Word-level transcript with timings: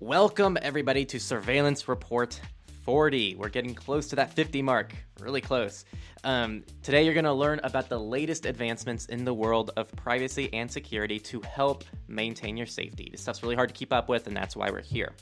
Welcome, 0.00 0.56
everybody, 0.62 1.04
to 1.06 1.18
Surveillance 1.18 1.88
Report 1.88 2.40
40. 2.84 3.34
We're 3.34 3.48
getting 3.48 3.74
close 3.74 4.06
to 4.10 4.16
that 4.16 4.32
50 4.32 4.62
mark, 4.62 4.94
really 5.18 5.40
close. 5.40 5.84
Um, 6.22 6.62
today, 6.84 7.02
you're 7.04 7.14
going 7.14 7.24
to 7.24 7.32
learn 7.32 7.58
about 7.64 7.88
the 7.88 7.98
latest 7.98 8.46
advancements 8.46 9.06
in 9.06 9.24
the 9.24 9.34
world 9.34 9.72
of 9.76 9.90
privacy 9.96 10.50
and 10.52 10.70
security 10.70 11.18
to 11.18 11.40
help 11.40 11.82
maintain 12.06 12.56
your 12.56 12.68
safety. 12.68 13.08
This 13.10 13.22
stuff's 13.22 13.42
really 13.42 13.56
hard 13.56 13.70
to 13.70 13.74
keep 13.74 13.92
up 13.92 14.08
with, 14.08 14.28
and 14.28 14.36
that's 14.36 14.54
why 14.54 14.70
we're 14.70 14.82
here. 14.82 15.14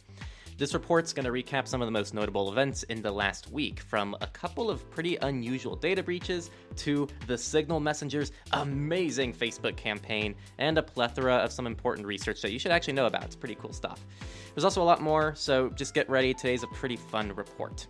This 0.58 0.72
report's 0.72 1.12
going 1.12 1.26
to 1.26 1.30
recap 1.30 1.68
some 1.68 1.82
of 1.82 1.86
the 1.86 1.92
most 1.92 2.14
notable 2.14 2.50
events 2.50 2.82
in 2.84 3.02
the 3.02 3.10
last 3.10 3.50
week, 3.50 3.78
from 3.78 4.16
a 4.22 4.26
couple 4.28 4.70
of 4.70 4.90
pretty 4.90 5.16
unusual 5.16 5.76
data 5.76 6.02
breaches 6.02 6.50
to 6.76 7.06
the 7.26 7.36
Signal 7.36 7.78
Messenger's 7.78 8.32
amazing 8.52 9.34
Facebook 9.34 9.76
campaign, 9.76 10.34
and 10.56 10.78
a 10.78 10.82
plethora 10.82 11.34
of 11.34 11.52
some 11.52 11.66
important 11.66 12.06
research 12.06 12.40
that 12.40 12.52
you 12.52 12.58
should 12.58 12.72
actually 12.72 12.94
know 12.94 13.04
about. 13.04 13.24
It's 13.24 13.36
pretty 13.36 13.56
cool 13.56 13.74
stuff. 13.74 14.06
There's 14.54 14.64
also 14.64 14.82
a 14.82 14.84
lot 14.84 15.02
more, 15.02 15.34
so 15.34 15.68
just 15.68 15.92
get 15.92 16.08
ready. 16.08 16.32
Today's 16.32 16.62
a 16.62 16.68
pretty 16.68 16.96
fun 16.96 17.34
report. 17.34 17.86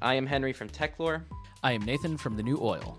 I 0.00 0.14
am 0.14 0.24
Henry 0.24 0.54
from 0.54 0.70
Techlore. 0.70 1.22
I 1.62 1.72
am 1.72 1.82
Nathan 1.82 2.16
from 2.16 2.34
The 2.34 2.42
New 2.42 2.58
Oil. 2.62 2.98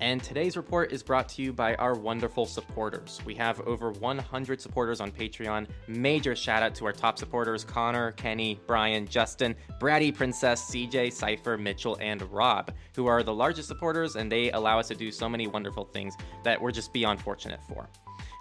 And 0.00 0.22
today's 0.22 0.56
report 0.56 0.92
is 0.92 1.02
brought 1.02 1.28
to 1.30 1.42
you 1.42 1.52
by 1.52 1.76
our 1.76 1.94
wonderful 1.94 2.46
supporters. 2.46 3.20
We 3.24 3.34
have 3.36 3.60
over 3.60 3.92
100 3.92 4.60
supporters 4.60 5.00
on 5.00 5.12
Patreon. 5.12 5.68
Major 5.86 6.34
shout 6.34 6.62
out 6.64 6.74
to 6.76 6.86
our 6.86 6.92
top 6.92 7.16
supporters 7.16 7.64
Connor, 7.64 8.12
Kenny, 8.12 8.60
Brian, 8.66 9.06
Justin, 9.06 9.54
Brady, 9.78 10.10
Princess, 10.10 10.62
CJ, 10.70 11.12
Cypher, 11.12 11.56
Mitchell, 11.56 11.96
and 12.00 12.22
Rob, 12.32 12.72
who 12.96 13.06
are 13.06 13.22
the 13.22 13.32
largest 13.32 13.68
supporters, 13.68 14.16
and 14.16 14.30
they 14.30 14.50
allow 14.50 14.80
us 14.80 14.88
to 14.88 14.94
do 14.96 15.12
so 15.12 15.28
many 15.28 15.46
wonderful 15.46 15.84
things 15.84 16.14
that 16.42 16.60
we're 16.60 16.72
just 16.72 16.92
beyond 16.92 17.20
fortunate 17.20 17.60
for. 17.68 17.88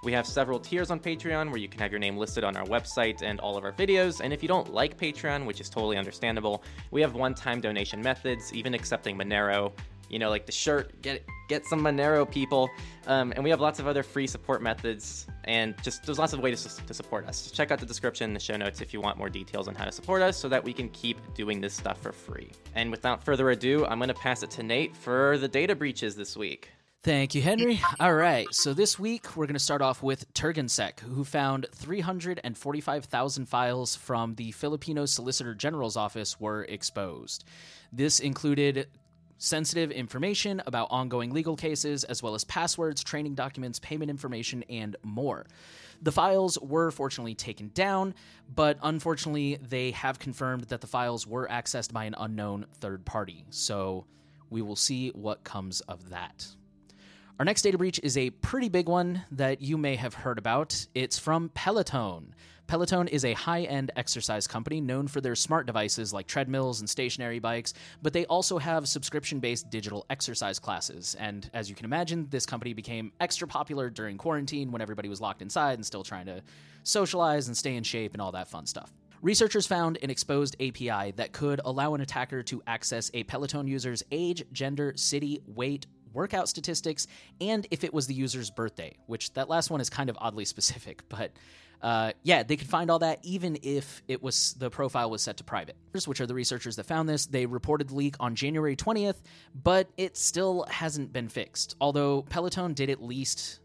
We 0.04 0.12
have 0.12 0.28
several 0.28 0.60
tiers 0.60 0.92
on 0.92 1.00
Patreon 1.00 1.48
where 1.48 1.58
you 1.58 1.70
can 1.70 1.80
have 1.80 1.90
your 1.90 2.00
name 2.00 2.18
listed 2.18 2.44
on 2.44 2.58
our 2.58 2.66
website 2.66 3.22
and 3.22 3.40
all 3.40 3.56
of 3.56 3.64
our 3.64 3.72
videos. 3.72 4.20
And 4.20 4.34
if 4.34 4.42
you 4.42 4.50
don't 4.50 4.74
like 4.74 4.98
Patreon, 4.98 5.46
which 5.46 5.62
is 5.62 5.70
totally 5.70 5.96
understandable, 5.96 6.62
we 6.92 7.00
have 7.00 7.14
one 7.14 7.34
time 7.34 7.62
donation 7.62 8.02
methods, 8.02 8.54
even 8.54 8.74
accepting 8.74 9.18
Monero 9.18 9.72
you 10.14 10.20
know, 10.20 10.30
like 10.30 10.46
the 10.46 10.52
shirt, 10.52 11.02
get 11.02 11.26
get 11.50 11.66
some 11.66 11.82
Monero 11.82 12.30
people, 12.30 12.70
um, 13.08 13.34
and 13.36 13.44
we 13.44 13.50
have 13.50 13.60
lots 13.60 13.80
of 13.80 13.88
other 13.88 14.04
free 14.04 14.28
support 14.28 14.62
methods, 14.62 15.26
and 15.46 15.74
just 15.82 16.06
there's 16.06 16.20
lots 16.20 16.34
of 16.34 16.40
ways 16.40 16.64
to, 16.64 16.86
to 16.86 16.94
support 16.94 17.28
us. 17.28 17.50
Check 17.50 17.72
out 17.72 17.80
the 17.80 17.86
description 17.86 18.32
the 18.32 18.40
show 18.40 18.56
notes 18.56 18.80
if 18.80 18.94
you 18.94 19.02
want 19.02 19.18
more 19.18 19.30
details 19.30 19.68
on 19.68 19.74
how 19.74 19.86
to 19.86 19.92
support 19.92 20.22
us, 20.22 20.38
so 20.38 20.48
that 20.48 20.64
we 20.64 20.72
can 20.72 20.88
keep 20.90 21.18
doing 21.34 21.60
this 21.60 21.74
stuff 21.74 22.00
for 22.00 22.12
free. 22.12 22.52
And 22.76 22.92
without 22.92 23.24
further 23.24 23.50
ado, 23.50 23.88
I'm 23.88 23.98
going 23.98 24.10
to 24.10 24.14
pass 24.14 24.44
it 24.44 24.52
to 24.52 24.64
Nate 24.64 24.96
for 24.96 25.40
the 25.40 25.48
data 25.48 25.76
breaches 25.76 26.16
this 26.16 26.38
week. 26.38 26.70
Thank 27.02 27.36
you, 27.36 27.42
Henry. 27.42 27.82
All 28.00 28.14
right, 28.14 28.48
so 28.52 28.74
this 28.74 28.98
week 28.98 29.36
we're 29.36 29.48
going 29.48 29.56
to 29.56 29.60
start 29.60 29.82
off 29.82 30.02
with 30.02 30.32
TurgenSec, 30.36 31.02
who 31.02 31.26
found 31.26 31.66
345,000 31.74 33.46
files 33.48 33.96
from 33.96 34.36
the 34.36 34.52
Filipino 34.52 35.06
Solicitor 35.06 35.54
General's 35.54 35.98
office 35.98 36.40
were 36.40 36.64
exposed. 36.64 37.44
This 37.92 38.22
included 38.22 38.88
sensitive 39.44 39.92
information 39.92 40.62
about 40.66 40.88
ongoing 40.90 41.32
legal 41.32 41.58
cases, 41.58 42.06
as 42.06 42.24
well 42.24 42.34
as 42.34 42.46
passwords, 42.46 43.04
training 43.04 43.36
documents, 43.36 43.78
payment 43.80 44.10
information, 44.10 44.64
and 44.70 44.96
more. 45.04 45.46
The 46.02 46.14
files 46.14 46.58
were 46.60 46.92
fortunately 46.92 47.36
taken 47.36 47.70
down, 47.74 48.16
but 48.54 48.78
unfortunately, 48.82 49.58
they 49.62 49.92
have 49.92 50.18
confirmed 50.18 50.66
that 50.66 50.80
the 50.80 50.88
files 50.88 51.28
were 51.28 51.46
accessed 51.50 51.92
by 51.92 52.06
an 52.06 52.16
unknown 52.18 52.68
third 52.80 53.04
party. 53.04 53.44
So 53.50 54.06
we 54.50 54.62
will 54.62 54.78
see 54.78 55.10
what 55.10 55.44
comes 55.44 55.82
of 55.82 56.10
that. 56.10 56.48
Our 57.38 57.44
next 57.44 57.64
data 57.64 57.78
breach 57.78 58.00
is 58.02 58.18
a 58.18 58.30
pretty 58.30 58.70
big 58.70 58.88
one 58.88 59.24
that 59.32 59.62
you 59.62 59.78
may 59.78 59.98
have 59.98 60.14
heard 60.14 60.38
about. 60.38 60.86
It's 60.96 61.20
from 61.20 61.50
Peloton. 61.50 62.34
Peloton 62.68 63.08
is 63.08 63.26
a 63.26 63.34
high 63.34 63.64
end 63.64 63.92
exercise 63.96 64.48
company 64.48 64.82
known 64.82 65.08
for 65.08 65.22
their 65.22 65.36
smart 65.36 65.66
devices 65.66 66.14
like 66.14 66.28
treadmills 66.28 66.80
and 66.80 66.90
stationary 66.90 67.40
bikes, 67.40 67.74
but 68.02 68.14
they 68.14 68.26
also 68.26 68.58
have 68.58 68.88
subscription 68.88 69.40
based 69.40 69.70
digital 69.70 70.06
exercise 70.10 70.60
classes. 70.60 71.16
And 71.20 71.50
as 71.54 71.70
you 71.70 71.76
can 71.76 71.86
imagine, 71.86 72.28
this 72.30 72.46
company 72.46 72.74
became 72.74 73.12
extra 73.20 73.48
popular 73.48 73.90
during 73.90 74.18
quarantine 74.18 74.72
when 74.72 74.82
everybody 74.82 75.10
was 75.10 75.22
locked 75.22 75.42
inside 75.42 75.74
and 75.74 75.86
still 75.86 76.04
trying 76.04 76.26
to 76.28 76.42
socialize 76.84 77.48
and 77.48 77.56
stay 77.56 77.76
in 77.76 77.84
shape 77.84 78.14
and 78.14 78.22
all 78.22 78.32
that 78.32 78.48
fun 78.48 78.66
stuff. 78.66 78.92
Researchers 79.22 79.66
found 79.66 79.98
an 80.02 80.10
exposed 80.10 80.56
API 80.60 81.12
that 81.12 81.32
could 81.32 81.62
allow 81.64 81.94
an 81.94 82.02
attacker 82.02 82.44
to 82.44 82.62
access 82.68 83.10
a 83.14 83.24
Peloton 83.24 83.68
user's 83.68 84.04
age, 84.12 84.44
gender, 84.52 84.94
city, 84.98 85.42
weight, 85.48 85.88
workout 86.14 86.48
statistics, 86.50 87.08
and 87.42 87.68
if 87.72 87.84
it 87.84 87.94
was 87.94 88.08
the 88.08 88.14
user's 88.14 88.50
birthday, 88.50 88.96
which 89.08 89.34
that 89.34 89.50
last 89.50 89.70
one 89.70 89.82
is 89.82 89.90
kind 89.90 90.10
of 90.10 90.18
oddly 90.20 90.46
specific, 90.54 91.08
but 91.10 91.32
uh, 91.84 92.14
yeah, 92.24 92.44
they 92.44 92.56
could 92.56 92.70
find 92.70 92.90
all 92.90 93.00
that 93.00 93.20
even 93.24 93.58
if 93.62 94.02
it 94.08 94.24
was 94.24 94.56
the 94.58 94.70
profile 94.70 95.10
was 95.10 95.22
set 95.22 95.38
to 95.38 95.44
private. 95.44 95.76
Which 96.06 96.22
are 96.22 96.26
the 96.26 96.34
researchers 96.34 96.78
that 96.78 96.86
found 96.86 97.10
this? 97.10 97.26
They 97.26 97.46
reported 97.46 97.90
the 97.90 97.96
leak 97.96 98.16
on 98.22 98.36
January 98.36 98.78
20th, 98.78 99.18
but 99.54 99.90
it 99.98 100.16
still 100.16 100.66
hasn't 100.70 101.12
been 101.12 101.28
fixed. 101.28 101.76
Although 101.82 102.22
Peloton 102.22 102.74
did 102.74 102.90
at 102.90 103.04
least 103.04 103.60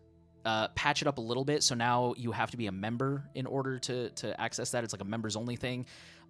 uh, 0.44 0.66
patch 0.68 1.00
it 1.00 1.06
up 1.06 1.18
a 1.18 1.20
little 1.20 1.44
bit, 1.44 1.62
so 1.62 1.76
now 1.76 2.14
you 2.16 2.32
have 2.32 2.50
to 2.50 2.56
be 2.56 2.66
a 2.66 2.72
member 2.72 3.22
in 3.36 3.46
order 3.46 3.78
to 3.78 4.10
to 4.10 4.38
access 4.40 4.72
that. 4.72 4.82
It's 4.82 4.92
like 4.92 5.02
a 5.02 5.04
members 5.04 5.36
only 5.36 5.54
thing. 5.54 5.86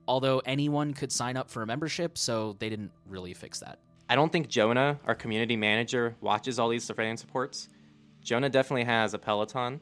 Although 0.06 0.40
anyone 0.40 0.92
could 0.92 1.10
sign 1.10 1.38
up 1.38 1.50
for 1.50 1.62
a 1.62 1.66
membership, 1.66 2.18
so 2.18 2.54
they 2.58 2.68
didn't 2.68 2.92
really 3.06 3.32
fix 3.32 3.60
that. 3.60 3.78
I 4.08 4.14
don't 4.14 4.32
think 4.32 4.48
Jonah, 4.48 4.98
our 5.06 5.14
community 5.14 5.56
manager, 5.56 6.16
watches 6.20 6.58
all 6.58 6.68
these 6.68 6.84
surveillance 6.84 7.22
reports. 7.22 7.68
Jonah 8.22 8.48
definitely 8.48 8.84
has 8.84 9.14
a 9.14 9.18
Peloton, 9.18 9.80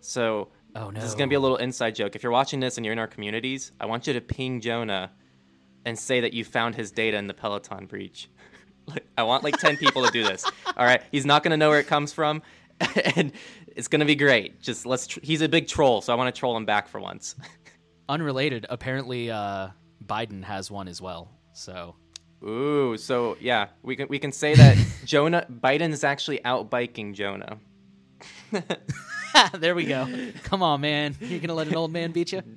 so 0.00 0.48
Oh 0.74 0.90
no. 0.90 1.00
This 1.00 1.08
is 1.08 1.14
gonna 1.14 1.28
be 1.28 1.34
a 1.34 1.40
little 1.40 1.56
inside 1.56 1.94
joke. 1.94 2.14
If 2.14 2.22
you're 2.22 2.32
watching 2.32 2.60
this 2.60 2.76
and 2.76 2.84
you're 2.84 2.92
in 2.92 2.98
our 2.98 3.06
communities, 3.06 3.72
I 3.80 3.86
want 3.86 4.06
you 4.06 4.12
to 4.12 4.20
ping 4.20 4.60
Jonah 4.60 5.10
and 5.84 5.98
say 5.98 6.20
that 6.20 6.34
you 6.34 6.44
found 6.44 6.74
his 6.74 6.90
data 6.90 7.16
in 7.16 7.26
the 7.26 7.34
Peloton 7.34 7.86
breach. 7.86 8.28
I 9.18 9.22
want 9.22 9.44
like 9.44 9.56
10 9.58 9.76
people 9.76 10.04
to 10.04 10.10
do 10.12 10.22
this. 10.22 10.44
All 10.76 10.84
right. 10.84 11.02
He's 11.10 11.26
not 11.26 11.42
going 11.42 11.50
to 11.50 11.56
know 11.56 11.70
where 11.70 11.80
it 11.80 11.86
comes 11.86 12.12
from. 12.12 12.42
and 13.16 13.32
it's 13.74 13.88
going 13.88 14.00
to 14.00 14.06
be 14.06 14.14
great. 14.14 14.60
Just 14.60 14.86
let's, 14.86 15.06
tr- 15.06 15.20
he's 15.22 15.40
a 15.40 15.48
big 15.48 15.66
troll. 15.66 16.00
So 16.00 16.12
I 16.12 16.16
want 16.16 16.32
to 16.32 16.38
troll 16.38 16.56
him 16.56 16.64
back 16.64 16.88
for 16.88 17.00
once. 17.00 17.34
Unrelated. 18.08 18.66
Apparently, 18.68 19.30
uh, 19.30 19.68
Biden 20.04 20.44
has 20.44 20.70
one 20.70 20.88
as 20.88 21.00
well. 21.00 21.30
So. 21.52 21.96
Ooh. 22.42 22.96
So 22.96 23.36
yeah, 23.40 23.68
we 23.82 23.96
can, 23.96 24.08
we 24.08 24.18
can 24.18 24.32
say 24.32 24.54
that 24.54 24.76
Jonah, 25.04 25.46
Biden 25.50 25.92
is 25.92 26.04
actually 26.04 26.44
out 26.44 26.70
biking 26.70 27.14
Jonah. 27.14 27.58
there 29.54 29.74
we 29.74 29.84
go. 29.84 30.06
Come 30.44 30.62
on, 30.62 30.80
man. 30.80 31.16
You're 31.20 31.38
going 31.40 31.48
to 31.48 31.54
let 31.54 31.68
an 31.68 31.76
old 31.76 31.92
man 31.92 32.12
beat 32.12 32.32
you? 32.32 32.42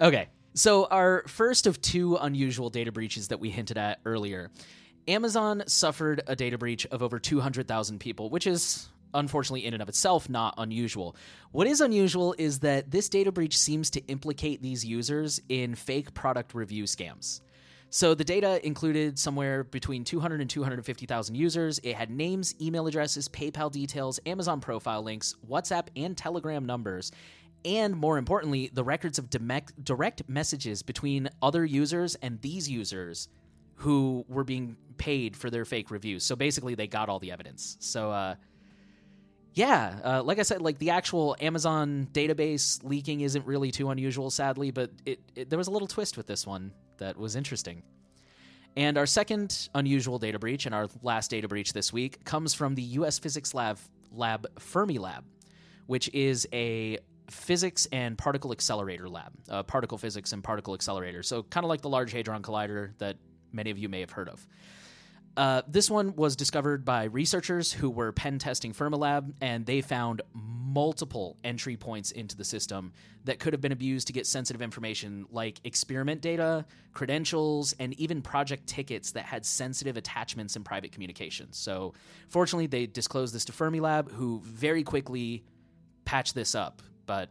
Okay. 0.00 0.26
So, 0.54 0.86
our 0.86 1.22
first 1.28 1.68
of 1.68 1.80
two 1.80 2.16
unusual 2.16 2.70
data 2.70 2.90
breaches 2.90 3.28
that 3.28 3.38
we 3.38 3.50
hinted 3.50 3.78
at 3.78 4.00
earlier 4.04 4.50
Amazon 5.06 5.62
suffered 5.66 6.22
a 6.26 6.34
data 6.34 6.58
breach 6.58 6.86
of 6.86 7.04
over 7.04 7.20
200,000 7.20 8.00
people, 8.00 8.28
which 8.28 8.48
is 8.48 8.88
unfortunately 9.14 9.64
in 9.64 9.74
and 9.74 9.82
of 9.82 9.88
itself 9.88 10.28
not 10.28 10.54
unusual. 10.58 11.14
What 11.52 11.66
is 11.66 11.80
unusual 11.80 12.34
is 12.38 12.60
that 12.60 12.90
this 12.90 13.08
data 13.08 13.30
breach 13.30 13.56
seems 13.56 13.90
to 13.90 14.00
implicate 14.06 14.60
these 14.60 14.84
users 14.84 15.40
in 15.48 15.74
fake 15.74 16.14
product 16.14 16.54
review 16.54 16.84
scams. 16.84 17.40
So 17.94 18.14
the 18.14 18.24
data 18.24 18.66
included 18.66 19.18
somewhere 19.18 19.64
between 19.64 20.02
200 20.02 20.40
and 20.40 20.48
250,000 20.48 21.34
users. 21.34 21.78
It 21.80 21.94
had 21.94 22.08
names, 22.08 22.54
email 22.58 22.86
addresses, 22.86 23.28
PayPal 23.28 23.70
details, 23.70 24.18
Amazon 24.24 24.62
profile 24.62 25.02
links, 25.02 25.36
WhatsApp 25.46 25.88
and 25.94 26.16
Telegram 26.16 26.64
numbers, 26.64 27.12
and 27.66 27.94
more 27.94 28.16
importantly, 28.16 28.70
the 28.72 28.82
records 28.82 29.18
of 29.18 29.28
direct 29.28 30.26
messages 30.26 30.82
between 30.82 31.28
other 31.42 31.66
users 31.66 32.14
and 32.22 32.40
these 32.40 32.66
users 32.66 33.28
who 33.74 34.24
were 34.26 34.44
being 34.44 34.78
paid 34.96 35.36
for 35.36 35.50
their 35.50 35.66
fake 35.66 35.90
reviews. 35.90 36.24
So 36.24 36.34
basically, 36.34 36.74
they 36.74 36.86
got 36.86 37.10
all 37.10 37.18
the 37.18 37.30
evidence. 37.30 37.76
So, 37.80 38.10
uh, 38.10 38.36
yeah, 39.52 39.98
uh, 40.02 40.22
like 40.22 40.38
I 40.38 40.44
said, 40.44 40.62
like 40.62 40.78
the 40.78 40.90
actual 40.90 41.36
Amazon 41.42 42.08
database 42.10 42.82
leaking 42.82 43.20
isn't 43.20 43.44
really 43.44 43.70
too 43.70 43.90
unusual, 43.90 44.30
sadly, 44.30 44.70
but 44.70 44.90
it, 45.04 45.20
it, 45.36 45.50
there 45.50 45.58
was 45.58 45.68
a 45.68 45.70
little 45.70 45.88
twist 45.88 46.16
with 46.16 46.26
this 46.26 46.46
one 46.46 46.72
that 46.98 47.16
was 47.16 47.36
interesting. 47.36 47.82
And 48.76 48.96
our 48.96 49.06
second 49.06 49.68
unusual 49.74 50.18
data 50.18 50.38
breach 50.38 50.64
and 50.66 50.74
our 50.74 50.88
last 51.02 51.30
data 51.30 51.46
breach 51.46 51.72
this 51.72 51.92
week 51.92 52.24
comes 52.24 52.54
from 52.54 52.74
the 52.74 52.82
U.S. 52.82 53.18
Physics 53.18 53.52
Lab, 53.52 53.78
lab 54.10 54.46
Fermilab, 54.58 55.24
which 55.86 56.08
is 56.14 56.48
a 56.52 56.98
physics 57.30 57.86
and 57.92 58.16
particle 58.16 58.52
accelerator 58.52 59.08
lab, 59.08 59.32
uh, 59.50 59.62
particle 59.62 59.98
physics 59.98 60.32
and 60.32 60.42
particle 60.42 60.74
accelerator. 60.74 61.22
So, 61.22 61.42
kind 61.42 61.64
of 61.64 61.68
like 61.68 61.82
the 61.82 61.88
Large 61.88 62.12
Hadron 62.12 62.42
Collider 62.42 62.92
that 62.98 63.16
many 63.52 63.70
of 63.70 63.78
you 63.78 63.88
may 63.88 64.00
have 64.00 64.10
heard 64.10 64.28
of. 64.28 64.46
Uh, 65.34 65.62
this 65.66 65.90
one 65.90 66.14
was 66.14 66.36
discovered 66.36 66.84
by 66.84 67.04
researchers 67.04 67.72
who 67.72 67.88
were 67.88 68.12
pen 68.12 68.38
testing 68.38 68.72
Fermilab, 68.72 69.32
and 69.40 69.64
they 69.64 69.80
found 69.80 70.20
multiple 70.34 71.38
entry 71.42 71.76
points 71.76 72.10
into 72.10 72.36
the 72.36 72.44
system 72.44 72.92
that 73.24 73.38
could 73.38 73.52
have 73.54 73.60
been 73.60 73.72
abused 73.72 74.08
to 74.08 74.12
get 74.12 74.26
sensitive 74.26 74.60
information 74.60 75.26
like 75.30 75.58
experiment 75.64 76.20
data, 76.20 76.66
credentials, 76.92 77.74
and 77.78 77.98
even 77.98 78.20
project 78.20 78.66
tickets 78.66 79.12
that 79.12 79.24
had 79.24 79.46
sensitive 79.46 79.96
attachments 79.96 80.56
and 80.56 80.64
private 80.64 80.92
communications. 80.92 81.56
So, 81.56 81.94
fortunately, 82.28 82.66
they 82.66 82.86
disclosed 82.86 83.34
this 83.34 83.46
to 83.46 83.52
Fermilab, 83.52 84.10
who 84.12 84.40
very 84.44 84.82
quickly 84.82 85.44
patched 86.04 86.34
this 86.34 86.54
up. 86.54 86.82
But 87.06 87.30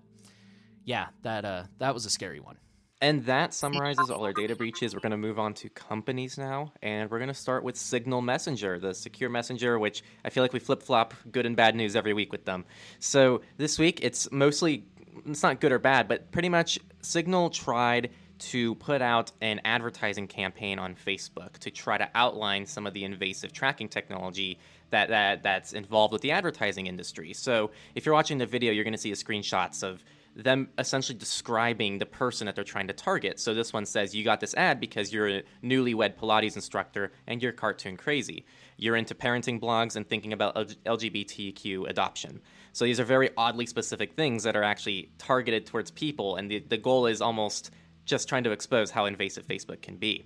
yeah, 0.85 1.07
that 1.21 1.45
uh, 1.45 1.63
that 1.77 1.93
was 1.93 2.05
a 2.07 2.09
scary 2.09 2.39
one. 2.39 2.57
And 3.01 3.25
that 3.25 3.53
summarizes 3.55 4.11
all 4.11 4.23
our 4.23 4.33
data 4.33 4.55
breaches. 4.57 4.93
We're 4.93 5.01
going 5.01 5.11
to 5.11 5.17
move 5.17 5.39
on 5.39 5.55
to 5.55 5.69
companies 5.69 6.37
now, 6.37 6.71
and 6.83 7.09
we're 7.09 7.17
going 7.17 7.29
to 7.29 7.33
start 7.33 7.63
with 7.63 7.75
Signal 7.75 8.21
Messenger, 8.21 8.77
the 8.79 8.93
secure 8.93 9.29
messenger, 9.29 9.79
which 9.79 10.03
I 10.23 10.29
feel 10.29 10.43
like 10.43 10.53
we 10.53 10.59
flip 10.59 10.83
flop 10.83 11.15
good 11.31 11.47
and 11.47 11.55
bad 11.55 11.75
news 11.75 11.95
every 11.95 12.13
week 12.13 12.31
with 12.31 12.45
them. 12.45 12.63
So 12.99 13.41
this 13.57 13.79
week, 13.79 13.99
it's 14.03 14.31
mostly, 14.31 14.85
it's 15.25 15.41
not 15.41 15.59
good 15.59 15.71
or 15.71 15.79
bad, 15.79 16.07
but 16.07 16.31
pretty 16.31 16.49
much 16.49 16.77
Signal 17.01 17.49
tried 17.49 18.11
to 18.37 18.75
put 18.75 19.01
out 19.01 19.31
an 19.41 19.61
advertising 19.65 20.27
campaign 20.27 20.79
on 20.79 20.95
Facebook 20.95 21.57
to 21.59 21.69
try 21.69 21.97
to 21.97 22.09
outline 22.15 22.65
some 22.65 22.87
of 22.87 22.93
the 22.93 23.03
invasive 23.03 23.51
tracking 23.51 23.87
technology 23.87 24.59
that, 24.89 25.09
that 25.09 25.43
that's 25.43 25.73
involved 25.73 26.11
with 26.11 26.21
the 26.21 26.31
advertising 26.31 26.87
industry. 26.87 27.33
So 27.33 27.71
if 27.95 28.05
you're 28.05 28.15
watching 28.15 28.39
the 28.39 28.45
video, 28.45 28.71
you're 28.71 28.83
going 28.83 28.93
to 28.93 28.99
see 28.99 29.11
screenshots 29.11 29.83
of 29.83 30.03
them 30.35 30.69
essentially 30.77 31.17
describing 31.17 31.97
the 31.97 32.05
person 32.05 32.45
that 32.45 32.55
they're 32.55 32.63
trying 32.63 32.87
to 32.87 32.93
target. 32.93 33.39
So 33.39 33.53
this 33.53 33.73
one 33.73 33.85
says, 33.85 34.15
You 34.15 34.23
got 34.23 34.39
this 34.39 34.53
ad 34.55 34.79
because 34.79 35.11
you're 35.11 35.27
a 35.27 35.43
newlywed 35.63 36.15
Pilates 36.15 36.55
instructor 36.55 37.11
and 37.27 37.41
you're 37.41 37.51
cartoon 37.51 37.97
crazy. 37.97 38.45
You're 38.77 38.95
into 38.95 39.13
parenting 39.13 39.59
blogs 39.59 39.95
and 39.95 40.07
thinking 40.07 40.33
about 40.33 40.55
LGBTQ 40.55 41.89
adoption. 41.89 42.41
So 42.73 42.85
these 42.85 42.99
are 42.99 43.05
very 43.05 43.29
oddly 43.35 43.65
specific 43.65 44.13
things 44.13 44.43
that 44.43 44.55
are 44.55 44.63
actually 44.63 45.11
targeted 45.17 45.65
towards 45.65 45.91
people, 45.91 46.37
and 46.37 46.49
the, 46.49 46.59
the 46.59 46.77
goal 46.77 47.05
is 47.05 47.21
almost 47.21 47.71
just 48.05 48.29
trying 48.29 48.45
to 48.45 48.51
expose 48.51 48.89
how 48.89 49.05
invasive 49.05 49.45
Facebook 49.45 49.81
can 49.81 49.97
be. 49.97 50.25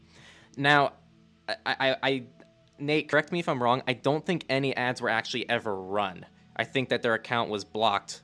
Now, 0.56 0.94
I, 1.50 1.56
I, 1.66 1.96
I 2.04 2.24
Nate, 2.78 3.10
correct 3.10 3.32
me 3.32 3.40
if 3.40 3.50
I'm 3.50 3.62
wrong. 3.62 3.82
I 3.88 3.94
don't 3.94 4.26
think 4.26 4.46
any 4.50 4.76
ads 4.76 5.02
were 5.02 5.10
actually 5.10 5.50
ever 5.50 5.76
run. 5.76 6.26
I 6.56 6.66
think 6.66 6.90
that 6.90 7.02
their 7.02 7.14
account 7.14 7.50
was 7.50 7.64
blocked 7.64 8.22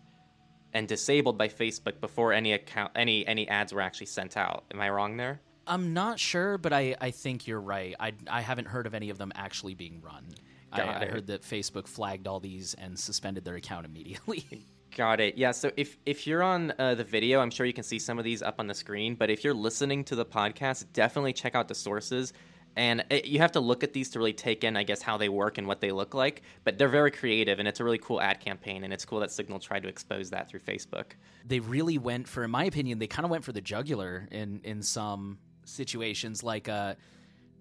and 0.74 0.88
disabled 0.88 1.38
by 1.38 1.48
Facebook 1.48 2.00
before 2.00 2.34
any 2.34 2.54
account 2.54 2.92
any 2.96 3.26
any 3.28 3.48
ads 3.48 3.74
were 3.74 3.82
actually 3.82 4.08
sent 4.08 4.38
out. 4.38 4.66
Am 4.74 4.80
I 4.82 4.90
wrong 4.90 5.18
there? 5.18 5.42
I'm 5.68 5.94
not 5.94 6.20
sure, 6.20 6.58
but 6.58 6.74
I, 6.74 6.96
I 7.00 7.12
think 7.12 7.48
you're 7.48 7.62
right. 7.62 7.96
I, 8.00 8.14
I 8.28 8.42
haven't 8.42 8.68
heard 8.68 8.88
of 8.88 8.96
any 8.96 9.10
of 9.10 9.18
them 9.18 9.32
actually 9.36 9.76
being 9.76 10.02
run. 10.02 10.26
I, 10.72 10.82
I, 10.82 11.06
heard 11.06 11.28
that 11.28 11.44
Facebook 11.44 11.88
flagged 11.88 12.28
all 12.28 12.40
these 12.40 12.74
and 12.76 12.98
suspended 12.98 13.44
their 13.44 13.56
account 13.56 13.86
immediately. 13.86 14.46
Got 14.96 15.20
it. 15.20 15.38
Yeah. 15.38 15.52
So 15.52 15.72
if 15.78 15.98
if 16.06 16.28
you're 16.28 16.44
on 16.44 16.74
uh, 16.80 16.96
the 16.96 17.04
video, 17.04 17.40
I'm 17.40 17.52
sure 17.52 17.66
you 17.66 17.74
can 17.74 17.84
see 17.84 18.00
some 18.00 18.18
of 18.18 18.26
these 18.26 18.42
up 18.42 18.56
on 18.60 18.68
the 18.68 18.74
screen. 18.74 19.16
But 19.16 19.30
if 19.30 19.44
you're 19.44 19.54
listening 19.54 20.04
to 20.06 20.16
the 20.16 20.26
podcast, 20.26 20.86
definitely 20.92 21.34
check 21.34 21.56
out 21.56 21.68
the 21.68 21.76
sources 21.76 22.34
and 22.76 23.04
it, 23.10 23.26
you 23.26 23.40
have 23.40 23.52
to 23.54 23.60
look 23.60 23.84
at 23.84 23.94
these 23.94 24.10
to 24.12 24.20
really 24.20 24.34
take 24.34 24.64
in, 24.64 24.78
I 24.78 24.84
guess, 24.84 25.02
how 25.02 25.18
they 25.18 25.30
work 25.30 25.58
and 25.58 25.68
what 25.68 25.82
they 25.82 25.92
look 25.92 26.14
like. 26.14 26.42
But 26.64 26.78
they're 26.78 26.88
very 26.88 27.12
creative, 27.12 27.60
and 27.60 27.68
it's 27.68 27.80
a 27.80 27.84
really 27.84 27.98
cool 27.98 28.22
ad 28.22 28.40
campaign, 28.40 28.84
and 28.84 28.94
it's 28.94 29.06
cool 29.06 29.20
that 29.20 29.32
Signal 29.32 29.60
tried 29.60 29.84
to 29.84 29.90
expose 29.90 30.30
that 30.30 30.50
through 30.50 30.62
Facebook. 30.62 31.14
They 31.46 31.60
really 31.60 31.98
went 31.98 32.28
for, 32.28 32.44
in 32.44 32.52
my 32.52 32.66
opinion, 32.66 33.00
they 33.00 33.08
kind 33.08 33.26
of 33.26 33.32
went 33.32 33.44
for 33.44 33.52
the 33.52 33.62
jugular 33.62 34.28
in 34.32 34.62
in 34.64 34.82
some 34.82 35.40
situations, 35.66 36.44
like. 36.44 36.70
Uh, 36.70 36.96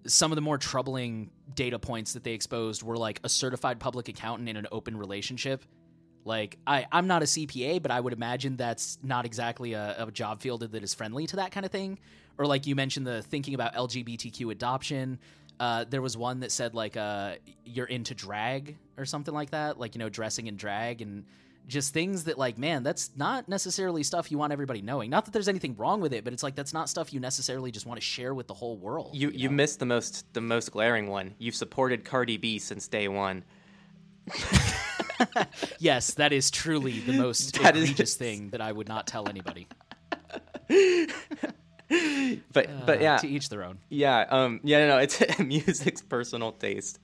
some 0.07 0.31
of 0.31 0.35
the 0.35 0.41
more 0.41 0.57
troubling 0.57 1.29
data 1.53 1.77
points 1.77 2.13
that 2.13 2.23
they 2.23 2.33
exposed 2.33 2.81
were 2.81 2.97
like 2.97 3.19
a 3.23 3.29
certified 3.29 3.79
public 3.79 4.09
accountant 4.09 4.49
in 4.49 4.57
an 4.57 4.65
open 4.71 4.97
relationship. 4.97 5.63
Like 6.25 6.57
I, 6.65 6.87
I'm 6.91 7.05
not 7.05 7.21
a 7.21 7.25
CPA, 7.25 7.83
but 7.83 7.91
I 7.91 7.99
would 7.99 8.13
imagine 8.13 8.57
that's 8.57 8.97
not 9.03 9.25
exactly 9.25 9.73
a, 9.73 9.95
a 9.99 10.11
job 10.11 10.41
field 10.41 10.61
that 10.61 10.83
is 10.83 10.95
friendly 10.95 11.27
to 11.27 11.35
that 11.35 11.51
kind 11.51 11.67
of 11.67 11.71
thing 11.71 11.99
or 12.37 12.45
like 12.45 12.67
you 12.67 12.75
mentioned 12.75 13.07
the 13.07 13.21
thinking 13.21 13.53
about 13.53 13.73
LGBTQ 13.73 14.51
adoption. 14.51 15.19
Uh, 15.59 15.85
there 15.87 16.01
was 16.01 16.17
one 16.17 16.39
that 16.39 16.51
said 16.51 16.73
like 16.73 16.97
uh, 16.97 17.35
you're 17.65 17.85
into 17.85 18.15
drag 18.15 18.77
or 18.97 19.05
something 19.05 19.33
like 19.33 19.51
that, 19.51 19.79
like 19.79 19.95
you 19.95 19.99
know 19.99 20.09
dressing 20.09 20.47
in 20.47 20.57
drag 20.57 21.01
and 21.01 21.25
just 21.67 21.93
things 21.93 22.23
that 22.23 22.37
like 22.37 22.57
man 22.57 22.81
that's 22.81 23.11
not 23.15 23.47
necessarily 23.47 24.01
stuff 24.01 24.31
you 24.31 24.37
want 24.37 24.51
everybody 24.51 24.81
knowing. 24.81 25.09
Not 25.09 25.25
that 25.25 25.31
there's 25.31 25.47
anything 25.47 25.75
wrong 25.75 26.01
with 26.01 26.13
it 26.13 26.23
but 26.23 26.33
it's 26.33 26.43
like 26.43 26.55
that's 26.55 26.73
not 26.73 26.89
stuff 26.89 27.13
you 27.13 27.19
necessarily 27.19 27.71
just 27.71 27.85
want 27.85 27.99
to 27.99 28.05
share 28.05 28.33
with 28.33 28.47
the 28.47 28.53
whole 28.53 28.77
world 28.77 29.11
you 29.13 29.29
you, 29.29 29.41
you 29.41 29.49
missed 29.49 29.79
the 29.79 29.85
most 29.85 30.33
the 30.33 30.41
most 30.41 30.71
glaring 30.71 31.07
one. 31.07 31.35
You've 31.37 31.55
supported 31.55 32.03
cardi 32.03 32.37
b 32.37 32.57
since 32.57 32.87
day 32.87 33.07
one. 33.07 33.43
Yes 35.79 36.13
that 36.15 36.33
is 36.33 36.51
truly 36.51 36.99
the 36.99 37.13
most 37.13 37.53
that 37.61 37.75
egregious 37.75 38.11
is... 38.11 38.15
thing 38.15 38.49
that 38.49 38.61
i 38.61 38.71
would 38.71 38.87
not 38.87 39.07
tell 39.07 39.27
anybody 39.29 39.67
but 42.53 42.69
uh, 42.69 42.83
but 42.85 43.01
yeah, 43.01 43.17
to 43.17 43.27
each 43.27 43.49
their 43.49 43.63
own. 43.63 43.79
Yeah, 43.89 44.25
um, 44.29 44.61
yeah, 44.63 44.79
no, 44.79 44.95
no, 44.95 44.97
it's 44.97 45.21
music's 45.39 46.01
personal 46.01 46.53
taste. 46.53 46.99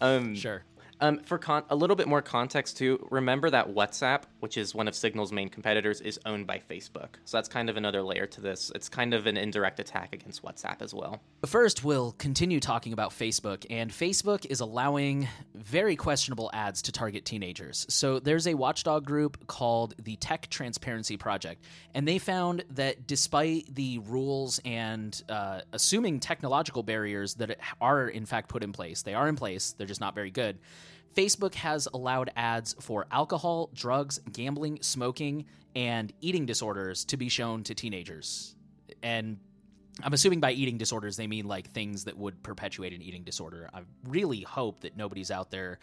Um, 0.00 0.34
sure. 0.34 0.64
Um, 1.02 1.18
for 1.18 1.36
con- 1.36 1.64
a 1.68 1.74
little 1.74 1.96
bit 1.96 2.06
more 2.06 2.22
context 2.22 2.76
too, 2.76 3.04
remember 3.10 3.50
that 3.50 3.74
WhatsApp, 3.74 4.22
which 4.38 4.56
is 4.56 4.72
one 4.72 4.86
of 4.86 4.94
Signal's 4.94 5.32
main 5.32 5.48
competitors, 5.48 6.00
is 6.00 6.20
owned 6.24 6.46
by 6.46 6.60
Facebook. 6.70 7.16
So 7.24 7.38
that's 7.38 7.48
kind 7.48 7.68
of 7.68 7.76
another 7.76 8.02
layer 8.02 8.24
to 8.26 8.40
this. 8.40 8.70
It's 8.72 8.88
kind 8.88 9.12
of 9.12 9.26
an 9.26 9.36
indirect 9.36 9.80
attack 9.80 10.14
against 10.14 10.44
WhatsApp 10.44 10.80
as 10.80 10.94
well. 10.94 11.20
First, 11.44 11.82
we'll 11.82 12.12
continue 12.12 12.60
talking 12.60 12.92
about 12.92 13.10
Facebook, 13.10 13.66
and 13.68 13.90
Facebook 13.90 14.46
is 14.46 14.60
allowing 14.60 15.26
very 15.56 15.96
questionable 15.96 16.50
ads 16.54 16.82
to 16.82 16.92
target 16.92 17.24
teenagers. 17.24 17.84
So 17.88 18.20
there's 18.20 18.46
a 18.46 18.54
watchdog 18.54 19.04
group 19.04 19.48
called 19.48 19.94
the 20.00 20.14
Tech 20.16 20.48
Transparency 20.50 21.16
Project, 21.16 21.64
and 21.94 22.06
they 22.06 22.18
found 22.18 22.62
that 22.70 23.08
despite 23.08 23.74
the 23.74 23.98
rules 23.98 24.60
and 24.64 25.20
uh, 25.28 25.62
assuming 25.72 26.20
technological 26.20 26.84
barriers 26.84 27.34
that 27.34 27.58
are 27.80 28.06
in 28.06 28.24
fact 28.24 28.48
put 28.48 28.62
in 28.62 28.70
place, 28.70 29.02
they 29.02 29.14
are 29.14 29.26
in 29.26 29.34
place. 29.34 29.74
They're 29.76 29.88
just 29.88 30.00
not 30.00 30.14
very 30.14 30.30
good 30.30 30.60
Facebook 31.14 31.54
has 31.54 31.88
allowed 31.92 32.30
ads 32.36 32.74
for 32.80 33.06
alcohol, 33.10 33.70
drugs, 33.74 34.20
gambling, 34.32 34.78
smoking, 34.82 35.44
and 35.74 36.12
eating 36.20 36.46
disorders 36.46 37.04
to 37.06 37.16
be 37.16 37.28
shown 37.28 37.62
to 37.64 37.74
teenagers. 37.74 38.54
And 39.02 39.38
I'm 40.02 40.12
assuming 40.12 40.40
by 40.40 40.52
eating 40.52 40.78
disorders, 40.78 41.16
they 41.16 41.26
mean 41.26 41.46
like 41.46 41.70
things 41.70 42.04
that 42.04 42.16
would 42.16 42.42
perpetuate 42.42 42.92
an 42.92 43.02
eating 43.02 43.24
disorder. 43.24 43.68
I 43.72 43.80
really 44.08 44.42
hope 44.42 44.80
that 44.80 44.96
nobody's 44.96 45.30
out 45.30 45.50
there 45.50 45.78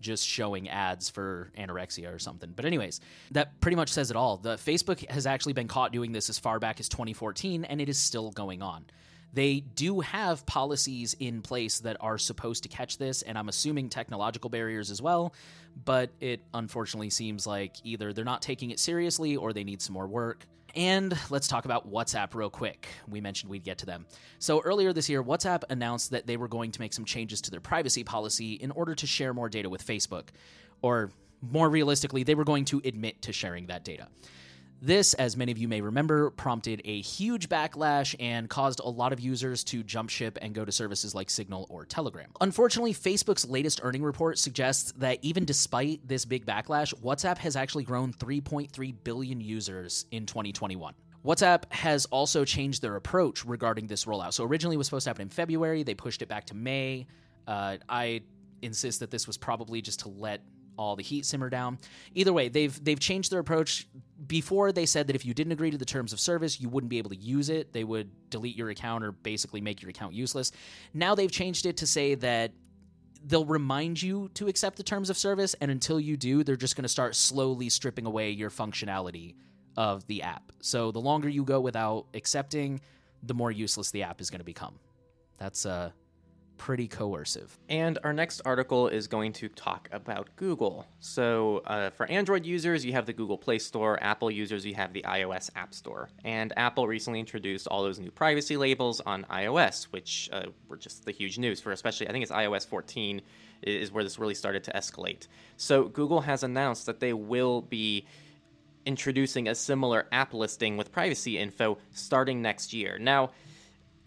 just 0.00 0.26
showing 0.26 0.68
ads 0.68 1.08
for 1.08 1.50
anorexia 1.56 2.14
or 2.14 2.18
something. 2.18 2.52
But 2.54 2.66
anyways, 2.66 3.00
that 3.30 3.58
pretty 3.60 3.76
much 3.76 3.88
says 3.88 4.10
it 4.10 4.16
all. 4.16 4.36
The 4.36 4.56
Facebook 4.56 5.08
has 5.10 5.26
actually 5.26 5.54
been 5.54 5.68
caught 5.68 5.92
doing 5.92 6.12
this 6.12 6.28
as 6.28 6.38
far 6.38 6.58
back 6.58 6.78
as 6.78 6.88
2014 6.88 7.64
and 7.64 7.80
it 7.80 7.88
is 7.88 7.98
still 7.98 8.30
going 8.30 8.60
on. 8.60 8.84
They 9.34 9.60
do 9.60 9.98
have 10.00 10.46
policies 10.46 11.16
in 11.18 11.42
place 11.42 11.80
that 11.80 11.96
are 12.00 12.18
supposed 12.18 12.62
to 12.62 12.68
catch 12.68 12.98
this, 12.98 13.22
and 13.22 13.36
I'm 13.36 13.48
assuming 13.48 13.88
technological 13.88 14.48
barriers 14.48 14.92
as 14.92 15.02
well. 15.02 15.34
But 15.84 16.10
it 16.20 16.40
unfortunately 16.54 17.10
seems 17.10 17.44
like 17.44 17.74
either 17.82 18.12
they're 18.12 18.24
not 18.24 18.42
taking 18.42 18.70
it 18.70 18.78
seriously 18.78 19.36
or 19.36 19.52
they 19.52 19.64
need 19.64 19.82
some 19.82 19.92
more 19.92 20.06
work. 20.06 20.46
And 20.76 21.16
let's 21.30 21.48
talk 21.48 21.64
about 21.64 21.90
WhatsApp 21.90 22.34
real 22.34 22.50
quick. 22.50 22.86
We 23.08 23.20
mentioned 23.20 23.50
we'd 23.50 23.64
get 23.64 23.78
to 23.78 23.86
them. 23.86 24.06
So, 24.38 24.60
earlier 24.60 24.92
this 24.92 25.08
year, 25.08 25.22
WhatsApp 25.22 25.62
announced 25.68 26.10
that 26.10 26.26
they 26.26 26.36
were 26.36 26.48
going 26.48 26.70
to 26.72 26.80
make 26.80 26.92
some 26.92 27.04
changes 27.04 27.40
to 27.42 27.50
their 27.50 27.60
privacy 27.60 28.04
policy 28.04 28.54
in 28.54 28.70
order 28.70 28.94
to 28.94 29.06
share 29.06 29.34
more 29.34 29.48
data 29.48 29.68
with 29.68 29.84
Facebook. 29.84 30.28
Or, 30.82 31.10
more 31.40 31.68
realistically, 31.68 32.22
they 32.22 32.34
were 32.34 32.44
going 32.44 32.64
to 32.66 32.80
admit 32.84 33.22
to 33.22 33.32
sharing 33.32 33.66
that 33.66 33.84
data. 33.84 34.08
This, 34.80 35.14
as 35.14 35.36
many 35.36 35.50
of 35.50 35.58
you 35.58 35.66
may 35.66 35.80
remember, 35.80 36.30
prompted 36.30 36.82
a 36.84 37.00
huge 37.00 37.48
backlash 37.48 38.14
and 38.20 38.50
caused 38.50 38.80
a 38.80 38.88
lot 38.88 39.12
of 39.12 39.20
users 39.20 39.64
to 39.64 39.82
jump 39.82 40.10
ship 40.10 40.38
and 40.42 40.54
go 40.54 40.64
to 40.64 40.72
services 40.72 41.14
like 41.14 41.30
Signal 41.30 41.66
or 41.70 41.86
Telegram. 41.86 42.30
Unfortunately, 42.40 42.92
Facebook's 42.92 43.48
latest 43.48 43.80
earning 43.82 44.02
report 44.02 44.38
suggests 44.38 44.92
that 44.98 45.18
even 45.22 45.44
despite 45.44 46.06
this 46.06 46.24
big 46.24 46.44
backlash, 46.44 46.92
WhatsApp 47.02 47.38
has 47.38 47.56
actually 47.56 47.84
grown 47.84 48.12
3.3 48.12 48.94
billion 49.04 49.40
users 49.40 50.04
in 50.10 50.26
2021. 50.26 50.94
WhatsApp 51.24 51.72
has 51.72 52.04
also 52.06 52.44
changed 52.44 52.82
their 52.82 52.96
approach 52.96 53.44
regarding 53.44 53.86
this 53.86 54.04
rollout. 54.04 54.34
So 54.34 54.44
originally 54.44 54.74
it 54.74 54.78
was 54.78 54.86
supposed 54.86 55.04
to 55.04 55.10
happen 55.10 55.22
in 55.22 55.28
February, 55.30 55.82
they 55.82 55.94
pushed 55.94 56.20
it 56.20 56.28
back 56.28 56.44
to 56.46 56.54
May. 56.54 57.06
Uh, 57.46 57.78
I 57.88 58.22
insist 58.60 59.00
that 59.00 59.10
this 59.10 59.26
was 59.26 59.38
probably 59.38 59.80
just 59.80 60.00
to 60.00 60.08
let 60.08 60.42
all 60.78 60.96
the 60.96 61.02
heat 61.02 61.24
simmer 61.24 61.50
down. 61.50 61.78
Either 62.14 62.32
way, 62.32 62.48
they've 62.48 62.84
they've 62.84 63.00
changed 63.00 63.30
their 63.30 63.40
approach. 63.40 63.86
Before 64.26 64.72
they 64.72 64.86
said 64.86 65.08
that 65.08 65.16
if 65.16 65.26
you 65.26 65.34
didn't 65.34 65.52
agree 65.52 65.70
to 65.70 65.78
the 65.78 65.84
terms 65.84 66.12
of 66.12 66.20
service, 66.20 66.60
you 66.60 66.68
wouldn't 66.68 66.88
be 66.88 66.98
able 66.98 67.10
to 67.10 67.16
use 67.16 67.50
it. 67.50 67.72
They 67.72 67.84
would 67.84 68.10
delete 68.30 68.56
your 68.56 68.70
account 68.70 69.04
or 69.04 69.12
basically 69.12 69.60
make 69.60 69.82
your 69.82 69.90
account 69.90 70.14
useless. 70.14 70.52
Now 70.94 71.14
they've 71.14 71.30
changed 71.30 71.66
it 71.66 71.76
to 71.78 71.86
say 71.86 72.14
that 72.16 72.52
they'll 73.26 73.44
remind 73.44 74.02
you 74.02 74.30
to 74.34 74.48
accept 74.48 74.76
the 74.76 74.82
terms 74.82 75.10
of 75.10 75.16
service 75.16 75.54
and 75.60 75.70
until 75.70 75.98
you 75.98 76.16
do, 76.16 76.44
they're 76.44 76.56
just 76.56 76.76
going 76.76 76.82
to 76.82 76.88
start 76.88 77.14
slowly 77.14 77.68
stripping 77.68 78.06
away 78.06 78.30
your 78.30 78.50
functionality 78.50 79.34
of 79.76 80.06
the 80.06 80.22
app. 80.22 80.52
So 80.60 80.92
the 80.92 81.00
longer 81.00 81.28
you 81.28 81.44
go 81.44 81.60
without 81.60 82.06
accepting, 82.14 82.80
the 83.22 83.34
more 83.34 83.50
useless 83.50 83.90
the 83.90 84.02
app 84.02 84.20
is 84.20 84.30
going 84.30 84.40
to 84.40 84.44
become. 84.44 84.78
That's 85.38 85.66
uh 85.66 85.90
pretty 86.56 86.88
coercive. 86.88 87.58
And 87.68 87.98
our 88.04 88.12
next 88.12 88.40
article 88.44 88.88
is 88.88 89.06
going 89.06 89.32
to 89.34 89.48
talk 89.48 89.88
about 89.92 90.28
Google. 90.36 90.86
So, 91.00 91.62
uh, 91.66 91.90
for 91.90 92.06
Android 92.10 92.46
users, 92.46 92.84
you 92.84 92.92
have 92.92 93.06
the 93.06 93.12
Google 93.12 93.38
Play 93.38 93.58
Store. 93.58 94.02
Apple 94.02 94.30
users, 94.30 94.64
you 94.64 94.74
have 94.74 94.92
the 94.92 95.02
iOS 95.02 95.50
App 95.56 95.74
Store. 95.74 96.08
And 96.24 96.52
Apple 96.56 96.86
recently 96.86 97.20
introduced 97.20 97.66
all 97.68 97.82
those 97.82 97.98
new 97.98 98.10
privacy 98.10 98.56
labels 98.56 99.00
on 99.00 99.24
iOS, 99.30 99.84
which 99.84 100.28
uh, 100.32 100.46
were 100.68 100.76
just 100.76 101.04
the 101.04 101.12
huge 101.12 101.38
news 101.38 101.60
for 101.60 101.72
especially, 101.72 102.08
I 102.08 102.12
think 102.12 102.22
it's 102.22 102.32
iOS 102.32 102.66
14 102.66 103.20
is 103.62 103.90
where 103.90 104.04
this 104.04 104.18
really 104.18 104.34
started 104.34 104.64
to 104.64 104.72
escalate. 104.72 105.26
So, 105.56 105.84
Google 105.84 106.22
has 106.22 106.42
announced 106.42 106.86
that 106.86 107.00
they 107.00 107.12
will 107.12 107.62
be 107.62 108.06
introducing 108.86 109.48
a 109.48 109.54
similar 109.54 110.06
app 110.12 110.34
listing 110.34 110.76
with 110.76 110.92
privacy 110.92 111.38
info 111.38 111.78
starting 111.92 112.42
next 112.42 112.72
year. 112.72 112.98
Now, 112.98 113.30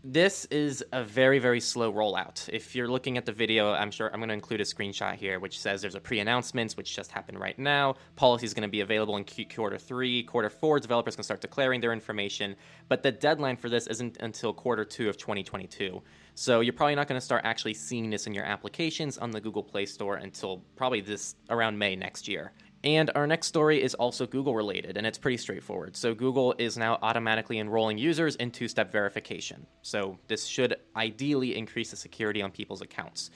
this 0.04 0.46
is 0.46 0.84
a 0.92 1.04
very, 1.04 1.40
very 1.40 1.60
slow 1.60 1.92
rollout. 1.92 2.48
If 2.54 2.76
you're 2.76 2.88
looking 2.88 3.18
at 3.18 3.26
the 3.26 3.32
video, 3.32 3.72
I'm 3.72 3.90
sure 3.90 4.10
I'm 4.14 4.20
going 4.20 4.30
to 4.30 4.34
include 4.34 4.62
a 4.62 4.64
screenshot 4.64 5.16
here 5.16 5.40
which 5.40 5.60
says 5.60 5.82
there's 5.82 5.96
a 5.96 6.00
pre 6.00 6.20
announcements, 6.20 6.78
which 6.78 6.96
just 6.96 7.12
happened 7.12 7.40
right 7.40 7.58
now. 7.58 7.96
Policy 8.16 8.46
is 8.46 8.54
going 8.54 8.68
to 8.68 8.72
be 8.72 8.82
available 8.82 9.18
in 9.18 9.26
quarter 9.26 9.78
three. 9.78 10.24
Quarter 10.24 10.50
four, 10.52 10.80
developers 10.80 11.16
can 11.16 11.24
start 11.24 11.42
declaring 11.42 11.82
their 11.82 11.94
information. 11.94 12.56
But 12.88 13.02
the 13.02 13.12
deadline 13.12 13.58
for 13.58 13.70
this 13.70 13.88
isn't 13.88 14.18
until 14.20 14.54
quarter 14.54 14.86
two 14.86 15.10
of 15.10 15.18
2022. 15.18 16.02
So 16.36 16.60
you're 16.60 16.74
probably 16.74 16.96
not 16.96 17.08
going 17.08 17.20
to 17.20 17.26
start 17.26 17.42
actually 17.44 17.74
seeing 17.74 18.12
this 18.12 18.28
in 18.28 18.34
your 18.34 18.46
applications 18.46 19.18
on 19.18 19.32
the 19.32 19.42
Google 19.42 19.64
Play 19.64 19.88
Store 19.88 20.18
until 20.18 20.64
probably 20.76 21.02
this 21.02 21.36
around 21.50 21.78
May 21.78 21.96
next 21.96 22.28
year. 22.28 22.54
And 22.88 23.12
our 23.16 23.28
next 23.28 23.48
story 23.48 23.84
is 23.84 23.96
also 23.96 24.26
Google 24.26 24.56
related, 24.56 24.96
and 24.96 25.06
it's 25.06 25.18
pretty 25.18 25.36
straightforward. 25.36 25.98
So, 25.98 26.16
Google 26.16 26.56
is 26.58 26.78
now 26.78 26.98
automatically 27.02 27.60
enrolling 27.60 27.98
users 27.98 28.38
in 28.38 28.50
two 28.50 28.70
step 28.70 28.94
verification. 28.94 29.68
So, 29.82 30.18
this 30.28 30.46
should 30.46 30.78
ideally 30.96 31.58
increase 31.58 31.92
the 31.92 31.98
security 31.98 32.42
on 32.42 32.50
people's 32.50 32.82
accounts. 32.82 33.30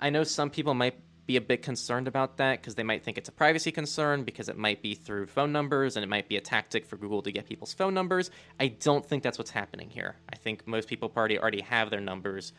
I 0.00 0.10
know 0.10 0.24
some 0.24 0.50
people 0.50 0.74
might 0.74 0.98
be 1.24 1.36
a 1.36 1.40
bit 1.40 1.62
concerned 1.62 2.08
about 2.08 2.38
that 2.38 2.60
because 2.60 2.74
they 2.74 2.82
might 2.82 3.04
think 3.04 3.16
it's 3.16 3.28
a 3.28 3.32
privacy 3.32 3.70
concern 3.70 4.24
because 4.24 4.48
it 4.48 4.58
might 4.58 4.82
be 4.82 4.96
through 4.96 5.26
phone 5.26 5.52
numbers 5.52 5.94
and 5.96 6.02
it 6.02 6.08
might 6.08 6.28
be 6.28 6.36
a 6.36 6.40
tactic 6.40 6.84
for 6.84 6.96
Google 6.96 7.22
to 7.22 7.30
get 7.30 7.46
people's 7.46 7.72
phone 7.72 7.94
numbers. 7.94 8.32
I 8.58 8.66
don't 8.66 9.06
think 9.06 9.22
that's 9.22 9.38
what's 9.38 9.52
happening 9.52 9.88
here. 9.88 10.16
I 10.32 10.36
think 10.36 10.66
most 10.66 10.88
people 10.88 11.12
already 11.16 11.38
already 11.38 11.60
have 11.60 11.90
their 11.90 12.00
numbers 12.00 12.52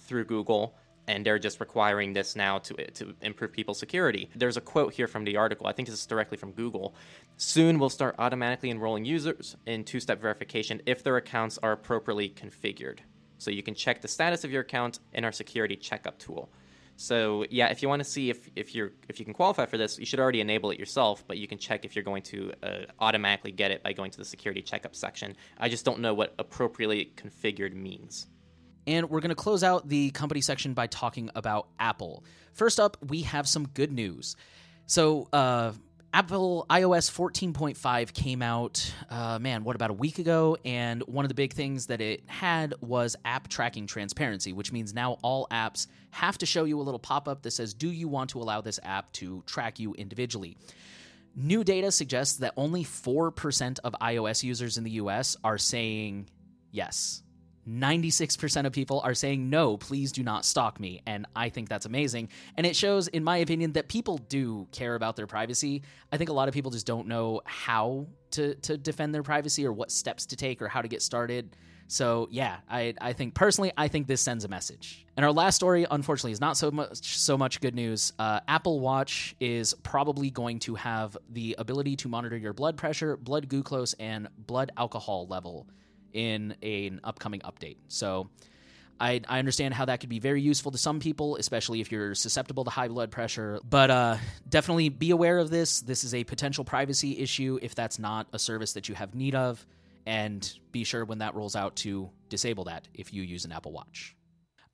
through 0.00 0.24
Google 0.24 0.74
and 1.10 1.26
they're 1.26 1.40
just 1.40 1.58
requiring 1.60 2.12
this 2.12 2.36
now 2.36 2.58
to 2.58 2.74
to 2.92 3.14
improve 3.20 3.52
people's 3.52 3.78
security. 3.78 4.30
There's 4.34 4.56
a 4.56 4.60
quote 4.60 4.92
here 4.94 5.08
from 5.08 5.24
the 5.24 5.36
article. 5.36 5.66
I 5.66 5.72
think 5.72 5.88
this 5.88 5.98
is 5.98 6.06
directly 6.06 6.38
from 6.38 6.52
Google. 6.52 6.94
Soon 7.36 7.78
we'll 7.78 7.90
start 7.90 8.14
automatically 8.18 8.70
enrolling 8.70 9.04
users 9.04 9.56
in 9.66 9.84
two-step 9.84 10.20
verification 10.20 10.80
if 10.86 11.02
their 11.02 11.16
accounts 11.16 11.58
are 11.58 11.72
appropriately 11.72 12.30
configured. 12.30 13.00
So 13.38 13.50
you 13.50 13.62
can 13.62 13.74
check 13.74 14.00
the 14.00 14.08
status 14.08 14.44
of 14.44 14.50
your 14.52 14.62
account 14.62 15.00
in 15.12 15.24
our 15.24 15.32
security 15.32 15.76
checkup 15.76 16.18
tool. 16.18 16.50
So 16.96 17.46
yeah, 17.50 17.68
if 17.68 17.82
you 17.82 17.88
want 17.88 18.00
to 18.00 18.08
see 18.08 18.28
if, 18.30 18.48
if 18.54 18.74
you're 18.74 18.92
if 19.08 19.18
you 19.18 19.24
can 19.24 19.34
qualify 19.34 19.66
for 19.66 19.78
this, 19.78 19.98
you 19.98 20.06
should 20.06 20.20
already 20.20 20.40
enable 20.40 20.70
it 20.70 20.78
yourself. 20.78 21.24
But 21.26 21.38
you 21.38 21.48
can 21.48 21.58
check 21.58 21.84
if 21.84 21.96
you're 21.96 22.04
going 22.04 22.22
to 22.24 22.52
uh, 22.62 22.68
automatically 23.00 23.52
get 23.52 23.70
it 23.72 23.82
by 23.82 23.92
going 23.94 24.12
to 24.12 24.18
the 24.18 24.24
security 24.24 24.62
checkup 24.62 24.94
section. 24.94 25.34
I 25.58 25.68
just 25.68 25.84
don't 25.84 26.00
know 26.00 26.14
what 26.14 26.34
appropriately 26.38 27.12
configured 27.16 27.74
means. 27.74 28.28
And 28.86 29.10
we're 29.10 29.20
going 29.20 29.30
to 29.30 29.34
close 29.34 29.62
out 29.62 29.88
the 29.88 30.10
company 30.10 30.40
section 30.40 30.74
by 30.74 30.86
talking 30.86 31.30
about 31.34 31.68
Apple. 31.78 32.24
First 32.52 32.80
up, 32.80 32.96
we 33.08 33.22
have 33.22 33.46
some 33.46 33.68
good 33.68 33.92
news. 33.92 34.36
So, 34.86 35.28
uh, 35.32 35.72
Apple 36.12 36.66
iOS 36.68 37.08
14.5 37.08 38.12
came 38.12 38.42
out, 38.42 38.92
uh, 39.10 39.38
man, 39.38 39.62
what, 39.62 39.76
about 39.76 39.90
a 39.90 39.94
week 39.94 40.18
ago? 40.18 40.56
And 40.64 41.02
one 41.04 41.24
of 41.24 41.28
the 41.28 41.36
big 41.36 41.52
things 41.52 41.86
that 41.86 42.00
it 42.00 42.24
had 42.26 42.74
was 42.80 43.14
app 43.24 43.46
tracking 43.46 43.86
transparency, 43.86 44.52
which 44.52 44.72
means 44.72 44.92
now 44.92 45.18
all 45.22 45.46
apps 45.52 45.86
have 46.10 46.36
to 46.38 46.46
show 46.46 46.64
you 46.64 46.80
a 46.80 46.82
little 46.82 46.98
pop 46.98 47.28
up 47.28 47.42
that 47.42 47.52
says, 47.52 47.74
Do 47.74 47.92
you 47.92 48.08
want 48.08 48.30
to 48.30 48.40
allow 48.40 48.60
this 48.60 48.80
app 48.82 49.12
to 49.12 49.44
track 49.46 49.78
you 49.78 49.94
individually? 49.94 50.56
New 51.36 51.62
data 51.62 51.92
suggests 51.92 52.38
that 52.38 52.54
only 52.56 52.84
4% 52.84 53.78
of 53.84 53.94
iOS 54.02 54.42
users 54.42 54.78
in 54.78 54.84
the 54.84 54.90
US 54.92 55.36
are 55.44 55.58
saying 55.58 56.28
yes. 56.72 57.22
96% 57.68 58.66
of 58.66 58.72
people 58.72 59.00
are 59.00 59.14
saying, 59.14 59.50
no, 59.50 59.76
please 59.76 60.12
do 60.12 60.22
not 60.22 60.44
stalk 60.44 60.80
me. 60.80 61.02
And 61.06 61.26
I 61.36 61.48
think 61.48 61.68
that's 61.68 61.86
amazing. 61.86 62.28
And 62.56 62.66
it 62.66 62.74
shows, 62.74 63.08
in 63.08 63.22
my 63.24 63.38
opinion, 63.38 63.72
that 63.72 63.88
people 63.88 64.18
do 64.18 64.66
care 64.72 64.94
about 64.94 65.16
their 65.16 65.26
privacy. 65.26 65.82
I 66.10 66.16
think 66.16 66.30
a 66.30 66.32
lot 66.32 66.48
of 66.48 66.54
people 66.54 66.70
just 66.70 66.86
don't 66.86 67.06
know 67.06 67.42
how 67.44 68.06
to, 68.32 68.54
to 68.54 68.76
defend 68.76 69.14
their 69.14 69.22
privacy 69.22 69.66
or 69.66 69.72
what 69.72 69.90
steps 69.90 70.26
to 70.26 70.36
take 70.36 70.62
or 70.62 70.68
how 70.68 70.82
to 70.82 70.88
get 70.88 71.02
started. 71.02 71.54
So, 71.90 72.28
yeah, 72.30 72.58
I, 72.70 72.94
I 73.00 73.12
think 73.14 73.34
personally, 73.34 73.72
I 73.76 73.88
think 73.88 74.06
this 74.06 74.20
sends 74.20 74.44
a 74.44 74.48
message. 74.48 75.04
And 75.16 75.26
our 75.26 75.32
last 75.32 75.56
story, 75.56 75.86
unfortunately, 75.90 76.30
is 76.30 76.40
not 76.40 76.56
so 76.56 76.70
much 76.70 77.18
so 77.18 77.36
much 77.36 77.60
good 77.60 77.74
news. 77.74 78.12
Uh, 78.16 78.38
Apple 78.46 78.78
Watch 78.78 79.34
is 79.40 79.74
probably 79.74 80.30
going 80.30 80.60
to 80.60 80.76
have 80.76 81.16
the 81.30 81.56
ability 81.58 81.96
to 81.96 82.08
monitor 82.08 82.36
your 82.36 82.52
blood 82.52 82.76
pressure, 82.76 83.16
blood 83.16 83.48
glucose, 83.48 83.94
and 83.94 84.28
blood 84.38 84.70
alcohol 84.76 85.26
level 85.26 85.66
in 86.12 86.54
an 86.62 87.00
upcoming 87.04 87.40
update. 87.40 87.76
So 87.88 88.30
I, 89.00 89.22
I 89.28 89.38
understand 89.38 89.72
how 89.72 89.86
that 89.86 90.00
could 90.00 90.10
be 90.10 90.18
very 90.18 90.42
useful 90.42 90.72
to 90.72 90.78
some 90.78 91.00
people, 91.00 91.36
especially 91.36 91.80
if 91.80 91.90
you're 91.90 92.14
susceptible 92.14 92.64
to 92.64 92.70
high 92.70 92.88
blood 92.88 93.10
pressure. 93.10 93.58
But 93.68 93.90
uh, 93.90 94.16
definitely 94.48 94.90
be 94.90 95.10
aware 95.10 95.38
of 95.38 95.48
this. 95.48 95.80
This 95.80 96.04
is 96.04 96.12
a 96.12 96.24
potential 96.24 96.64
privacy 96.64 97.18
issue 97.18 97.58
if 97.62 97.74
that's 97.74 97.98
not 97.98 98.28
a 98.32 98.38
service 98.38 98.74
that 98.74 98.88
you 98.88 98.94
have 98.94 99.14
need 99.14 99.34
of. 99.34 99.64
And 100.06 100.50
be 100.70 100.84
sure 100.84 101.04
when 101.04 101.18
that 101.18 101.34
rolls 101.34 101.56
out 101.56 101.76
to 101.76 102.10
disable 102.28 102.64
that 102.64 102.88
if 102.92 103.12
you 103.14 103.22
use 103.22 103.44
an 103.44 103.52
Apple 103.52 103.72
Watch. 103.72 104.16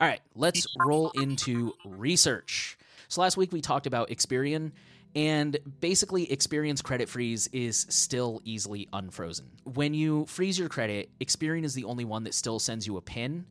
All 0.00 0.09
right, 0.09 0.21
let's 0.35 0.66
roll 0.78 1.11
into 1.11 1.73
research. 1.85 2.76
So 3.09 3.21
last 3.21 3.37
week 3.37 3.52
we 3.52 3.61
talked 3.61 3.87
about 3.87 4.11
Experian 4.11 4.73
and 5.16 5.58
basically, 5.80 6.26
Experian's 6.26 6.82
credit 6.82 7.08
freeze 7.08 7.49
is 7.50 7.87
still 7.88 8.42
easily 8.44 8.87
unfrozen. 8.92 9.46
When 9.64 9.94
you 9.94 10.26
freeze 10.26 10.58
your 10.58 10.68
credit, 10.68 11.08
Experian 11.20 11.64
is 11.64 11.73
the 11.73 11.85
only 11.85 12.04
one 12.04 12.25
that 12.25 12.35
still 12.35 12.58
sends 12.58 12.87
you 12.87 12.99
a 12.99 13.00
PIN. 13.00 13.46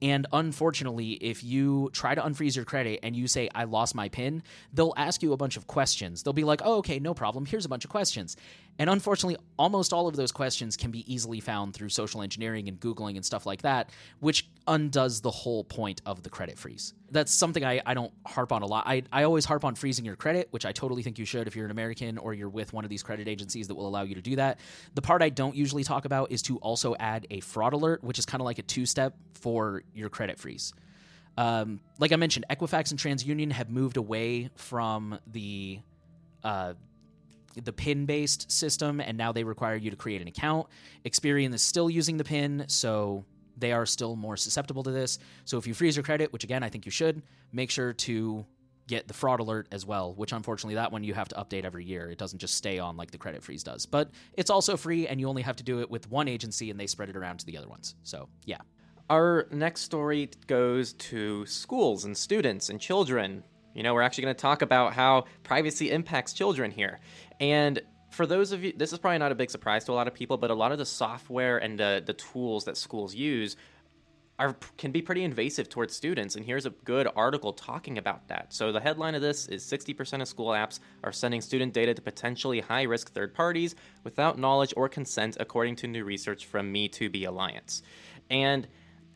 And 0.00 0.26
unfortunately, 0.32 1.12
if 1.12 1.44
you 1.44 1.90
try 1.92 2.14
to 2.14 2.22
unfreeze 2.22 2.56
your 2.56 2.64
credit 2.64 3.00
and 3.02 3.14
you 3.14 3.28
say, 3.28 3.50
I 3.54 3.64
lost 3.64 3.94
my 3.94 4.08
PIN, 4.08 4.42
they'll 4.72 4.94
ask 4.96 5.22
you 5.22 5.34
a 5.34 5.36
bunch 5.36 5.58
of 5.58 5.66
questions. 5.66 6.22
They'll 6.22 6.32
be 6.32 6.44
like, 6.44 6.62
oh, 6.64 6.78
okay, 6.78 6.98
no 6.98 7.12
problem. 7.12 7.44
Here's 7.44 7.66
a 7.66 7.68
bunch 7.68 7.84
of 7.84 7.90
questions. 7.90 8.34
And 8.80 8.88
unfortunately, 8.88 9.36
almost 9.58 9.92
all 9.92 10.08
of 10.08 10.16
those 10.16 10.32
questions 10.32 10.74
can 10.74 10.90
be 10.90 11.04
easily 11.12 11.38
found 11.38 11.74
through 11.74 11.90
social 11.90 12.22
engineering 12.22 12.66
and 12.66 12.80
Googling 12.80 13.16
and 13.16 13.24
stuff 13.24 13.44
like 13.44 13.60
that, 13.60 13.90
which 14.20 14.48
undoes 14.66 15.20
the 15.20 15.30
whole 15.30 15.64
point 15.64 16.00
of 16.06 16.22
the 16.22 16.30
credit 16.30 16.58
freeze. 16.58 16.94
That's 17.10 17.30
something 17.30 17.62
I, 17.62 17.82
I 17.84 17.92
don't 17.92 18.10
harp 18.26 18.52
on 18.52 18.62
a 18.62 18.66
lot. 18.66 18.84
I, 18.86 19.02
I 19.12 19.24
always 19.24 19.44
harp 19.44 19.66
on 19.66 19.74
freezing 19.74 20.06
your 20.06 20.16
credit, 20.16 20.48
which 20.52 20.64
I 20.64 20.72
totally 20.72 21.02
think 21.02 21.18
you 21.18 21.26
should 21.26 21.46
if 21.46 21.54
you're 21.54 21.66
an 21.66 21.70
American 21.70 22.16
or 22.16 22.32
you're 22.32 22.48
with 22.48 22.72
one 22.72 22.82
of 22.82 22.88
these 22.88 23.02
credit 23.02 23.28
agencies 23.28 23.68
that 23.68 23.74
will 23.74 23.86
allow 23.86 24.00
you 24.00 24.14
to 24.14 24.22
do 24.22 24.36
that. 24.36 24.60
The 24.94 25.02
part 25.02 25.20
I 25.20 25.28
don't 25.28 25.54
usually 25.54 25.84
talk 25.84 26.06
about 26.06 26.32
is 26.32 26.40
to 26.44 26.56
also 26.60 26.96
add 26.98 27.26
a 27.30 27.40
fraud 27.40 27.74
alert, 27.74 28.02
which 28.02 28.18
is 28.18 28.24
kind 28.24 28.40
of 28.40 28.46
like 28.46 28.58
a 28.58 28.62
two 28.62 28.86
step 28.86 29.14
for 29.34 29.82
your 29.92 30.08
credit 30.08 30.38
freeze. 30.38 30.72
Um, 31.36 31.80
like 31.98 32.12
I 32.12 32.16
mentioned, 32.16 32.46
Equifax 32.48 32.92
and 32.92 32.98
TransUnion 32.98 33.52
have 33.52 33.68
moved 33.68 33.98
away 33.98 34.48
from 34.56 35.18
the 35.26 35.80
uh, 36.42 36.72
the 37.54 37.72
pin 37.72 38.06
based 38.06 38.50
system 38.50 39.00
and 39.00 39.16
now 39.16 39.32
they 39.32 39.44
require 39.44 39.76
you 39.76 39.90
to 39.90 39.96
create 39.96 40.22
an 40.22 40.28
account. 40.28 40.66
Experian 41.04 41.52
is 41.52 41.62
still 41.62 41.90
using 41.90 42.16
the 42.16 42.24
pin, 42.24 42.64
so 42.68 43.24
they 43.56 43.72
are 43.72 43.86
still 43.86 44.16
more 44.16 44.36
susceptible 44.36 44.82
to 44.82 44.90
this. 44.90 45.18
So 45.44 45.58
if 45.58 45.66
you 45.66 45.74
freeze 45.74 45.96
your 45.96 46.04
credit, 46.04 46.32
which 46.32 46.44
again 46.44 46.62
I 46.62 46.68
think 46.68 46.86
you 46.86 46.92
should, 46.92 47.22
make 47.52 47.70
sure 47.70 47.92
to 47.92 48.44
get 48.90 49.06
the 49.06 49.14
fraud 49.14 49.38
alert 49.38 49.68
as 49.70 49.86
well, 49.86 50.14
which 50.14 50.32
unfortunately 50.32 50.74
that 50.74 50.90
one 50.90 51.04
you 51.04 51.14
have 51.14 51.28
to 51.28 51.36
update 51.36 51.64
every 51.64 51.84
year. 51.84 52.10
It 52.10 52.18
doesn't 52.18 52.40
just 52.40 52.54
stay 52.54 52.80
on 52.80 52.96
like 52.96 53.12
the 53.12 53.18
credit 53.18 53.42
freeze 53.42 53.62
does. 53.62 53.86
But 53.86 54.10
it's 54.34 54.50
also 54.50 54.76
free 54.76 55.06
and 55.06 55.20
you 55.20 55.28
only 55.28 55.42
have 55.42 55.56
to 55.56 55.62
do 55.62 55.80
it 55.80 55.88
with 55.88 56.10
one 56.10 56.26
agency 56.26 56.70
and 56.70 56.80
they 56.80 56.88
spread 56.88 57.08
it 57.08 57.16
around 57.16 57.38
to 57.38 57.46
the 57.46 57.56
other 57.56 57.68
ones. 57.68 57.94
So, 58.02 58.28
yeah. 58.46 58.58
Our 59.08 59.46
next 59.52 59.82
story 59.82 60.30
goes 60.48 60.92
to 60.94 61.46
schools 61.46 62.04
and 62.04 62.16
students 62.16 62.68
and 62.68 62.80
children. 62.80 63.44
You 63.74 63.82
know, 63.82 63.94
we're 63.94 64.02
actually 64.02 64.24
going 64.24 64.34
to 64.34 64.40
talk 64.40 64.62
about 64.62 64.94
how 64.94 65.24
privacy 65.42 65.90
impacts 65.90 66.32
children 66.32 66.70
here. 66.70 66.98
And 67.38 67.80
for 68.10 68.26
those 68.26 68.52
of 68.52 68.64
you, 68.64 68.72
this 68.76 68.92
is 68.92 68.98
probably 68.98 69.18
not 69.18 69.32
a 69.32 69.36
big 69.36 69.50
surprise 69.50 69.84
to 69.84 69.92
a 69.92 69.94
lot 69.94 70.08
of 70.08 70.14
people, 70.14 70.36
but 70.36 70.50
a 70.50 70.54
lot 70.54 70.72
of 70.72 70.78
the 70.78 70.86
software 70.86 71.58
and 71.58 71.78
the, 71.78 72.02
the 72.04 72.12
tools 72.12 72.64
that 72.64 72.76
schools 72.76 73.14
use 73.14 73.56
are 74.40 74.56
can 74.78 74.90
be 74.90 75.02
pretty 75.02 75.22
invasive 75.22 75.68
towards 75.68 75.94
students. 75.94 76.34
And 76.34 76.44
here's 76.44 76.64
a 76.64 76.70
good 76.70 77.06
article 77.14 77.52
talking 77.52 77.98
about 77.98 78.26
that. 78.28 78.52
So 78.52 78.72
the 78.72 78.80
headline 78.80 79.14
of 79.14 79.20
this 79.20 79.46
is 79.46 79.62
60% 79.64 80.22
of 80.22 80.28
school 80.28 80.48
apps 80.48 80.80
are 81.04 81.12
sending 81.12 81.42
student 81.42 81.74
data 81.74 81.92
to 81.92 82.02
potentially 82.02 82.60
high 82.60 82.82
risk 82.82 83.12
third 83.12 83.34
parties 83.34 83.76
without 84.02 84.38
knowledge 84.38 84.72
or 84.76 84.88
consent, 84.88 85.36
according 85.38 85.76
to 85.76 85.86
new 85.86 86.04
research 86.04 86.46
from 86.46 86.72
Me2B 86.72 87.28
Alliance. 87.28 87.82
And 88.30 88.66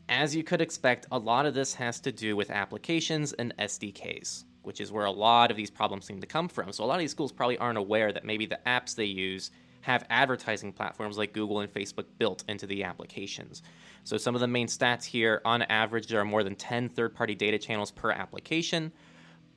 as 0.09 0.35
you 0.35 0.43
could 0.43 0.61
expect, 0.61 1.07
a 1.11 1.17
lot 1.17 1.45
of 1.45 1.53
this 1.53 1.73
has 1.75 1.99
to 2.01 2.11
do 2.11 2.35
with 2.35 2.51
applications 2.51 3.33
and 3.33 3.53
SDKs 3.57 4.45
which 4.65 4.81
is 4.81 4.91
where 4.91 5.05
a 5.05 5.11
lot 5.11 5.51
of 5.51 5.57
these 5.57 5.69
problems 5.69 6.05
seem 6.05 6.19
to 6.19 6.27
come 6.27 6.47
from. 6.47 6.71
So 6.73 6.83
a 6.83 6.85
lot 6.85 6.95
of 6.95 6.99
these 6.99 7.11
schools 7.11 7.31
probably 7.31 7.57
aren't 7.57 7.77
aware 7.77 8.11
that 8.11 8.25
maybe 8.25 8.45
the 8.45 8.59
apps 8.65 8.95
they 8.95 9.05
use 9.05 9.51
have 9.81 10.05
advertising 10.09 10.73
platforms 10.73 11.17
like 11.17 11.31
Google 11.31 11.59
and 11.59 11.71
Facebook 11.71 12.05
built 12.17 12.43
into 12.49 12.65
the 12.65 12.83
applications. 12.83 13.61
So 14.03 14.17
some 14.17 14.33
of 14.33 14.41
the 14.41 14.47
main 14.47 14.67
stats 14.67 15.05
here 15.05 15.41
on 15.45 15.61
average, 15.63 16.07
there 16.07 16.19
are 16.19 16.25
more 16.25 16.43
than 16.43 16.55
10 16.55 16.89
third 16.89 17.13
party 17.13 17.35
data 17.35 17.59
channels 17.59 17.91
per 17.91 18.11
application. 18.11 18.91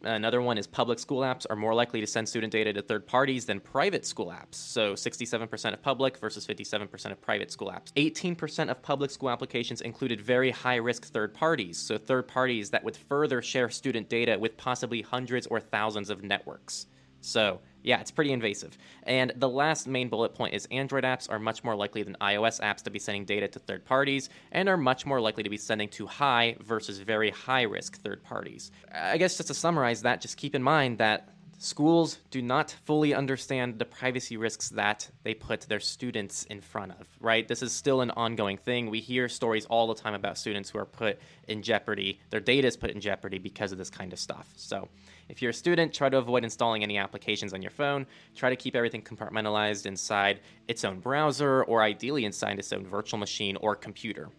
Another 0.03 0.41
one 0.41 0.59
is 0.59 0.67
public 0.67 1.01
school 1.01 1.23
apps 1.23 1.45
are 1.51 1.57
more 1.57 1.75
likely 1.75 2.01
to 2.01 2.07
send 2.07 2.29
student 2.29 2.53
data 2.53 2.73
to 2.73 2.83
third 2.83 3.07
parties 3.07 3.45
than 3.45 3.59
private 3.59 4.07
school 4.07 4.27
apps. 4.27 4.55
So 4.55 4.95
67% 4.95 5.73
of 5.73 5.83
public 5.83 6.19
versus 6.19 6.47
57% 6.47 7.11
of 7.11 7.21
private 7.21 7.51
school 7.51 7.71
apps. 7.71 7.93
18% 7.95 8.71
of 8.71 8.81
public 8.81 9.11
school 9.11 9.31
applications 9.31 9.81
included 9.81 10.21
very 10.21 10.53
high 10.53 10.77
risk 10.77 11.07
third 11.07 11.35
parties. 11.35 11.79
So 11.79 11.99
third 11.99 12.29
parties 12.29 12.71
that 12.71 12.85
would 12.85 12.97
further 12.97 13.43
share 13.43 13.69
student 13.71 14.09
data 14.09 14.39
with 14.39 14.57
possibly 14.57 15.03
hundreds 15.03 15.49
or 15.49 15.59
thousands 15.59 16.11
of 16.11 16.23
networks. 16.23 16.87
So, 17.21 17.61
yeah, 17.89 18.01
it's 18.01 18.11
pretty 18.11 18.33
invasive. 18.33 18.77
And 19.05 19.33
the 19.35 19.49
last 19.49 19.89
main 19.89 20.11
bullet 20.11 20.35
point 20.35 20.53
is 20.53 20.69
Android 20.71 21.05
apps 21.05 21.31
are 21.31 21.39
much 21.39 21.65
more 21.65 21.75
likely 21.75 22.03
than 22.03 22.19
iOS 22.21 22.61
apps 22.61 22.83
to 22.83 22.91
be 22.91 22.99
sending 22.99 23.25
data 23.25 23.49
to 23.49 23.59
third 23.59 23.87
parties 23.87 24.29
and 24.53 24.69
are 24.69 24.77
much 24.77 25.07
more 25.07 25.23
likely 25.23 25.43
to 25.43 25.49
be 25.49 25.57
sending 25.57 25.89
to 25.89 26.07
high 26.07 26.55
versus 26.61 26.99
very 26.99 27.31
high 27.31 27.63
risk 27.63 27.99
third 28.03 28.23
parties. 28.23 28.71
I 28.95 29.17
guess 29.17 29.39
just 29.39 29.49
to 29.49 29.55
summarize 29.55 30.03
that, 30.03 30.21
just 30.21 30.37
keep 30.37 30.55
in 30.55 30.63
mind 30.63 30.99
that 30.99 31.31
schools 31.57 32.19
do 32.31 32.43
not 32.43 32.77
fully 32.85 33.15
understand 33.15 33.79
the 33.79 33.87
privacy 33.87 34.37
risks 34.37 34.69
that 34.69 35.09
they 35.23 35.33
put 35.33 35.63
their 35.63 35.81
students 35.81 36.45
in 36.45 36.61
front 36.61 36.93
of, 36.93 37.07
right? 37.21 37.49
This 37.49 37.63
is 37.63 37.73
still 37.73 38.03
an 38.03 38.11
ongoing 38.11 38.59
thing. 38.59 38.91
We 38.91 39.01
hear 39.01 39.31
stories 39.31 39.65
all 39.65 39.87
the 39.87 39.95
time 39.95 40.13
about 40.13 40.37
students 40.37 40.69
who 40.69 40.79
are 40.79 40.85
put 40.85 41.19
in 41.49 41.63
jeopardy, 41.63 42.21
their 42.29 42.41
data 42.41 42.69
is 42.69 42.77
put 42.77 42.91
in 42.91 43.01
jeopardy 43.01 43.39
because 43.39 43.73
of 43.73 43.79
this 43.79 43.91
kind 43.91 44.13
of 44.13 44.19
stuff. 44.19 44.53
So, 44.57 44.89
if 45.29 45.43
you're 45.43 45.51
a 45.51 45.55
student, 45.55 45.93
try 45.93 46.09
to 46.09 46.17
avoid 46.17 46.45
installing 46.45 46.83
any 46.83 46.99
applications 46.99 47.53
on 47.53 47.63
your 47.63 47.71
phone. 47.71 48.07
Try 48.35 48.51
to 48.51 48.57
keep 48.57 48.75
everything 48.75 49.03
compartmentalized 49.03 49.87
inside 49.87 50.41
its 50.69 50.85
own 50.85 51.01
browser 51.01 51.65
or 51.65 51.83
ideally 51.83 52.25
inside 52.25 52.59
its 52.59 52.73
own 52.73 52.87
virtual 52.87 53.19
machine 53.19 53.57
or 53.57 53.77
computer. 53.77 54.31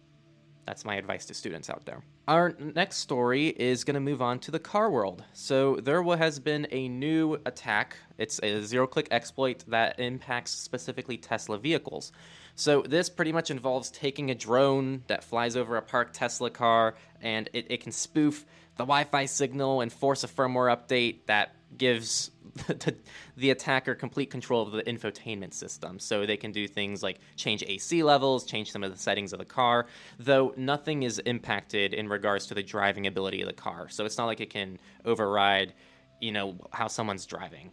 That's 0.66 0.86
my 0.86 0.96
advice 0.98 1.26
to 1.26 1.34
students 1.34 1.68
out 1.70 1.84
there. 1.86 2.04
Our 2.28 2.56
next 2.60 2.98
story 2.98 3.48
is 3.48 3.84
going 3.84 3.96
to 3.96 4.00
move 4.00 4.22
on 4.22 4.38
to 4.42 4.52
the 4.52 4.60
car 4.60 4.92
world. 4.92 5.24
So, 5.34 5.78
there 5.78 6.04
has 6.16 6.38
been 6.38 6.68
a 6.70 6.88
new 6.88 7.40
attack. 7.48 7.98
It's 8.20 8.40
a 8.44 8.62
zero 8.62 8.86
click 8.86 9.08
exploit 9.10 9.64
that 9.68 10.00
impacts 10.00 10.52
specifically 10.52 11.18
Tesla 11.18 11.58
vehicles. 11.58 12.12
So, 12.54 12.84
this 12.84 13.10
pretty 13.10 13.32
much 13.32 13.50
involves 13.50 13.90
taking 13.90 14.30
a 14.30 14.36
drone 14.36 15.04
that 15.08 15.24
flies 15.24 15.56
over 15.58 15.76
a 15.76 15.82
parked 15.82 16.14
Tesla 16.14 16.52
car 16.52 16.94
and 17.20 17.50
it, 17.54 17.66
it 17.72 17.82
can 17.82 17.92
spoof 17.92 18.46
the 18.80 18.86
Wi 18.86 19.04
Fi 19.04 19.26
signal 19.26 19.82
and 19.82 19.92
force 19.92 20.24
a 20.24 20.28
firmware 20.28 20.74
update 20.74 21.26
that 21.26 21.54
gives 21.78 22.32
the, 22.68 22.96
the, 23.36 23.50
attacker 23.50 23.94
complete 23.94 24.32
control 24.32 24.62
of 24.66 24.72
the 24.72 24.82
infotainment 24.84 25.54
system. 25.54 26.00
So 26.00 26.26
they 26.26 26.38
can 26.38 26.54
do 26.54 26.66
things 26.66 27.04
like 27.04 27.20
change 27.36 27.62
AC 27.68 28.04
levels, 28.04 28.46
change 28.46 28.72
some 28.72 28.82
of 28.86 28.92
the 28.94 28.98
settings 28.98 29.34
of 29.34 29.40
the 29.40 29.46
car, 29.46 29.88
though 30.18 30.54
nothing 30.56 31.04
is 31.04 31.20
impacted 31.20 31.94
in 31.94 32.08
regards 32.08 32.48
to 32.48 32.54
the 32.54 32.64
driving 32.64 33.06
ability 33.06 33.42
of 33.42 33.48
the 33.48 33.54
car. 33.54 33.90
So 33.90 34.06
it's 34.06 34.18
not 34.18 34.28
like 34.28 34.40
it 34.40 34.50
can 34.50 34.80
override, 35.04 35.74
you 36.22 36.32
know, 36.32 36.56
how 36.72 36.88
someone's 36.88 37.26
driving. 37.26 37.72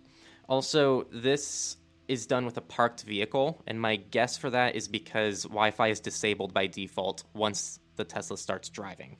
Also, 0.49 1.07
this 1.13 1.77
is 2.09 2.27
done 2.27 2.45
with 2.45 2.57
a 2.57 2.63
parked 2.63 3.05
vehicle, 3.05 3.63
and 3.69 3.81
my 3.81 3.95
guess 3.95 4.37
for 4.37 4.51
that 4.51 4.75
is 4.75 4.89
because 4.89 5.45
Wi 5.45 5.71
Fi 5.71 5.87
is 5.87 6.01
disabled 6.01 6.53
by 6.53 6.67
default 6.67 7.23
once 7.33 7.79
the 7.95 8.05
Tesla 8.05 8.37
starts 8.37 8.69
driving. 8.69 9.17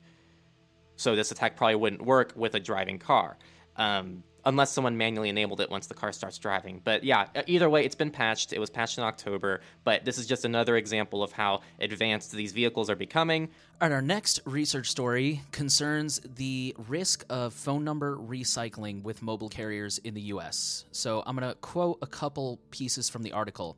So 0.97 1.15
this 1.15 1.31
attack 1.31 1.55
probably 1.55 1.75
wouldn't 1.75 2.01
work 2.01 2.33
with 2.35 2.53
a 2.55 2.59
driving 2.59 2.99
car. 2.99 3.37
Um, 3.75 4.23
unless 4.47 4.71
someone 4.71 4.95
manually 4.95 5.27
enabled 5.27 5.59
it 5.59 5.69
once 5.69 5.87
the 5.87 5.93
car 5.93 6.13
starts 6.13 6.37
driving. 6.37 6.79
But 6.81 7.03
yeah, 7.03 7.27
either 7.47 7.69
way, 7.69 7.83
it's 7.83 7.95
been 7.95 8.11
patched. 8.11 8.53
It 8.53 8.59
was 8.59 8.69
patched 8.69 8.97
in 8.97 9.03
October, 9.03 9.59
but 9.83 10.05
this 10.05 10.17
is 10.17 10.25
just 10.25 10.45
another 10.45 10.77
example 10.77 11.21
of 11.21 11.33
how 11.33 11.61
advanced 11.81 12.31
these 12.31 12.53
vehicles 12.53 12.89
are 12.89 12.95
becoming. 12.95 13.49
And 13.81 13.93
our 13.93 14.01
next 14.01 14.39
research 14.45 14.89
story 14.89 15.41
concerns 15.51 16.21
the 16.23 16.73
risk 16.87 17.25
of 17.29 17.53
phone 17.53 17.83
number 17.83 18.15
recycling 18.15 19.03
with 19.03 19.21
mobile 19.21 19.49
carriers 19.49 19.97
in 19.97 20.13
the 20.13 20.21
US. 20.21 20.85
So 20.93 21.23
I'm 21.25 21.35
going 21.35 21.49
to 21.49 21.55
quote 21.55 21.99
a 22.01 22.07
couple 22.07 22.59
pieces 22.71 23.09
from 23.09 23.23
the 23.23 23.33
article. 23.33 23.75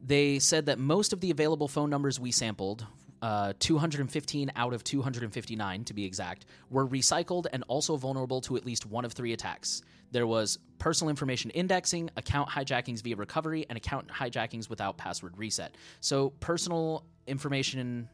They 0.00 0.38
said 0.38 0.66
that 0.66 0.78
most 0.78 1.12
of 1.12 1.20
the 1.20 1.32
available 1.32 1.66
phone 1.66 1.90
numbers 1.90 2.20
we 2.20 2.30
sampled 2.30 2.86
uh, 3.22 3.52
215 3.58 4.52
out 4.56 4.72
of 4.72 4.84
259 4.84 5.84
to 5.84 5.94
be 5.94 6.04
exact, 6.04 6.46
were 6.70 6.86
recycled 6.86 7.46
and 7.52 7.64
also 7.68 7.96
vulnerable 7.96 8.40
to 8.42 8.56
at 8.56 8.64
least 8.64 8.86
one 8.86 9.04
of 9.04 9.12
three 9.12 9.32
attacks. 9.32 9.82
There 10.10 10.26
was 10.26 10.58
personal 10.78 11.10
information 11.10 11.50
indexing, 11.50 12.10
account 12.16 12.48
hijackings 12.48 13.02
via 13.02 13.16
recovery, 13.16 13.66
and 13.68 13.76
account 13.76 14.08
hijackings 14.08 14.70
without 14.70 14.96
password 14.96 15.36
reset. 15.36 15.74
So, 16.00 16.30
personal 16.40 17.04
information, 17.26 18.08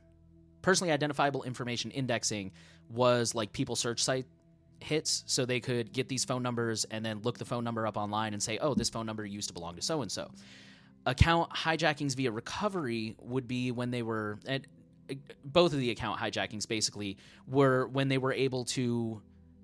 personally 0.62 0.92
identifiable 0.92 1.44
information 1.44 1.90
indexing 1.90 2.52
was 2.90 3.34
like 3.34 3.52
people 3.52 3.76
search 3.76 4.02
site 4.02 4.26
hits 4.80 5.22
so 5.26 5.46
they 5.46 5.60
could 5.60 5.92
get 5.92 6.08
these 6.08 6.24
phone 6.24 6.42
numbers 6.42 6.84
and 6.90 7.04
then 7.04 7.20
look 7.22 7.38
the 7.38 7.44
phone 7.44 7.64
number 7.64 7.86
up 7.86 7.96
online 7.96 8.32
and 8.32 8.42
say, 8.42 8.58
oh, 8.58 8.74
this 8.74 8.90
phone 8.90 9.06
number 9.06 9.24
used 9.24 9.48
to 9.48 9.54
belong 9.54 9.76
to 9.76 9.82
so 9.82 10.02
and 10.02 10.10
so 10.10 10.28
account 11.06 11.50
hijackings 11.50 12.14
via 12.16 12.30
recovery 12.30 13.14
would 13.20 13.46
be 13.46 13.70
when 13.70 13.90
they 13.90 14.02
were 14.02 14.38
both 15.44 15.72
of 15.72 15.78
the 15.78 15.90
account 15.90 16.18
hijackings 16.20 16.66
basically 16.66 17.18
were 17.46 17.86
when 17.88 18.08
they 18.08 18.18
were 18.18 18.32
able 18.32 18.64
to 18.64 19.20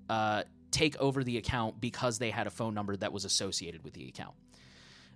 uh, 0.09 0.43
take 0.71 0.97
over 0.97 1.23
the 1.23 1.37
account 1.37 1.79
because 1.79 2.19
they 2.19 2.29
had 2.29 2.47
a 2.47 2.51
phone 2.51 2.73
number 2.73 2.95
that 2.95 3.13
was 3.13 3.25
associated 3.25 3.83
with 3.83 3.93
the 3.93 4.07
account. 4.07 4.35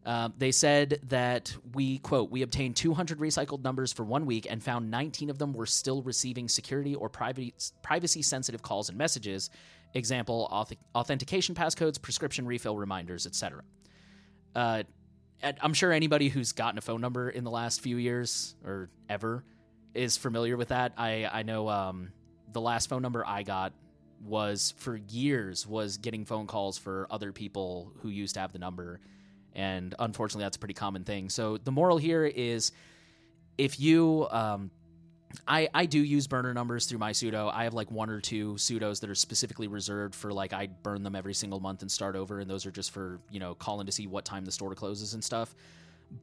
Uh, 0.06 0.30
they 0.38 0.52
said 0.52 1.00
that 1.08 1.56
we 1.74 1.98
quote 1.98 2.30
we 2.30 2.44
obtained 2.44 2.76
200 2.76 3.18
recycled 3.18 3.64
numbers 3.64 3.92
for 3.92 4.04
one 4.04 4.28
week 4.28 4.46
and 4.48 4.64
found 4.64 4.92
19 4.92 5.32
of 5.32 5.40
them 5.40 5.52
were 5.52 5.66
still 5.66 6.04
receiving 6.04 6.48
security 6.48 6.94
or 6.94 7.10
privacy 7.10 8.22
sensitive 8.22 8.62
calls 8.62 8.90
and 8.90 9.00
messages 9.00 9.50
example 9.96 10.48
auth- 10.52 10.78
authentication 10.94 11.56
passcodes 11.56 12.00
prescription 12.00 12.46
refill 12.46 12.78
reminders 12.78 13.26
etc 13.26 13.64
uh, 14.54 14.84
i'm 15.42 15.74
sure 15.74 15.92
anybody 15.92 16.30
who's 16.30 16.52
gotten 16.52 16.78
a 16.78 16.82
phone 16.82 17.02
number 17.02 17.28
in 17.28 17.44
the 17.44 17.50
last 17.50 17.82
few 17.82 17.98
years 17.98 18.54
or 18.64 18.92
ever 19.10 19.44
is 19.96 20.18
familiar 20.18 20.58
with 20.58 20.70
that. 20.70 20.94
I 20.98 21.30
I 21.32 21.44
know 21.44 21.70
um, 21.70 22.12
the 22.52 22.62
last 22.62 22.90
phone 22.90 23.02
number 23.02 23.26
I 23.26 23.44
got 23.44 23.74
was 24.24 24.74
for 24.78 24.96
years 24.96 25.68
was 25.68 25.98
getting 25.98 26.26
phone 26.26 26.48
calls 26.48 26.78
for 26.78 27.08
other 27.12 27.32
people 27.32 27.92
who 28.02 28.10
used 28.10 28.36
to 28.36 28.40
have 28.40 28.54
the 28.54 28.60
number, 28.60 29.00
and 29.54 29.94
unfortunately, 30.00 30.44
that's 30.44 30.58
a 30.58 30.60
pretty 30.60 30.74
common 30.74 31.04
thing. 31.04 31.30
So 31.30 31.58
the 31.58 31.72
moral 31.72 31.98
here 31.98 32.26
is, 32.26 32.72
if 33.58 33.80
you 33.80 34.28
um, 34.32 34.72
I, 35.48 35.70
I 35.74 35.86
do 35.86 36.00
use 36.00 36.28
burner 36.28 36.54
numbers 36.54 36.86
through 36.86 37.00
my 37.00 37.12
pseudo. 37.12 37.50
I 37.54 37.66
have 37.66 37.74
like 37.74 37.92
one 37.92 38.10
or 38.10 38.22
two 38.22 38.54
pseudos 38.54 39.02
that 39.02 39.10
are 39.10 39.16
specifically 39.16 39.68
reserved 39.68 40.16
for 40.16 40.32
like 40.32 40.54
I 40.54 40.68
burn 40.68 41.04
them 41.04 41.16
every 41.16 41.34
single 41.34 41.60
month 41.60 41.82
and 41.82 41.92
start 41.92 42.16
over, 42.16 42.40
and 42.40 42.50
those 42.50 42.66
are 42.66 42.72
just 42.72 42.92
for 42.92 43.20
you 43.30 43.40
know 43.40 43.56
calling 43.56 43.86
to 43.86 43.92
see 43.92 44.08
what 44.08 44.26
time 44.26 44.46
the 44.46 44.52
store 44.52 44.76
closes 44.76 45.14
and 45.14 45.24
stuff. 45.24 45.56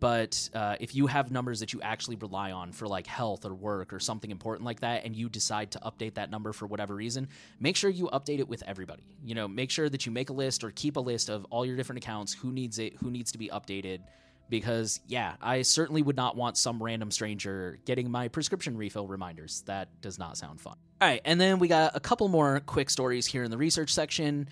But 0.00 0.48
uh, 0.54 0.76
if 0.80 0.94
you 0.94 1.06
have 1.06 1.30
numbers 1.30 1.60
that 1.60 1.72
you 1.72 1.80
actually 1.82 2.16
rely 2.16 2.52
on 2.52 2.72
for 2.72 2.86
like 2.86 3.06
health 3.06 3.44
or 3.44 3.54
work 3.54 3.92
or 3.92 4.00
something 4.00 4.30
important 4.30 4.64
like 4.64 4.80
that, 4.80 5.04
and 5.04 5.14
you 5.14 5.28
decide 5.28 5.70
to 5.72 5.80
update 5.80 6.14
that 6.14 6.30
number 6.30 6.52
for 6.52 6.66
whatever 6.66 6.94
reason, 6.94 7.28
make 7.60 7.76
sure 7.76 7.90
you 7.90 8.08
update 8.12 8.38
it 8.38 8.48
with 8.48 8.62
everybody. 8.66 9.02
You 9.24 9.34
know, 9.34 9.48
make 9.48 9.70
sure 9.70 9.88
that 9.88 10.06
you 10.06 10.12
make 10.12 10.30
a 10.30 10.32
list 10.32 10.64
or 10.64 10.70
keep 10.70 10.96
a 10.96 11.00
list 11.00 11.28
of 11.28 11.44
all 11.50 11.66
your 11.66 11.76
different 11.76 12.02
accounts, 12.02 12.32
who 12.32 12.52
needs 12.52 12.78
it, 12.78 12.96
who 12.96 13.10
needs 13.10 13.32
to 13.32 13.38
be 13.38 13.48
updated. 13.48 14.00
Because, 14.48 15.00
yeah, 15.06 15.34
I 15.40 15.62
certainly 15.62 16.02
would 16.02 16.16
not 16.16 16.36
want 16.36 16.58
some 16.58 16.82
random 16.82 17.10
stranger 17.10 17.78
getting 17.86 18.10
my 18.10 18.28
prescription 18.28 18.76
refill 18.76 19.06
reminders. 19.06 19.62
That 19.62 19.88
does 20.02 20.18
not 20.18 20.36
sound 20.36 20.60
fun. 20.60 20.76
All 21.00 21.08
right, 21.08 21.22
and 21.24 21.40
then 21.40 21.58
we 21.58 21.68
got 21.68 21.96
a 21.96 22.00
couple 22.00 22.28
more 22.28 22.60
quick 22.60 22.90
stories 22.90 23.26
here 23.26 23.44
in 23.44 23.50
the 23.50 23.56
research 23.56 23.94
section. 23.94 24.48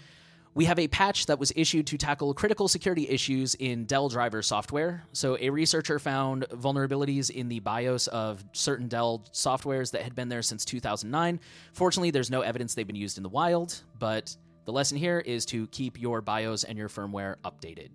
We 0.52 0.64
have 0.64 0.80
a 0.80 0.88
patch 0.88 1.26
that 1.26 1.38
was 1.38 1.52
issued 1.54 1.86
to 1.88 1.96
tackle 1.96 2.34
critical 2.34 2.66
security 2.66 3.08
issues 3.08 3.54
in 3.54 3.84
Dell 3.84 4.08
driver 4.08 4.42
software. 4.42 5.04
So, 5.12 5.36
a 5.40 5.48
researcher 5.48 6.00
found 6.00 6.44
vulnerabilities 6.50 7.30
in 7.30 7.48
the 7.48 7.60
BIOS 7.60 8.08
of 8.08 8.42
certain 8.52 8.88
Dell 8.88 9.24
softwares 9.32 9.92
that 9.92 10.02
had 10.02 10.16
been 10.16 10.28
there 10.28 10.42
since 10.42 10.64
2009. 10.64 11.38
Fortunately, 11.72 12.10
there's 12.10 12.30
no 12.30 12.40
evidence 12.40 12.74
they've 12.74 12.86
been 12.86 12.96
used 12.96 13.16
in 13.16 13.22
the 13.22 13.28
wild, 13.28 13.80
but 14.00 14.36
the 14.64 14.72
lesson 14.72 14.98
here 14.98 15.20
is 15.20 15.46
to 15.46 15.68
keep 15.68 16.00
your 16.00 16.20
BIOS 16.20 16.64
and 16.64 16.76
your 16.76 16.88
firmware 16.88 17.36
updated. 17.44 17.90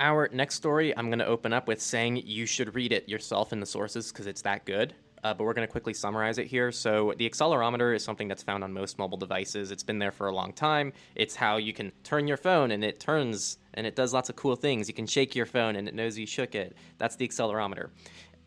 Our 0.00 0.28
next 0.32 0.56
story, 0.56 0.96
I'm 0.96 1.10
going 1.10 1.18
to 1.20 1.26
open 1.26 1.52
up 1.52 1.68
with 1.68 1.80
saying 1.80 2.22
you 2.24 2.44
should 2.44 2.74
read 2.74 2.90
it 2.90 3.08
yourself 3.08 3.52
in 3.52 3.60
the 3.60 3.66
sources 3.66 4.10
because 4.10 4.26
it's 4.26 4.42
that 4.42 4.64
good 4.64 4.94
uh, 5.24 5.34
but 5.34 5.44
we're 5.44 5.54
going 5.54 5.66
to 5.66 5.70
quickly 5.70 5.94
summarize 5.94 6.38
it 6.38 6.46
here. 6.46 6.72
So, 6.72 7.14
the 7.16 7.28
accelerometer 7.28 7.94
is 7.94 8.04
something 8.04 8.28
that's 8.28 8.42
found 8.42 8.64
on 8.64 8.72
most 8.72 8.98
mobile 8.98 9.18
devices. 9.18 9.70
It's 9.70 9.82
been 9.82 9.98
there 9.98 10.12
for 10.12 10.28
a 10.28 10.34
long 10.34 10.52
time. 10.52 10.92
It's 11.14 11.36
how 11.36 11.56
you 11.56 11.72
can 11.72 11.92
turn 12.04 12.26
your 12.26 12.36
phone 12.36 12.70
and 12.70 12.84
it 12.84 13.00
turns 13.00 13.58
and 13.74 13.86
it 13.86 13.94
does 13.94 14.12
lots 14.12 14.28
of 14.28 14.36
cool 14.36 14.56
things. 14.56 14.88
You 14.88 14.94
can 14.94 15.06
shake 15.06 15.34
your 15.34 15.46
phone 15.46 15.76
and 15.76 15.86
it 15.88 15.94
knows 15.94 16.18
you 16.18 16.26
shook 16.26 16.54
it. 16.54 16.76
That's 16.98 17.16
the 17.16 17.28
accelerometer. 17.28 17.90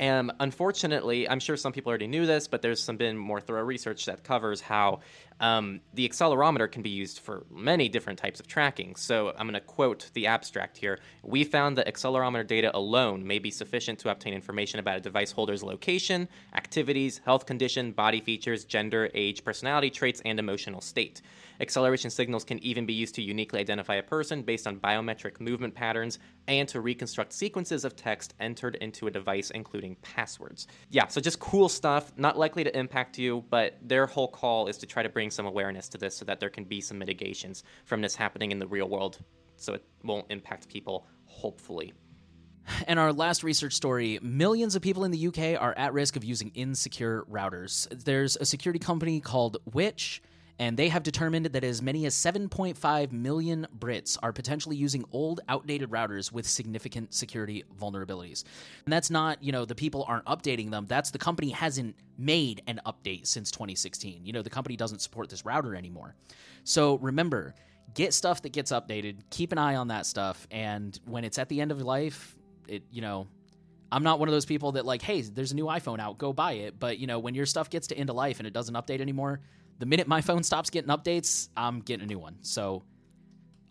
And 0.03 0.33
unfortunately, 0.41 1.29
I'm 1.29 1.39
sure 1.39 1.55
some 1.55 1.71
people 1.71 1.89
already 1.89 2.07
knew 2.07 2.25
this, 2.25 2.49
but 2.49 2.61
there's 2.61 2.83
some 2.83 2.97
been 2.97 3.17
more 3.17 3.39
thorough 3.39 3.63
research 3.63 4.05
that 4.07 4.25
covers 4.25 4.59
how 4.59 4.99
um, 5.39 5.79
the 5.93 6.09
accelerometer 6.09 6.69
can 6.69 6.81
be 6.81 6.89
used 6.89 7.19
for 7.19 7.45
many 7.49 7.87
different 7.87 8.19
types 8.19 8.41
of 8.41 8.45
tracking. 8.45 8.97
So 8.97 9.29
I'm 9.29 9.47
going 9.47 9.53
to 9.53 9.61
quote 9.61 10.09
the 10.13 10.27
abstract 10.27 10.75
here. 10.75 10.99
We 11.21 11.45
found 11.45 11.77
that 11.77 11.87
accelerometer 11.87 12.45
data 12.45 12.69
alone 12.75 13.25
may 13.25 13.39
be 13.39 13.49
sufficient 13.49 13.97
to 13.99 14.09
obtain 14.09 14.33
information 14.33 14.81
about 14.81 14.97
a 14.97 14.99
device 14.99 15.31
holder's 15.31 15.63
location, 15.63 16.27
activities, 16.53 17.21
health 17.23 17.45
condition, 17.45 17.93
body 17.93 18.19
features, 18.19 18.65
gender, 18.65 19.09
age, 19.13 19.45
personality 19.45 19.89
traits, 19.89 20.21
and 20.25 20.37
emotional 20.37 20.81
state. 20.81 21.21
Acceleration 21.63 22.09
signals 22.09 22.43
can 22.43 22.59
even 22.59 22.85
be 22.85 22.91
used 22.91 23.15
to 23.15 23.21
uniquely 23.21 23.57
identify 23.57 23.95
a 23.95 24.03
person 24.03 24.41
based 24.41 24.67
on 24.67 24.81
biometric 24.81 25.39
movement 25.39 25.73
patterns 25.73 26.19
and 26.49 26.67
to 26.67 26.81
reconstruct 26.81 27.31
sequences 27.31 27.85
of 27.85 27.95
text 27.95 28.33
entered 28.41 28.75
into 28.81 29.07
a 29.07 29.11
device, 29.11 29.49
including 29.49 29.95
passwords. 30.01 30.67
Yeah, 30.89 31.07
so 31.07 31.21
just 31.21 31.39
cool 31.39 31.69
stuff, 31.69 32.11
not 32.17 32.37
likely 32.37 32.65
to 32.65 32.77
impact 32.77 33.17
you, 33.17 33.45
but 33.49 33.77
their 33.81 34.05
whole 34.05 34.27
call 34.27 34.67
is 34.67 34.77
to 34.79 34.85
try 34.85 35.03
to 35.03 35.09
bring 35.09 35.31
some 35.31 35.45
awareness 35.45 35.87
to 35.89 35.97
this 35.97 36.17
so 36.17 36.25
that 36.25 36.41
there 36.41 36.49
can 36.49 36.65
be 36.65 36.81
some 36.81 36.99
mitigations 36.99 37.63
from 37.85 38.01
this 38.01 38.13
happening 38.13 38.51
in 38.51 38.59
the 38.59 38.67
real 38.67 38.89
world 38.89 39.19
so 39.55 39.73
it 39.73 39.85
won't 40.03 40.25
impact 40.29 40.67
people, 40.67 41.07
hopefully. 41.27 41.93
And 42.87 42.99
our 42.99 43.13
last 43.13 43.41
research 43.41 43.73
story 43.73 44.19
millions 44.21 44.75
of 44.75 44.81
people 44.81 45.05
in 45.05 45.11
the 45.11 45.27
UK 45.27 45.61
are 45.61 45.73
at 45.77 45.93
risk 45.93 46.17
of 46.17 46.25
using 46.25 46.51
insecure 46.55 47.23
routers. 47.31 47.87
There's 48.03 48.35
a 48.35 48.45
security 48.45 48.79
company 48.79 49.21
called 49.21 49.57
Which, 49.63 50.21
and 50.59 50.77
they 50.77 50.89
have 50.89 51.03
determined 51.03 51.47
that 51.47 51.63
as 51.63 51.81
many 51.81 52.05
as 52.05 52.15
7.5 52.15 53.11
million 53.11 53.67
Brits 53.77 54.17
are 54.21 54.31
potentially 54.31 54.75
using 54.75 55.03
old, 55.11 55.41
outdated 55.49 55.89
routers 55.89 56.31
with 56.31 56.47
significant 56.47 57.13
security 57.13 57.63
vulnerabilities. 57.79 58.43
And 58.85 58.93
that's 58.93 59.09
not, 59.09 59.43
you 59.43 59.51
know, 59.51 59.65
the 59.65 59.75
people 59.75 60.05
aren't 60.07 60.25
updating 60.25 60.69
them. 60.69 60.85
That's 60.87 61.11
the 61.11 61.17
company 61.17 61.49
hasn't 61.49 61.95
made 62.17 62.61
an 62.67 62.79
update 62.85 63.27
since 63.27 63.49
2016. 63.51 64.25
You 64.25 64.33
know, 64.33 64.41
the 64.41 64.49
company 64.49 64.75
doesn't 64.75 64.99
support 64.99 65.29
this 65.29 65.43
router 65.43 65.75
anymore. 65.75 66.15
So 66.63 66.95
remember, 66.99 67.55
get 67.93 68.13
stuff 68.13 68.43
that 68.43 68.53
gets 68.53 68.71
updated, 68.71 69.17
keep 69.31 69.51
an 69.51 69.57
eye 69.57 69.75
on 69.75 69.87
that 69.87 70.05
stuff, 70.05 70.47
and 70.51 70.97
when 71.05 71.23
it's 71.23 71.39
at 71.39 71.49
the 71.49 71.61
end 71.61 71.71
of 71.71 71.81
life, 71.81 72.35
it 72.67 72.83
you 72.91 73.01
know 73.01 73.27
i'm 73.91 74.03
not 74.03 74.19
one 74.19 74.27
of 74.27 74.33
those 74.33 74.45
people 74.45 74.73
that 74.73 74.85
like 74.85 75.01
hey 75.01 75.21
there's 75.21 75.51
a 75.51 75.55
new 75.55 75.65
iphone 75.65 75.99
out 75.99 76.17
go 76.17 76.33
buy 76.33 76.53
it 76.53 76.79
but 76.79 76.97
you 76.97 77.07
know 77.07 77.19
when 77.19 77.35
your 77.35 77.45
stuff 77.45 77.69
gets 77.69 77.87
to 77.87 77.97
end 77.97 78.09
of 78.09 78.15
life 78.15 78.39
and 78.39 78.47
it 78.47 78.53
doesn't 78.53 78.75
update 78.75 79.01
anymore 79.01 79.39
the 79.79 79.85
minute 79.85 80.07
my 80.07 80.21
phone 80.21 80.43
stops 80.43 80.69
getting 80.69 80.89
updates 80.89 81.49
i'm 81.57 81.79
getting 81.79 82.03
a 82.03 82.07
new 82.07 82.19
one 82.19 82.37
so 82.41 82.83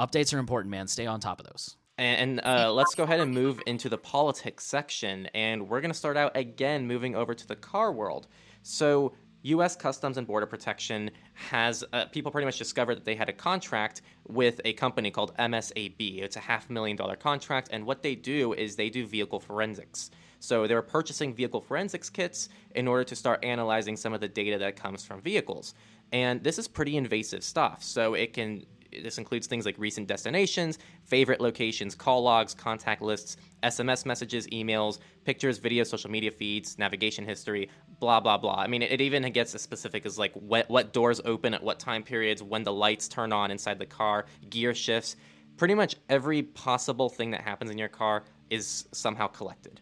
updates 0.01 0.35
are 0.35 0.39
important 0.39 0.71
man 0.71 0.87
stay 0.87 1.07
on 1.07 1.21
top 1.21 1.41
of 1.41 1.47
those 1.47 1.77
and 1.99 2.41
uh, 2.45 2.73
let's 2.73 2.95
go 2.95 3.05
ahead 3.05 3.21
and 3.21 3.33
move 3.33 3.61
into 3.67 3.89
the 3.89 3.99
politics 3.99 4.65
section. 4.65 5.27
And 5.35 5.69
we're 5.69 5.81
going 5.81 5.93
to 5.93 5.99
start 5.99 6.17
out 6.17 6.37
again 6.37 6.87
moving 6.87 7.15
over 7.15 7.35
to 7.35 7.47
the 7.47 7.57
car 7.57 7.93
world. 7.93 8.27
So, 8.63 9.15
U.S. 9.43 9.75
Customs 9.75 10.19
and 10.19 10.27
Border 10.27 10.47
Protection 10.47 11.11
has 11.35 11.83
uh, 11.93 12.07
people 12.07 12.31
pretty 12.31 12.45
much 12.45 12.59
discovered 12.59 12.95
that 12.95 13.05
they 13.05 13.17
had 13.17 13.29
a 13.29 13.33
contract 13.33 14.03
with 14.29 14.61
a 14.65 14.73
company 14.73 15.11
called 15.11 15.37
MSAB. 15.37 16.23
It's 16.23 16.37
a 16.37 16.41
half 16.41 16.71
million 16.71 16.97
dollar 16.97 17.17
contract, 17.17 17.69
and 17.73 17.85
what 17.85 18.03
they 18.03 18.15
do 18.15 18.53
is 18.53 18.77
they 18.77 18.89
do 18.89 19.05
vehicle 19.05 19.41
forensics. 19.41 20.11
So 20.43 20.67
they 20.67 20.75
were 20.75 20.83
purchasing 20.83 21.33
vehicle 21.33 21.61
forensics 21.61 22.11
kits 22.11 22.49
in 22.75 22.89
order 22.89 23.05
to 23.05 23.15
start 23.15 23.45
analyzing 23.45 23.97
some 23.97 24.13
of 24.13 24.21
the 24.21 24.27
data 24.27 24.59
that 24.59 24.75
comes 24.75 25.05
from 25.05 25.23
vehicles. 25.23 25.75
And 26.11 26.43
this 26.43 26.59
is 26.59 26.67
pretty 26.67 26.97
invasive 26.97 27.45
stuff. 27.45 27.85
So 27.85 28.15
it 28.15 28.33
can 28.33 28.67
this 29.03 29.19
includes 29.19 29.47
things 29.47 29.65
like 29.65 29.77
recent 29.79 30.07
destinations, 30.09 30.79
favorite 31.05 31.41
locations, 31.41 31.95
call 31.95 32.23
logs, 32.23 32.55
contact 32.55 33.01
lists, 33.01 33.37
SMS 33.63 34.05
messages, 34.05 34.47
emails, 34.49 34.99
pictures, 35.25 35.61
videos, 35.61 35.87
social 35.87 36.11
media 36.11 36.31
feeds, 36.31 36.77
navigation 36.77 37.25
history, 37.25 37.71
blah 38.01 38.19
blah 38.19 38.37
blah. 38.37 38.57
I 38.57 38.67
mean, 38.67 38.83
it, 38.83 39.01
even 39.01 39.23
gets 39.33 39.55
as 39.55 39.63
specific 39.63 40.05
as 40.05 40.19
like 40.19 40.33
what 40.35 40.69
what 40.69 40.93
doors 40.93 41.21
open 41.25 41.55
at 41.55 41.63
what 41.63 41.79
time 41.79 42.03
periods, 42.03 42.43
when 42.43 42.65
the 42.65 42.73
lights 42.73 43.07
turn 43.07 43.33
on 43.33 43.53
inside 43.53 43.79
the 43.79 43.87
car, 43.87 44.27
gear 44.51 44.75
shifts. 44.75 45.15
Pretty 45.57 45.75
much 45.75 45.95
every 46.09 46.43
possible 46.43 47.09
thing 47.09 47.31
that 47.31 47.43
happens 47.43 47.71
in 47.71 47.79
your 47.79 47.89
car 47.89 48.25
is 48.51 48.89
somehow 48.91 49.29
collected. 49.29 49.81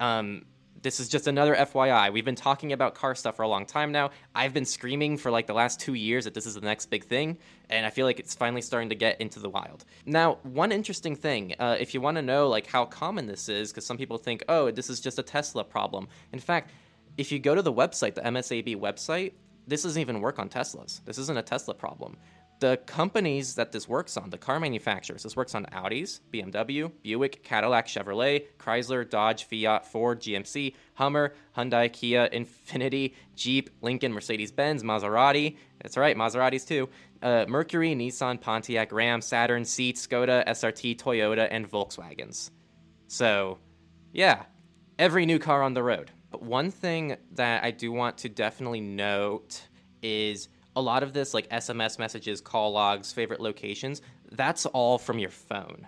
Um, 0.00 0.46
this 0.82 0.98
is 0.98 1.08
just 1.08 1.26
another 1.26 1.54
FYI. 1.54 2.10
We've 2.12 2.24
been 2.24 2.34
talking 2.34 2.72
about 2.72 2.94
car 2.94 3.14
stuff 3.14 3.36
for 3.36 3.42
a 3.42 3.48
long 3.48 3.66
time 3.66 3.92
now. 3.92 4.10
I've 4.34 4.54
been 4.54 4.64
screaming 4.64 5.18
for 5.18 5.30
like 5.30 5.46
the 5.46 5.52
last 5.52 5.78
two 5.78 5.94
years 5.94 6.24
that 6.24 6.32
this 6.32 6.46
is 6.46 6.54
the 6.54 6.62
next 6.62 6.86
big 6.86 7.04
thing, 7.04 7.36
and 7.68 7.84
I 7.84 7.90
feel 7.90 8.06
like 8.06 8.18
it's 8.18 8.34
finally 8.34 8.62
starting 8.62 8.88
to 8.88 8.94
get 8.94 9.20
into 9.20 9.40
the 9.40 9.50
wild. 9.50 9.84
Now, 10.06 10.38
one 10.42 10.72
interesting 10.72 11.14
thing, 11.14 11.54
uh, 11.58 11.76
if 11.78 11.92
you 11.92 12.00
want 12.00 12.16
to 12.16 12.22
know 12.22 12.48
like 12.48 12.66
how 12.66 12.86
common 12.86 13.26
this 13.26 13.48
is, 13.48 13.70
because 13.70 13.84
some 13.84 13.98
people 13.98 14.16
think, 14.16 14.42
oh, 14.48 14.70
this 14.70 14.88
is 14.88 15.00
just 15.00 15.18
a 15.18 15.22
Tesla 15.22 15.64
problem. 15.64 16.08
In 16.32 16.38
fact, 16.38 16.70
if 17.18 17.30
you 17.30 17.38
go 17.38 17.54
to 17.54 17.62
the 17.62 17.72
website, 17.72 18.14
the 18.14 18.22
MSAB 18.22 18.76
website, 18.76 19.32
this 19.66 19.82
doesn't 19.82 20.00
even 20.00 20.20
work 20.20 20.38
on 20.38 20.48
Teslas. 20.48 21.04
This 21.04 21.18
isn't 21.18 21.36
a 21.36 21.42
Tesla 21.42 21.74
problem 21.74 22.16
the 22.60 22.76
companies 22.86 23.54
that 23.54 23.72
this 23.72 23.88
works 23.88 24.16
on, 24.16 24.30
the 24.30 24.38
car 24.38 24.60
manufacturers, 24.60 25.22
this 25.22 25.34
works 25.34 25.54
on 25.54 25.64
Audis, 25.66 26.20
BMW, 26.32 26.92
Buick, 27.02 27.42
Cadillac, 27.42 27.86
Chevrolet, 27.86 28.46
Chrysler, 28.58 29.08
Dodge, 29.08 29.44
Fiat, 29.44 29.86
Ford, 29.86 30.20
GMC, 30.20 30.74
Hummer, 30.94 31.34
Hyundai, 31.56 31.90
Kia, 31.90 32.28
Infiniti, 32.28 33.14
Jeep, 33.34 33.70
Lincoln, 33.80 34.12
Mercedes 34.12 34.52
Benz, 34.52 34.82
Maserati. 34.82 35.56
That's 35.82 35.96
right, 35.96 36.16
Maseratis 36.16 36.66
too. 36.68 36.88
Uh, 37.22 37.46
Mercury, 37.48 37.94
Nissan, 37.94 38.40
Pontiac, 38.40 38.92
Ram, 38.92 39.22
Saturn, 39.22 39.64
Seat, 39.64 39.96
Skoda, 39.96 40.46
SRT, 40.46 40.98
Toyota, 40.98 41.48
and 41.50 41.70
Volkswagens. 41.70 42.50
So, 43.08 43.58
yeah, 44.12 44.44
every 44.98 45.24
new 45.24 45.38
car 45.38 45.62
on 45.62 45.72
the 45.72 45.82
road. 45.82 46.10
But 46.30 46.42
one 46.42 46.70
thing 46.70 47.16
that 47.32 47.64
I 47.64 47.70
do 47.70 47.90
want 47.90 48.18
to 48.18 48.28
definitely 48.28 48.80
note 48.80 49.62
is 50.02 50.48
a 50.76 50.80
lot 50.80 51.02
of 51.02 51.12
this, 51.12 51.34
like 51.34 51.48
SMS 51.50 51.98
messages, 51.98 52.40
call 52.40 52.72
logs, 52.72 53.12
favorite 53.12 53.40
locations, 53.40 54.02
that's 54.32 54.66
all 54.66 54.98
from 54.98 55.18
your 55.18 55.30
phone. 55.30 55.86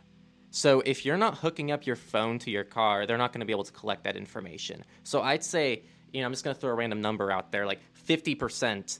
So 0.50 0.82
if 0.84 1.06
you're 1.06 1.16
not 1.16 1.38
hooking 1.38 1.70
up 1.70 1.86
your 1.86 1.96
phone 1.96 2.38
to 2.40 2.50
your 2.50 2.64
car, 2.64 3.06
they're 3.06 3.18
not 3.18 3.32
going 3.32 3.40
to 3.40 3.46
be 3.46 3.52
able 3.52 3.64
to 3.64 3.72
collect 3.72 4.04
that 4.04 4.16
information. 4.16 4.84
So 5.02 5.22
I'd 5.22 5.42
say, 5.42 5.82
you 6.12 6.20
know, 6.20 6.26
I'm 6.26 6.32
just 6.32 6.44
going 6.44 6.54
to 6.54 6.60
throw 6.60 6.70
a 6.70 6.74
random 6.74 7.00
number 7.00 7.30
out 7.30 7.52
there, 7.52 7.64
like 7.64 7.80
50% 8.06 8.98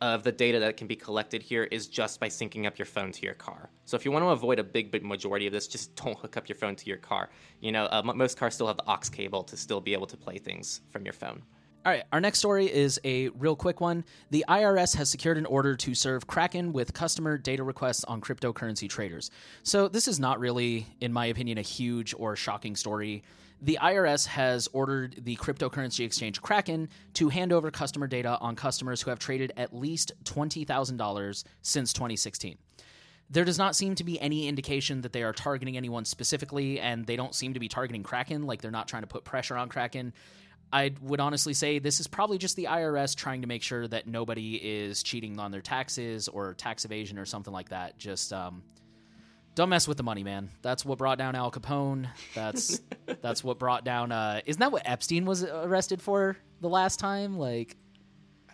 of 0.00 0.22
the 0.22 0.32
data 0.32 0.60
that 0.60 0.76
can 0.76 0.86
be 0.86 0.96
collected 0.96 1.42
here 1.42 1.64
is 1.64 1.86
just 1.86 2.20
by 2.20 2.28
syncing 2.28 2.66
up 2.66 2.78
your 2.78 2.86
phone 2.86 3.12
to 3.12 3.22
your 3.22 3.34
car. 3.34 3.70
So 3.86 3.96
if 3.96 4.04
you 4.04 4.12
want 4.12 4.24
to 4.24 4.28
avoid 4.28 4.58
a 4.58 4.64
big, 4.64 4.90
big 4.90 5.04
majority 5.04 5.46
of 5.46 5.52
this, 5.52 5.66
just 5.66 5.94
don't 6.02 6.18
hook 6.18 6.36
up 6.36 6.48
your 6.48 6.56
phone 6.56 6.76
to 6.76 6.86
your 6.86 6.98
car. 6.98 7.30
You 7.60 7.72
know, 7.72 7.86
uh, 7.86 8.02
most 8.02 8.38
cars 8.38 8.54
still 8.54 8.66
have 8.66 8.76
the 8.76 8.90
aux 8.90 9.10
cable 9.10 9.42
to 9.44 9.56
still 9.56 9.80
be 9.80 9.92
able 9.92 10.06
to 10.06 10.16
play 10.16 10.38
things 10.38 10.82
from 10.90 11.04
your 11.04 11.14
phone. 11.14 11.42
All 11.86 11.92
right, 11.92 12.02
our 12.12 12.20
next 12.20 12.40
story 12.40 12.66
is 12.66 12.98
a 13.04 13.28
real 13.28 13.54
quick 13.54 13.80
one. 13.80 14.04
The 14.30 14.44
IRS 14.48 14.96
has 14.96 15.08
secured 15.08 15.38
an 15.38 15.46
order 15.46 15.76
to 15.76 15.94
serve 15.94 16.26
Kraken 16.26 16.72
with 16.72 16.92
customer 16.92 17.38
data 17.38 17.62
requests 17.62 18.02
on 18.02 18.20
cryptocurrency 18.20 18.88
traders. 18.88 19.30
So, 19.62 19.86
this 19.86 20.08
is 20.08 20.18
not 20.18 20.40
really, 20.40 20.88
in 21.00 21.12
my 21.12 21.26
opinion, 21.26 21.58
a 21.58 21.62
huge 21.62 22.12
or 22.18 22.34
shocking 22.34 22.74
story. 22.74 23.22
The 23.62 23.78
IRS 23.80 24.26
has 24.26 24.68
ordered 24.72 25.20
the 25.24 25.36
cryptocurrency 25.36 26.04
exchange 26.04 26.42
Kraken 26.42 26.88
to 27.14 27.28
hand 27.28 27.52
over 27.52 27.70
customer 27.70 28.08
data 28.08 28.36
on 28.40 28.56
customers 28.56 29.00
who 29.00 29.10
have 29.10 29.20
traded 29.20 29.52
at 29.56 29.72
least 29.72 30.10
$20,000 30.24 31.44
since 31.62 31.92
2016. 31.92 32.58
There 33.30 33.44
does 33.44 33.58
not 33.58 33.76
seem 33.76 33.94
to 33.94 34.04
be 34.04 34.20
any 34.20 34.48
indication 34.48 35.02
that 35.02 35.12
they 35.12 35.22
are 35.22 35.32
targeting 35.32 35.76
anyone 35.76 36.04
specifically, 36.04 36.80
and 36.80 37.06
they 37.06 37.16
don't 37.16 37.34
seem 37.34 37.54
to 37.54 37.60
be 37.60 37.68
targeting 37.68 38.02
Kraken, 38.02 38.44
like 38.44 38.60
they're 38.60 38.72
not 38.72 38.88
trying 38.88 39.02
to 39.02 39.08
put 39.08 39.24
pressure 39.24 39.56
on 39.56 39.68
Kraken. 39.68 40.12
I 40.72 40.92
would 41.00 41.20
honestly 41.20 41.54
say 41.54 41.78
this 41.78 42.00
is 42.00 42.06
probably 42.06 42.38
just 42.38 42.56
the 42.56 42.64
IRS 42.64 43.14
trying 43.14 43.42
to 43.42 43.46
make 43.46 43.62
sure 43.62 43.86
that 43.88 44.06
nobody 44.06 44.56
is 44.56 45.02
cheating 45.02 45.38
on 45.38 45.52
their 45.52 45.60
taxes 45.60 46.28
or 46.28 46.54
tax 46.54 46.84
evasion 46.84 47.18
or 47.18 47.24
something 47.24 47.52
like 47.52 47.68
that. 47.68 47.98
Just 47.98 48.32
um, 48.32 48.62
don't 49.56 49.70
mess 49.70 49.88
with 49.88 49.96
the 49.96 50.02
money, 50.02 50.22
man. 50.22 50.50
That's 50.62 50.84
what 50.84 50.98
brought 50.98 51.18
down 51.18 51.34
Al 51.34 51.50
Capone. 51.50 52.08
That's 52.34 52.80
that's 53.22 53.42
what 53.42 53.58
brought 53.58 53.84
down. 53.84 54.12
Uh, 54.12 54.40
isn't 54.44 54.60
that 54.60 54.70
what 54.70 54.82
Epstein 54.84 55.24
was 55.24 55.44
arrested 55.44 56.02
for 56.02 56.36
the 56.60 56.68
last 56.68 57.00
time? 57.00 57.38
Like, 57.38 57.76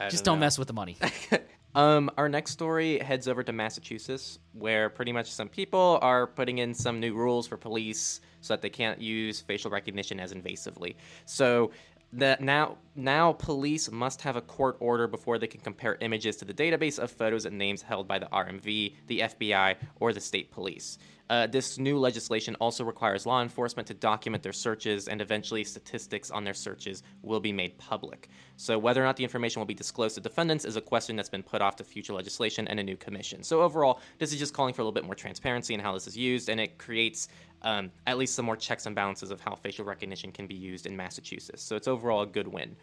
just 0.08 0.24
don't, 0.24 0.34
don't 0.34 0.40
mess 0.40 0.58
with 0.58 0.68
the 0.68 0.74
money. 0.74 0.96
um, 1.74 2.10
our 2.16 2.28
next 2.28 2.52
story 2.52 2.98
heads 2.98 3.26
over 3.26 3.42
to 3.42 3.52
Massachusetts, 3.52 4.38
where 4.52 4.88
pretty 4.88 5.12
much 5.12 5.30
some 5.30 5.48
people 5.48 5.98
are 6.02 6.26
putting 6.26 6.58
in 6.58 6.72
some 6.72 7.00
new 7.00 7.14
rules 7.14 7.48
for 7.48 7.56
police 7.56 8.20
so 8.40 8.54
that 8.54 8.62
they 8.62 8.70
can't 8.70 9.00
use 9.00 9.40
facial 9.40 9.70
recognition 9.70 10.20
as 10.20 10.32
invasively. 10.32 10.96
So 11.24 11.72
that 12.12 12.40
now 12.40 12.76
now 12.94 13.32
police 13.32 13.90
must 13.90 14.20
have 14.20 14.36
a 14.36 14.42
court 14.42 14.76
order 14.80 15.06
before 15.06 15.38
they 15.38 15.46
can 15.46 15.60
compare 15.60 15.96
images 16.00 16.36
to 16.36 16.44
the 16.44 16.52
database 16.52 16.98
of 16.98 17.10
photos 17.10 17.46
and 17.46 17.56
names 17.56 17.80
held 17.80 18.06
by 18.06 18.18
the 18.18 18.26
RMV, 18.26 18.94
the 19.06 19.20
FBI, 19.20 19.76
or 19.98 20.12
the 20.12 20.20
state 20.20 20.50
police. 20.50 20.98
Uh, 21.30 21.46
this 21.46 21.78
new 21.78 21.98
legislation 21.98 22.54
also 22.56 22.84
requires 22.84 23.24
law 23.24 23.40
enforcement 23.40 23.88
to 23.88 23.94
document 23.94 24.42
their 24.42 24.52
searches, 24.52 25.08
and 25.08 25.22
eventually 25.22 25.64
statistics 25.64 26.30
on 26.30 26.44
their 26.44 26.52
searches 26.52 27.02
will 27.22 27.40
be 27.40 27.52
made 27.52 27.78
public. 27.78 28.28
So, 28.58 28.78
whether 28.78 29.00
or 29.00 29.06
not 29.06 29.16
the 29.16 29.24
information 29.24 29.60
will 29.60 29.66
be 29.66 29.72
disclosed 29.72 30.16
to 30.16 30.20
defendants 30.20 30.66
is 30.66 30.76
a 30.76 30.82
question 30.82 31.16
that's 31.16 31.30
been 31.30 31.42
put 31.42 31.62
off 31.62 31.76
to 31.76 31.84
future 31.84 32.12
legislation 32.12 32.68
and 32.68 32.78
a 32.78 32.82
new 32.82 32.98
commission. 32.98 33.42
So, 33.42 33.62
overall, 33.62 34.00
this 34.18 34.34
is 34.34 34.38
just 34.38 34.52
calling 34.52 34.74
for 34.74 34.82
a 34.82 34.84
little 34.84 34.92
bit 34.92 35.06
more 35.06 35.14
transparency 35.14 35.72
in 35.72 35.80
how 35.80 35.94
this 35.94 36.06
is 36.06 36.18
used, 36.18 36.50
and 36.50 36.60
it 36.60 36.76
creates 36.76 37.28
um, 37.62 37.90
at 38.06 38.18
least 38.18 38.34
some 38.34 38.44
more 38.44 38.56
checks 38.56 38.86
and 38.86 38.94
balances 38.94 39.30
of 39.30 39.40
how 39.40 39.54
facial 39.54 39.84
recognition 39.84 40.32
can 40.32 40.46
be 40.46 40.54
used 40.54 40.86
in 40.86 40.96
Massachusetts. 40.96 41.62
So, 41.62 41.76
it's 41.76 41.88
overall 41.88 42.22
a 42.22 42.26
good 42.26 42.48
win. 42.48 42.76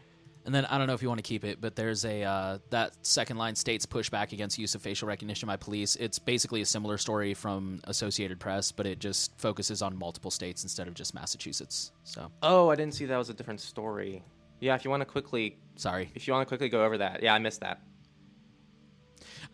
And 0.46 0.56
then 0.56 0.66
I 0.66 0.78
don't 0.78 0.88
know 0.88 0.94
if 0.94 1.02
you 1.02 1.10
want 1.10 1.20
to 1.20 1.28
keep 1.28 1.44
it, 1.44 1.60
but 1.62 1.76
there's 1.76 2.06
a 2.06 2.24
uh, 2.24 2.58
that 2.70 2.94
second 3.06 3.38
line 3.38 3.56
states 3.56 3.86
pushback 3.86 4.32
against 4.32 4.58
use 4.58 4.74
of 4.74 4.82
facial 4.82 5.08
recognition 5.08 5.48
by 5.48 5.58
police. 5.58 5.96
It's 5.98 6.18
basically 6.18 6.62
a 6.62 6.66
similar 6.66 6.98
story 6.98 7.34
from 7.34 7.82
Associated 7.84 8.40
Press, 8.40 8.72
but 8.72 8.86
it 8.86 9.00
just 9.00 9.38
focuses 9.38 9.82
on 9.82 9.98
multiple 9.98 10.32
states 10.32 10.64
instead 10.64 10.88
of 10.88 10.94
just 10.94 11.14
Massachusetts. 11.14 11.92
So. 12.04 12.32
Oh, 12.42 12.70
I 12.70 12.76
didn't 12.76 12.94
see 12.94 13.06
that 13.06 13.18
was 13.18 13.30
a 13.30 13.34
different 13.34 13.60
story. 13.60 14.24
Yeah, 14.60 14.76
if 14.76 14.84
you 14.84 14.90
want 14.90 15.02
to 15.02 15.06
quickly. 15.06 15.58
Sorry. 15.76 16.10
If 16.16 16.28
you 16.28 16.34
want 16.34 16.48
to 16.48 16.50
quickly 16.50 16.70
go 16.70 16.84
over 16.84 16.98
that, 16.98 17.22
yeah, 17.22 17.34
I 17.34 17.40
missed 17.40 17.62
that. 17.62 17.82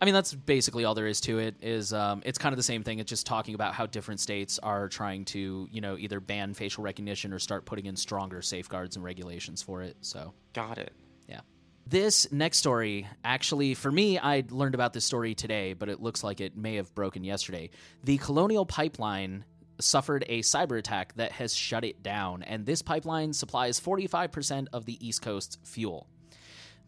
I 0.01 0.05
mean, 0.05 0.13
that's 0.13 0.33
basically 0.33 0.83
all 0.83 0.93
there 0.93 1.07
is 1.07 1.21
to 1.21 1.39
it. 1.39 1.55
Is 1.61 1.93
um, 1.93 2.21
it's 2.25 2.37
kind 2.37 2.53
of 2.53 2.57
the 2.57 2.63
same 2.63 2.83
thing. 2.83 2.99
It's 2.99 3.09
just 3.09 3.25
talking 3.25 3.55
about 3.55 3.73
how 3.73 3.85
different 3.85 4.19
states 4.19 4.59
are 4.61 4.89
trying 4.89 5.25
to, 5.25 5.67
you 5.71 5.81
know, 5.81 5.97
either 5.97 6.19
ban 6.19 6.53
facial 6.53 6.83
recognition 6.83 7.31
or 7.31 7.39
start 7.39 7.65
putting 7.65 7.85
in 7.85 7.95
stronger 7.95 8.41
safeguards 8.41 8.95
and 8.95 9.05
regulations 9.05 9.61
for 9.61 9.81
it. 9.81 9.95
So 10.01 10.33
got 10.53 10.77
it. 10.77 10.93
Yeah. 11.27 11.41
this 11.87 12.31
next 12.31 12.57
story, 12.57 13.07
actually, 13.23 13.73
for 13.73 13.91
me, 13.91 14.19
I 14.19 14.43
learned 14.49 14.75
about 14.75 14.93
this 14.93 15.05
story 15.05 15.33
today, 15.33 15.73
but 15.73 15.87
it 15.87 16.01
looks 16.01 16.23
like 16.23 16.41
it 16.41 16.57
may 16.57 16.75
have 16.75 16.93
broken 16.93 17.23
yesterday. 17.23 17.69
The 18.03 18.17
Colonial 18.17 18.65
Pipeline 18.65 19.45
suffered 19.79 20.25
a 20.27 20.41
cyber 20.41 20.77
attack 20.77 21.13
that 21.15 21.31
has 21.33 21.55
shut 21.55 21.83
it 21.83 22.03
down, 22.03 22.43
and 22.43 22.65
this 22.65 22.81
pipeline 22.81 23.33
supplies 23.33 23.79
45% 23.79 24.67
of 24.73 24.85
the 24.85 25.05
East 25.05 25.21
Coast's 25.21 25.57
fuel. 25.63 26.07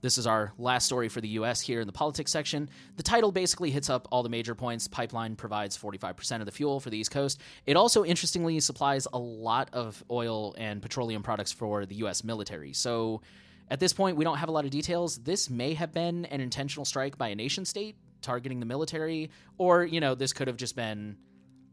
This 0.01 0.17
is 0.17 0.27
our 0.27 0.53
last 0.57 0.85
story 0.85 1.09
for 1.09 1.21
the 1.21 1.27
US 1.29 1.59
here 1.59 1.81
in 1.81 1.87
the 1.87 1.93
politics 1.93 2.31
section. 2.31 2.69
The 2.95 3.03
title 3.03 3.31
basically 3.31 3.71
hits 3.71 3.89
up 3.89 4.07
all 4.11 4.23
the 4.23 4.29
major 4.29 4.55
points. 4.55 4.87
Pipeline 4.87 5.35
provides 5.35 5.77
45% 5.77 6.39
of 6.39 6.45
the 6.45 6.51
fuel 6.51 6.79
for 6.79 6.89
the 6.89 6.97
East 6.97 7.11
Coast. 7.11 7.41
It 7.65 7.75
also, 7.75 8.05
interestingly, 8.05 8.59
supplies 8.59 9.07
a 9.11 9.17
lot 9.17 9.69
of 9.73 10.03
oil 10.11 10.53
and 10.57 10.81
petroleum 10.81 11.23
products 11.23 11.51
for 11.51 11.85
the 11.85 11.95
US 11.95 12.23
military. 12.23 12.73
So 12.73 13.21
at 13.69 13.79
this 13.79 13.91
point, 13.91 14.17
we 14.17 14.23
don't 14.23 14.37
have 14.37 14.49
a 14.49 14.51
lot 14.51 14.65
of 14.65 14.71
details. 14.71 15.17
This 15.17 15.49
may 15.49 15.73
have 15.73 15.91
been 15.91 16.25
an 16.25 16.41
intentional 16.41 16.85
strike 16.85 17.17
by 17.17 17.29
a 17.29 17.35
nation 17.35 17.65
state 17.65 17.95
targeting 18.21 18.59
the 18.59 18.65
military, 18.65 19.29
or, 19.57 19.83
you 19.83 19.99
know, 19.99 20.15
this 20.15 20.33
could 20.33 20.47
have 20.47 20.57
just 20.57 20.75
been 20.75 21.17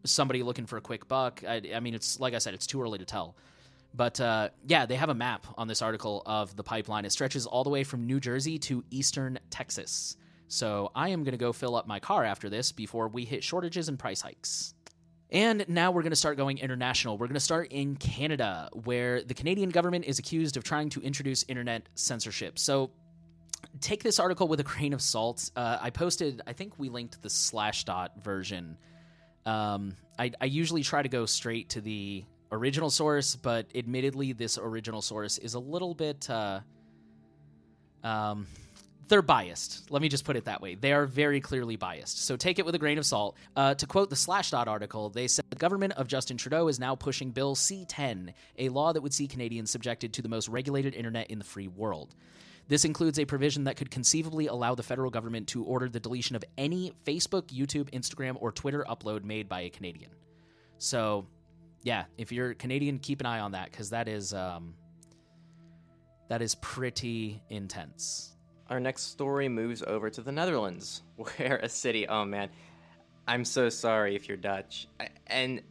somebody 0.04 0.42
looking 0.42 0.66
for 0.66 0.76
a 0.76 0.80
quick 0.80 1.08
buck. 1.08 1.42
I, 1.46 1.62
I 1.74 1.80
mean, 1.80 1.94
it's 1.94 2.20
like 2.20 2.34
I 2.34 2.38
said, 2.38 2.54
it's 2.54 2.66
too 2.66 2.82
early 2.82 2.98
to 2.98 3.04
tell. 3.04 3.36
But 3.94 4.20
uh, 4.20 4.48
yeah, 4.66 4.86
they 4.86 4.96
have 4.96 5.08
a 5.08 5.14
map 5.14 5.46
on 5.56 5.68
this 5.68 5.80
article 5.80 6.22
of 6.26 6.56
the 6.56 6.64
pipeline. 6.64 7.04
It 7.04 7.12
stretches 7.12 7.46
all 7.46 7.62
the 7.62 7.70
way 7.70 7.84
from 7.84 8.06
New 8.06 8.18
Jersey 8.18 8.58
to 8.60 8.82
eastern 8.90 9.38
Texas. 9.50 10.16
So 10.48 10.90
I 10.94 11.10
am 11.10 11.22
going 11.22 11.32
to 11.32 11.38
go 11.38 11.52
fill 11.52 11.76
up 11.76 11.86
my 11.86 12.00
car 12.00 12.24
after 12.24 12.50
this 12.50 12.72
before 12.72 13.08
we 13.08 13.24
hit 13.24 13.44
shortages 13.44 13.88
and 13.88 13.98
price 13.98 14.20
hikes. 14.20 14.74
And 15.30 15.64
now 15.68 15.90
we're 15.90 16.02
going 16.02 16.10
to 16.10 16.16
start 16.16 16.36
going 16.36 16.58
international. 16.58 17.16
We're 17.16 17.26
going 17.26 17.34
to 17.34 17.40
start 17.40 17.72
in 17.72 17.96
Canada, 17.96 18.68
where 18.72 19.22
the 19.22 19.34
Canadian 19.34 19.70
government 19.70 20.04
is 20.04 20.18
accused 20.18 20.56
of 20.56 20.64
trying 20.64 20.90
to 20.90 21.00
introduce 21.00 21.44
internet 21.48 21.88
censorship. 21.94 22.58
So 22.58 22.90
take 23.80 24.02
this 24.02 24.20
article 24.20 24.48
with 24.48 24.60
a 24.60 24.62
grain 24.64 24.92
of 24.92 25.02
salt. 25.02 25.50
Uh, 25.56 25.78
I 25.80 25.90
posted, 25.90 26.42
I 26.46 26.52
think 26.52 26.78
we 26.78 26.88
linked 26.88 27.22
the 27.22 27.28
Slashdot 27.28 28.22
version. 28.22 28.76
Um, 29.46 29.96
I, 30.18 30.32
I 30.40 30.44
usually 30.44 30.82
try 30.82 31.02
to 31.02 31.08
go 31.08 31.26
straight 31.26 31.70
to 31.70 31.80
the 31.80 32.24
original 32.52 32.90
source, 32.90 33.36
but 33.36 33.66
admittedly, 33.74 34.32
this 34.32 34.58
original 34.58 35.02
source 35.02 35.38
is 35.38 35.54
a 35.54 35.58
little 35.58 35.94
bit. 35.94 36.28
Uh, 36.28 36.60
um, 38.02 38.46
they're 39.08 39.22
biased. 39.22 39.90
Let 39.90 40.02
me 40.02 40.08
just 40.08 40.24
put 40.24 40.36
it 40.36 40.46
that 40.46 40.60
way. 40.60 40.74
They 40.74 40.92
are 40.92 41.06
very 41.06 41.40
clearly 41.40 41.76
biased. 41.76 42.24
So 42.24 42.36
take 42.36 42.58
it 42.58 42.64
with 42.64 42.74
a 42.74 42.78
grain 42.78 42.98
of 42.98 43.04
salt. 43.04 43.36
Uh, 43.54 43.74
to 43.74 43.86
quote 43.86 44.08
the 44.08 44.16
Slashdot 44.16 44.66
article, 44.66 45.10
they 45.10 45.28
said 45.28 45.44
the 45.50 45.56
government 45.56 45.92
of 45.94 46.08
Justin 46.08 46.36
Trudeau 46.36 46.68
is 46.68 46.80
now 46.80 46.94
pushing 46.94 47.30
Bill 47.30 47.54
C 47.54 47.84
10, 47.86 48.32
a 48.58 48.68
law 48.70 48.92
that 48.92 49.02
would 49.02 49.12
see 49.12 49.26
Canadians 49.26 49.70
subjected 49.70 50.12
to 50.14 50.22
the 50.22 50.28
most 50.28 50.48
regulated 50.48 50.94
internet 50.94 51.30
in 51.30 51.38
the 51.38 51.44
free 51.44 51.68
world. 51.68 52.14
This 52.66 52.86
includes 52.86 53.18
a 53.18 53.26
provision 53.26 53.64
that 53.64 53.76
could 53.76 53.90
conceivably 53.90 54.46
allow 54.46 54.74
the 54.74 54.82
federal 54.82 55.10
government 55.10 55.48
to 55.48 55.64
order 55.64 55.88
the 55.88 56.00
deletion 56.00 56.34
of 56.34 56.44
any 56.56 56.92
Facebook, 57.04 57.48
YouTube, 57.48 57.90
Instagram, 57.90 58.36
or 58.40 58.52
Twitter 58.52 58.86
upload 58.88 59.22
made 59.22 59.50
by 59.50 59.62
a 59.62 59.70
Canadian. 59.70 60.10
So 60.78 61.26
yeah, 61.84 62.04
if 62.16 62.32
you're 62.32 62.54
Canadian, 62.54 62.98
keep 62.98 63.20
an 63.20 63.26
eye 63.26 63.40
on 63.40 63.52
that 63.52 63.70
because 63.70 63.90
that 63.90 64.08
is 64.08 64.32
um, 64.32 64.74
that 66.28 66.40
is 66.42 66.56
pretty 66.56 67.42
intense. 67.50 68.32
Our 68.70 68.80
next 68.80 69.10
story 69.12 69.50
moves 69.50 69.82
over 69.86 70.08
to 70.08 70.22
the 70.22 70.32
Netherlands, 70.32 71.02
where 71.16 71.60
a 71.62 71.68
city. 71.68 72.08
Oh 72.08 72.24
man, 72.24 72.48
I'm 73.28 73.44
so 73.44 73.68
sorry 73.68 74.16
if 74.16 74.28
you're 74.28 74.38
Dutch. 74.38 74.88
And 75.26 75.62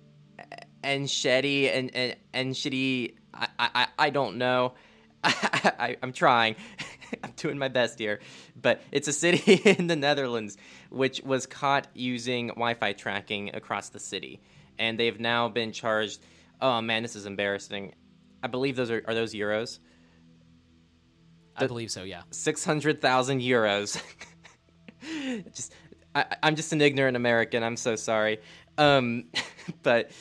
and 0.84 1.08
Shetty 1.08 1.76
and 1.76 1.93
and 1.95 2.15
and 2.32 2.54
Shitty. 2.54 3.15
I, 3.34 3.47
I 3.58 3.88
I 3.97 4.10
don't 4.12 4.38
know. 4.38 4.76
I, 5.23 5.97
I'm 6.04 6.13
trying. 6.13 6.56
I'm 7.23 7.32
doing 7.38 7.58
my 7.58 7.69
best 7.69 7.97
here, 7.97 8.19
but 8.60 8.82
it's 8.91 9.08
a 9.08 9.13
city 9.13 9.54
in 9.65 9.88
the 9.88 9.95
Netherlands 9.95 10.58
which 10.89 11.21
was 11.23 11.47
caught 11.47 11.88
using 11.95 12.47
Wi-Fi 12.49 12.93
tracking 12.93 13.56
across 13.56 13.89
the 13.89 13.99
city 13.99 14.41
and 14.79 14.99
they've 14.99 15.19
now 15.19 15.49
been 15.49 15.71
charged. 15.71 16.19
Oh 16.62 16.81
man, 16.81 17.03
this 17.03 17.15
is 17.15 17.25
embarrassing. 17.25 17.93
I 18.41 18.47
believe 18.47 18.75
those 18.75 18.91
are 18.91 19.03
are 19.07 19.13
those 19.13 19.33
euros. 19.33 19.79
I 21.55 21.67
believe 21.67 21.91
so. 21.91 22.03
Yeah, 22.03 22.23
six 22.31 22.65
hundred 22.65 23.01
thousand 23.01 23.41
euros. 23.41 24.01
just, 25.53 25.73
I, 26.15 26.25
am 26.41 26.55
just 26.55 26.73
an 26.73 26.81
ignorant 26.81 27.15
American. 27.15 27.63
I'm 27.63 27.77
so 27.77 27.95
sorry. 27.95 28.39
Um, 28.77 29.25
but 29.83 30.12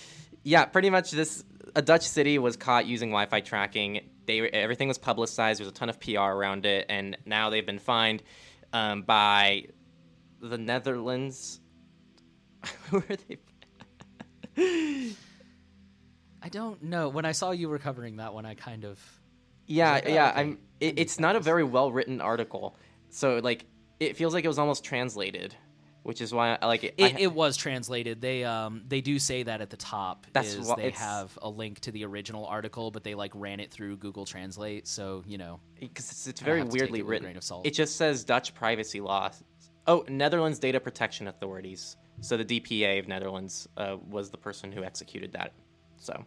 yeah, 0.43 0.65
pretty 0.65 0.91
much 0.91 1.11
this 1.11 1.45
a 1.75 1.83
Dutch 1.83 2.07
city 2.07 2.38
was 2.38 2.57
caught 2.57 2.87
using 2.87 3.11
Wi-Fi 3.11 3.41
tracking. 3.41 4.11
They 4.27 4.41
everything 4.51 4.88
was 4.88 4.99
publicized. 4.99 5.61
There's 5.61 5.69
a 5.69 5.73
ton 5.73 5.88
of 5.88 5.99
PR 6.01 6.21
around 6.21 6.67
it, 6.67 6.87
and 6.88 7.17
now 7.25 7.51
they've 7.51 7.67
been 7.67 7.79
fined 7.79 8.23
um, 8.73 9.03
by 9.03 9.67
the 10.41 10.59
Netherlands. 10.59 11.61
Who 12.91 12.99
are 12.99 13.17
they? 13.29 13.38
I 14.57 16.49
don't 16.51 16.83
know. 16.83 17.09
When 17.09 17.25
I 17.25 17.33
saw 17.33 17.53
you 17.53 17.69
were 17.69 17.79
covering 17.79 18.17
that 18.17 18.35
one, 18.35 18.45
I 18.45 18.55
kind 18.55 18.85
of 18.85 18.99
yeah, 19.67 19.93
like, 19.93 20.05
oh, 20.07 20.12
yeah. 20.12 20.31
Okay. 20.31 20.41
I'm. 20.41 20.59
It, 20.81 20.99
it's 20.99 21.21
not 21.21 21.37
a 21.37 21.41
very 21.41 21.65
well 21.65 21.93
written 21.93 22.21
article, 22.21 22.77
so 23.11 23.38
like 23.38 23.65
it 24.01 24.17
feels 24.17 24.35
like 24.35 24.45
it 24.45 24.49
was 24.49 24.59
almost 24.59 24.85
translated, 24.85 25.55
which 26.03 26.21
is 26.21 26.35
why 26.35 26.59
I 26.61 26.67
like 26.67 26.83
it. 26.83 26.95
It, 26.99 27.15
I, 27.15 27.21
it 27.21 27.33
was 27.33 27.57
translated. 27.57 28.21
They 28.21 28.43
um 28.45 28.83
they 28.88 29.01
do 29.01 29.19
say 29.19 29.45
that 29.45 29.61
at 29.61 29.71
the 29.71 29.77
top. 29.77 30.27
That's 30.33 30.55
is 30.55 30.73
they 30.77 30.91
have 30.91 31.38
a 31.41 31.49
link 31.49 31.81
to 31.81 31.93
the 31.93 32.05
original 32.05 32.47
article, 32.47 32.91
but 32.91 33.05
they 33.05 33.15
like 33.15 33.31
ran 33.35 33.61
it 33.61 33.71
through 33.71 33.97
Google 33.99 34.25
Translate, 34.25 34.88
so 34.88 35.23
you 35.27 35.38
know 35.38 35.61
because 35.79 36.11
it's, 36.11 36.27
it's 36.27 36.41
very 36.41 36.65
weirdly 36.65 37.01
it 37.01 37.07
written. 37.07 37.38
It 37.65 37.75
just 37.75 37.97
says 37.97 38.25
Dutch 38.25 38.55
privacy 38.55 39.01
law. 39.01 39.31
Oh, 39.87 40.05
Netherlands 40.09 40.59
Data 40.59 40.81
Protection 40.81 41.29
Authorities. 41.29 41.97
So 42.23 42.37
the 42.37 42.45
DPA 42.45 43.01
of 43.01 43.09
Netherlands 43.09 43.69
uh, 43.77 43.97
was 44.09 44.31
the 44.31 44.39
person 44.39 44.71
who 44.71 44.85
executed 44.85 45.33
that. 45.33 45.53
So, 45.97 46.25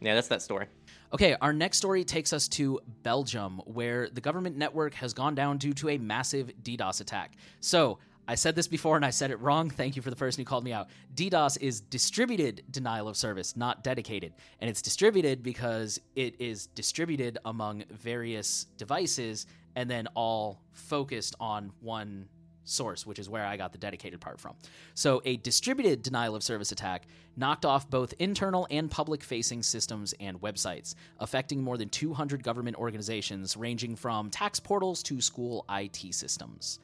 yeah, 0.00 0.14
that's 0.14 0.28
that 0.28 0.40
story. 0.40 0.66
Okay, 1.12 1.36
our 1.40 1.52
next 1.52 1.76
story 1.76 2.02
takes 2.02 2.32
us 2.32 2.48
to 2.48 2.80
Belgium, 3.02 3.58
where 3.66 4.08
the 4.08 4.22
government 4.22 4.56
network 4.56 4.94
has 4.94 5.12
gone 5.12 5.34
down 5.34 5.58
due 5.58 5.74
to 5.74 5.90
a 5.90 5.98
massive 5.98 6.50
DDoS 6.62 7.02
attack. 7.02 7.36
So, 7.60 7.98
I 8.28 8.34
said 8.34 8.56
this 8.56 8.66
before 8.66 8.96
and 8.96 9.04
I 9.04 9.10
said 9.10 9.30
it 9.30 9.38
wrong. 9.38 9.70
Thank 9.70 9.94
you 9.94 10.02
for 10.02 10.10
the 10.10 10.16
person 10.16 10.40
who 10.40 10.46
called 10.46 10.64
me 10.64 10.72
out. 10.72 10.88
DDoS 11.14 11.58
is 11.60 11.80
distributed 11.80 12.64
denial 12.70 13.06
of 13.06 13.16
service, 13.16 13.56
not 13.56 13.84
dedicated. 13.84 14.32
And 14.60 14.68
it's 14.68 14.82
distributed 14.82 15.44
because 15.44 16.00
it 16.16 16.40
is 16.40 16.66
distributed 16.66 17.38
among 17.44 17.84
various 17.90 18.66
devices 18.78 19.46
and 19.76 19.88
then 19.88 20.08
all 20.16 20.60
focused 20.72 21.36
on 21.38 21.70
one 21.80 22.26
source, 22.66 23.06
which 23.06 23.18
is 23.18 23.30
where 23.30 23.44
I 23.44 23.56
got 23.56 23.72
the 23.72 23.78
dedicated 23.78 24.20
part 24.20 24.38
from. 24.38 24.54
So, 24.94 25.22
a 25.24 25.36
distributed 25.38 26.02
denial 26.02 26.34
of 26.34 26.42
service 26.42 26.72
attack 26.72 27.06
knocked 27.36 27.64
off 27.64 27.88
both 27.88 28.12
internal 28.18 28.66
and 28.70 28.90
public 28.90 29.22
facing 29.22 29.62
systems 29.62 30.14
and 30.20 30.40
websites, 30.40 30.94
affecting 31.18 31.62
more 31.62 31.78
than 31.78 31.88
200 31.88 32.42
government 32.42 32.76
organizations, 32.76 33.56
ranging 33.56 33.96
from 33.96 34.30
tax 34.30 34.60
portals 34.60 35.02
to 35.04 35.20
school 35.20 35.64
IT 35.70 36.14
systems. 36.14 36.78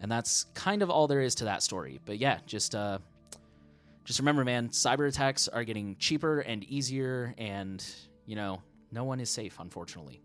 And 0.00 0.10
that's 0.10 0.46
kind 0.54 0.82
of 0.82 0.90
all 0.90 1.06
there 1.06 1.20
is 1.20 1.34
to 1.36 1.44
that 1.44 1.62
story. 1.62 2.00
But 2.04 2.18
yeah, 2.18 2.38
just 2.46 2.74
uh, 2.74 2.98
just 4.04 4.18
remember, 4.18 4.44
man, 4.44 4.70
cyber 4.70 5.06
attacks 5.06 5.46
are 5.46 5.62
getting 5.62 5.96
cheaper 5.98 6.40
and 6.40 6.64
easier, 6.64 7.34
and 7.38 7.84
you 8.26 8.36
know, 8.36 8.62
no 8.90 9.04
one 9.04 9.20
is 9.20 9.30
safe, 9.30 9.58
unfortunately. 9.60 10.20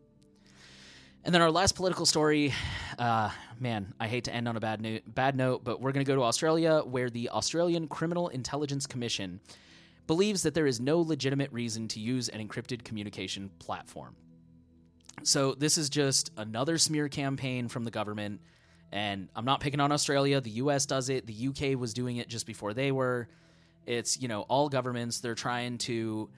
And 1.26 1.34
then 1.34 1.42
our 1.42 1.50
last 1.50 1.74
political 1.74 2.06
story, 2.06 2.54
uh, 3.00 3.32
man, 3.60 3.96
I 4.00 4.08
hate 4.08 4.26
to 4.26 4.34
end 4.34 4.48
on 4.48 4.58
a 4.58 4.60
bad 4.60 4.80
note, 4.80 5.02
bad 5.08 5.36
note, 5.36 5.64
but 5.64 5.82
we're 5.82 5.92
going 5.92 6.06
to 6.06 6.08
go 6.10 6.16
to 6.16 6.22
Australia, 6.22 6.82
where 6.82 7.10
the 7.10 7.30
Australian 7.30 7.88
Criminal 7.88 8.28
Intelligence 8.28 8.86
Commission 8.86 9.40
believes 10.06 10.44
that 10.44 10.54
there 10.54 10.68
is 10.68 10.80
no 10.80 11.00
legitimate 11.00 11.52
reason 11.52 11.88
to 11.90 12.00
use 12.00 12.30
an 12.30 12.48
encrypted 12.48 12.84
communication 12.84 13.50
platform. 13.58 14.16
So 15.24 15.56
this 15.56 15.80
is 15.80 15.90
just 15.90 16.30
another 16.38 16.78
smear 16.78 17.10
campaign 17.10 17.70
from 17.70 17.86
the 17.86 17.92
government, 17.92 18.40
and 18.92 19.28
I'm 19.36 19.46
not 19.46 19.62
picking 19.62 19.80
on 19.80 19.92
Australia. 19.92 20.40
The 20.42 20.52
U.S. 20.52 20.86
does 20.86 21.10
it. 21.10 21.26
The 21.26 21.48
UK 21.48 21.80
was 21.80 21.96
doing 21.96 22.18
it 22.18 22.30
just 22.30 22.46
before 22.46 22.76
they 22.76 22.92
were. 22.92 23.30
It's 23.88 24.22
you 24.22 24.28
know 24.28 24.42
all 24.42 24.70
governments. 24.70 25.22
They're 25.22 25.34
trying 25.34 25.80
to 25.80 26.30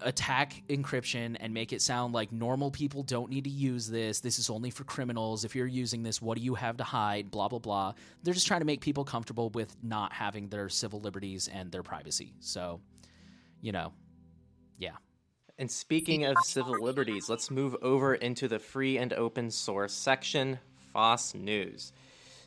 attack 0.00 0.62
encryption 0.68 1.36
and 1.40 1.52
make 1.52 1.72
it 1.72 1.82
sound 1.82 2.14
like 2.14 2.32
normal 2.32 2.70
people 2.70 3.02
don't 3.02 3.30
need 3.30 3.44
to 3.44 3.50
use 3.50 3.88
this. 3.88 4.20
This 4.20 4.38
is 4.38 4.50
only 4.50 4.70
for 4.70 4.84
criminals. 4.84 5.44
If 5.44 5.54
you're 5.54 5.66
using 5.66 6.02
this, 6.02 6.20
what 6.22 6.38
do 6.38 6.44
you 6.44 6.54
have 6.54 6.76
to 6.78 6.84
hide? 6.84 7.30
Blah, 7.30 7.48
blah, 7.48 7.58
blah. 7.58 7.94
They're 8.22 8.34
just 8.34 8.46
trying 8.46 8.60
to 8.60 8.66
make 8.66 8.80
people 8.80 9.04
comfortable 9.04 9.50
with 9.50 9.74
not 9.82 10.12
having 10.12 10.48
their 10.48 10.68
civil 10.68 11.00
liberties 11.00 11.48
and 11.52 11.70
their 11.72 11.82
privacy. 11.82 12.34
So, 12.40 12.80
you 13.60 13.72
know, 13.72 13.92
yeah. 14.78 14.96
And 15.58 15.70
speaking 15.70 16.24
of 16.24 16.36
civil 16.44 16.82
liberties, 16.82 17.28
let's 17.28 17.50
move 17.50 17.76
over 17.82 18.14
into 18.14 18.48
the 18.48 18.58
free 18.58 18.98
and 18.98 19.12
open 19.12 19.50
source 19.50 19.92
section, 19.92 20.58
FOSS 20.92 21.34
News. 21.34 21.92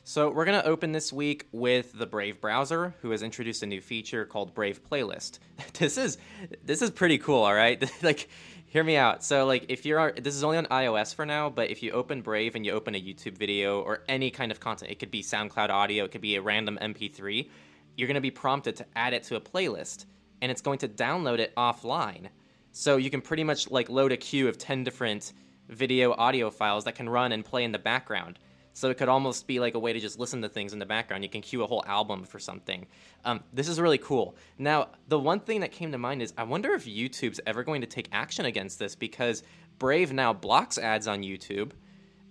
So 0.08 0.30
we're 0.30 0.44
going 0.44 0.62
to 0.62 0.68
open 0.68 0.92
this 0.92 1.12
week 1.12 1.48
with 1.50 1.92
the 1.92 2.06
Brave 2.06 2.40
browser, 2.40 2.94
who 3.02 3.10
has 3.10 3.24
introduced 3.24 3.64
a 3.64 3.66
new 3.66 3.80
feature 3.80 4.24
called 4.24 4.54
Brave 4.54 4.80
Playlist. 4.88 5.40
This 5.80 5.98
is 5.98 6.16
this 6.64 6.80
is 6.80 6.92
pretty 6.92 7.18
cool, 7.18 7.42
all 7.42 7.52
right? 7.52 7.82
like 8.04 8.28
hear 8.66 8.84
me 8.84 8.96
out. 8.96 9.24
So 9.24 9.46
like 9.46 9.64
if 9.68 9.84
you're 9.84 10.12
this 10.12 10.36
is 10.36 10.44
only 10.44 10.58
on 10.58 10.66
iOS 10.66 11.12
for 11.12 11.26
now, 11.26 11.50
but 11.50 11.70
if 11.70 11.82
you 11.82 11.90
open 11.90 12.22
Brave 12.22 12.54
and 12.54 12.64
you 12.64 12.70
open 12.70 12.94
a 12.94 13.00
YouTube 13.00 13.36
video 13.36 13.80
or 13.80 14.04
any 14.08 14.30
kind 14.30 14.52
of 14.52 14.60
content, 14.60 14.92
it 14.92 15.00
could 15.00 15.10
be 15.10 15.24
SoundCloud 15.24 15.70
audio, 15.70 16.04
it 16.04 16.12
could 16.12 16.20
be 16.20 16.36
a 16.36 16.40
random 16.40 16.78
MP3, 16.80 17.48
you're 17.96 18.06
going 18.06 18.14
to 18.14 18.20
be 18.20 18.30
prompted 18.30 18.76
to 18.76 18.86
add 18.94 19.12
it 19.12 19.24
to 19.24 19.34
a 19.34 19.40
playlist 19.40 20.04
and 20.40 20.52
it's 20.52 20.62
going 20.62 20.78
to 20.78 20.88
download 20.88 21.40
it 21.40 21.52
offline. 21.56 22.28
So 22.70 22.96
you 22.96 23.10
can 23.10 23.22
pretty 23.22 23.42
much 23.42 23.72
like 23.72 23.90
load 23.90 24.12
a 24.12 24.16
queue 24.16 24.46
of 24.46 24.56
10 24.56 24.84
different 24.84 25.32
video 25.68 26.12
audio 26.12 26.48
files 26.50 26.84
that 26.84 26.94
can 26.94 27.08
run 27.08 27.32
and 27.32 27.44
play 27.44 27.64
in 27.64 27.72
the 27.72 27.80
background. 27.80 28.38
So 28.76 28.90
it 28.90 28.98
could 28.98 29.08
almost 29.08 29.46
be 29.46 29.58
like 29.58 29.72
a 29.72 29.78
way 29.78 29.94
to 29.94 29.98
just 29.98 30.18
listen 30.18 30.42
to 30.42 30.50
things 30.50 30.74
in 30.74 30.78
the 30.78 30.84
background. 30.84 31.22
You 31.24 31.30
can 31.30 31.40
cue 31.40 31.62
a 31.62 31.66
whole 31.66 31.82
album 31.86 32.24
for 32.24 32.38
something. 32.38 32.86
Um, 33.24 33.42
this 33.54 33.68
is 33.68 33.80
really 33.80 33.96
cool. 33.96 34.36
Now, 34.58 34.88
the 35.08 35.18
one 35.18 35.40
thing 35.40 35.60
that 35.60 35.72
came 35.72 35.92
to 35.92 35.98
mind 35.98 36.20
is 36.20 36.34
I 36.36 36.42
wonder 36.42 36.74
if 36.74 36.84
YouTube's 36.84 37.40
ever 37.46 37.64
going 37.64 37.80
to 37.80 37.86
take 37.86 38.06
action 38.12 38.44
against 38.44 38.78
this 38.78 38.94
because 38.94 39.44
Brave 39.78 40.12
now 40.12 40.34
blocks 40.34 40.76
ads 40.76 41.08
on 41.08 41.22
YouTube. 41.22 41.70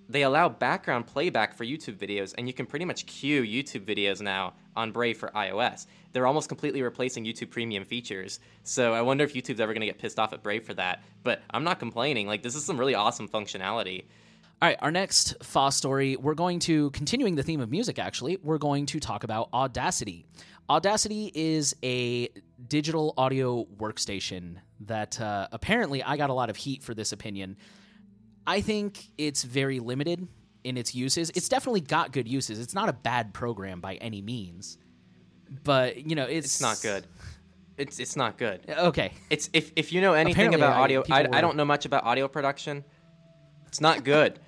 They 0.07 0.21
allow 0.21 0.47
background 0.47 1.07
playback 1.07 1.55
for 1.55 1.65
YouTube 1.65 1.97
videos, 1.97 2.35
and 2.37 2.45
you 2.45 2.53
can 2.53 2.67
pretty 2.67 2.85
much 2.85 3.07
cue 3.07 3.41
YouTube 3.41 3.85
videos 3.85 4.21
now 4.21 4.53
on 4.75 4.91
Brave 4.91 5.17
for 5.17 5.29
iOS. 5.29 5.87
They're 6.13 6.27
almost 6.27 6.47
completely 6.47 6.83
replacing 6.83 7.25
YouTube 7.25 7.49
Premium 7.49 7.85
features. 7.85 8.39
So 8.61 8.93
I 8.93 9.01
wonder 9.01 9.23
if 9.23 9.33
YouTube's 9.33 9.59
ever 9.59 9.73
going 9.73 9.81
to 9.81 9.87
get 9.87 9.97
pissed 9.97 10.19
off 10.19 10.31
at 10.31 10.43
Brave 10.43 10.63
for 10.63 10.75
that. 10.75 11.03
But 11.23 11.41
I'm 11.49 11.63
not 11.63 11.79
complaining. 11.79 12.27
Like, 12.27 12.43
this 12.43 12.55
is 12.55 12.63
some 12.63 12.77
really 12.77 12.93
awesome 12.93 13.27
functionality. 13.27 14.03
All 14.65 14.69
right, 14.71 14.79
our 14.81 14.89
next 14.89 15.35
FOSS 15.43 15.75
story, 15.75 16.15
we're 16.15 16.33
going 16.33 16.57
to, 16.61 16.89
continuing 16.89 17.35
the 17.35 17.43
theme 17.43 17.61
of 17.61 17.69
music 17.69 17.99
actually, 17.99 18.39
we're 18.41 18.57
going 18.57 18.87
to 18.87 18.99
talk 18.99 19.23
about 19.23 19.47
Audacity. 19.53 20.25
Audacity 20.67 21.31
is 21.35 21.75
a 21.83 22.29
digital 22.67 23.13
audio 23.15 23.65
workstation 23.77 24.55
that 24.79 25.21
uh, 25.21 25.47
apparently 25.51 26.01
I 26.01 26.17
got 26.17 26.31
a 26.31 26.33
lot 26.33 26.49
of 26.49 26.55
heat 26.55 26.81
for 26.81 26.95
this 26.95 27.11
opinion. 27.11 27.57
I 28.47 28.61
think 28.61 29.11
it's 29.19 29.43
very 29.43 29.79
limited 29.79 30.27
in 30.63 30.77
its 30.77 30.95
uses. 30.95 31.29
It's 31.35 31.47
definitely 31.47 31.81
got 31.81 32.11
good 32.11 32.27
uses. 32.27 32.57
It's 32.59 32.73
not 32.73 32.89
a 32.89 32.93
bad 32.93 33.35
program 33.35 33.81
by 33.81 33.97
any 33.97 34.23
means, 34.23 34.79
but 35.63 36.09
you 36.09 36.15
know, 36.15 36.25
it's, 36.25 36.47
It's 36.47 36.61
not 36.61 36.81
good. 36.81 37.05
It's 37.77 37.99
it's 37.99 38.15
not 38.15 38.39
good. 38.39 38.61
Okay, 38.67 39.11
It's 39.29 39.47
if 39.53 39.73
if 39.75 39.93
you 39.93 40.01
know 40.01 40.13
anything 40.13 40.47
Apparently, 40.55 40.59
about 40.59 40.77
I- 40.77 40.81
audio, 40.81 41.01
people 41.03 41.17
I, 41.17 41.21
were- 41.21 41.35
I 41.35 41.41
don't 41.41 41.55
know 41.55 41.65
much 41.65 41.85
about 41.85 42.03
audio 42.03 42.27
production. 42.27 42.83
It's 43.67 43.79
not 43.79 44.03
good. 44.03 44.39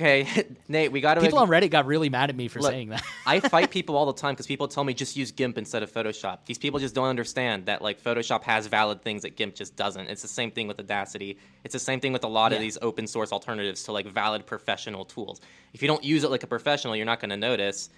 Okay, 0.00 0.46
Nate, 0.68 0.92
we 0.92 1.00
got 1.00 1.14
to. 1.14 1.20
people 1.20 1.38
on 1.38 1.48
Reddit 1.48 1.70
got 1.70 1.86
really 1.86 2.08
mad 2.08 2.30
at 2.30 2.36
me 2.36 2.48
for 2.48 2.60
Look, 2.60 2.70
saying 2.72 2.88
that. 2.90 3.04
I 3.26 3.40
fight 3.48 3.70
people 3.70 3.96
all 3.96 4.06
the 4.06 4.14
time 4.14 4.34
because 4.34 4.46
people 4.46 4.68
tell 4.68 4.84
me 4.84 4.94
just 4.94 5.16
use 5.16 5.30
GIMP 5.30 5.58
instead 5.58 5.82
of 5.82 5.92
Photoshop. 5.92 6.38
These 6.46 6.58
people 6.58 6.80
just 6.80 6.94
don't 6.94 7.08
understand 7.08 7.66
that 7.66 7.82
like 7.82 8.02
Photoshop 8.02 8.42
has 8.44 8.66
valid 8.66 9.02
things 9.02 9.22
that 9.22 9.36
GIMP 9.36 9.54
just 9.54 9.76
doesn't. 9.76 10.08
It's 10.08 10.22
the 10.22 10.28
same 10.28 10.50
thing 10.50 10.66
with 10.66 10.78
Audacity. 10.80 11.38
It's 11.64 11.72
the 11.72 11.78
same 11.78 12.00
thing 12.00 12.12
with 12.12 12.24
a 12.24 12.28
lot 12.28 12.52
of 12.52 12.60
these 12.60 12.78
open 12.82 13.06
source 13.06 13.32
alternatives 13.32 13.82
to 13.84 13.92
like 13.92 14.06
valid 14.06 14.46
professional 14.46 15.04
tools. 15.04 15.40
If 15.72 15.82
you 15.82 15.88
don't 15.88 16.04
use 16.04 16.24
it 16.24 16.30
like 16.30 16.42
a 16.42 16.48
professional, 16.48 16.96
you're 16.96 17.06
not 17.06 17.20
going 17.20 17.30
to 17.30 17.36
notice. 17.36 17.90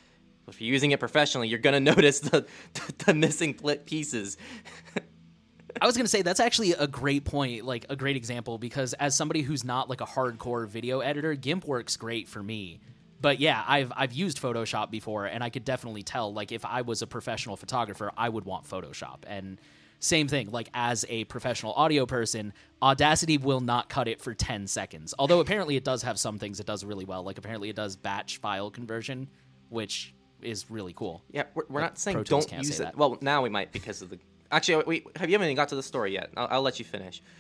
If 0.49 0.61
you're 0.61 0.73
using 0.73 0.91
it 0.91 0.99
professionally, 0.99 1.49
you're 1.49 1.61
going 1.61 1.75
to 1.85 1.95
notice 1.95 2.21
the, 2.21 2.47
the, 2.75 3.05
the 3.07 3.15
missing 3.15 3.55
pieces. 3.87 4.37
I 5.81 5.87
was 5.87 5.97
gonna 5.97 6.09
say 6.09 6.23
that's 6.23 6.41
actually 6.41 6.73
a 6.73 6.87
great 6.87 7.25
point, 7.25 7.65
like 7.65 7.87
a 7.89 7.97
great 7.97 8.17
example, 8.17 8.59
because 8.59 8.93
as 8.95 9.17
somebody 9.17 9.43
who's 9.43 9.65
not 9.65 9.89
like 9.89 10.01
a 10.01 10.07
hardcore 10.07 10.69
video 10.69 11.01
editor, 11.01 11.35
GIMP 11.35 11.65
works 11.67 11.97
great 11.97 12.29
for 12.29 12.43
me. 12.43 12.81
But 13.21 13.39
yeah, 13.39 13.63
I've 13.67 13.93
I've 13.97 14.13
used 14.13 14.41
Photoshop 14.43 14.91
before, 14.91 15.27
and 15.27 15.43
I 15.45 15.51
could 15.51 15.65
definitely 15.65 16.03
tell, 16.03 16.33
like 16.33 16.53
if 16.53 16.65
I 16.65 16.83
was 16.83 17.03
a 17.03 17.07
professional 17.07 17.57
photographer, 17.57 18.11
I 18.17 18.29
would 18.29 18.45
want 18.45 18.69
Photoshop. 18.69 19.19
And 19.27 19.61
same 20.01 20.27
thing, 20.27 20.51
like 20.51 20.69
as 20.75 21.05
a 21.09 21.25
professional 21.25 21.73
audio 21.75 22.05
person, 22.07 22.53
Audacity 22.83 23.39
will 23.39 23.61
not 23.61 23.89
cut 23.89 24.09
it 24.09 24.21
for 24.21 24.35
ten 24.35 24.67
seconds. 24.67 25.15
Although 25.19 25.39
apparently 25.39 25.77
it 25.77 25.85
does 25.85 26.03
have 26.03 26.19
some 26.19 26.41
things 26.41 26.59
it 26.59 26.67
does 26.67 26.85
really 26.85 27.05
well. 27.05 27.23
Like 27.23 27.39
apparently 27.39 27.69
it 27.69 27.77
does 27.77 27.95
batch 27.95 28.39
file 28.39 28.71
conversion, 28.71 29.29
which 29.69 30.13
is 30.41 30.69
really 30.69 30.93
cool. 30.93 31.23
Yeah, 31.31 31.45
we're, 31.55 31.63
we're 31.69 31.81
not 31.81 31.99
saying 31.99 32.25
don't 32.25 32.49
can't 32.49 32.65
use 32.65 32.77
say 32.77 32.83
it. 32.83 32.87
that. 32.87 32.97
Well, 32.97 33.19
now 33.21 33.43
we 33.43 33.49
might 33.49 33.71
because 33.71 34.03
of 34.03 34.11
the. 34.11 34.19
Actually, 34.53 34.85
we 34.87 35.05
have 35.17 35.29
you 35.29 35.37
even 35.37 35.57
got 35.57 35.69
to 35.71 35.77
the 35.77 35.83
story 35.83 36.13
yet. 36.13 36.31
I'll, 36.37 36.49
I'll 36.51 36.63
let 36.63 36.79
you 36.79 36.85
finish. 36.85 37.23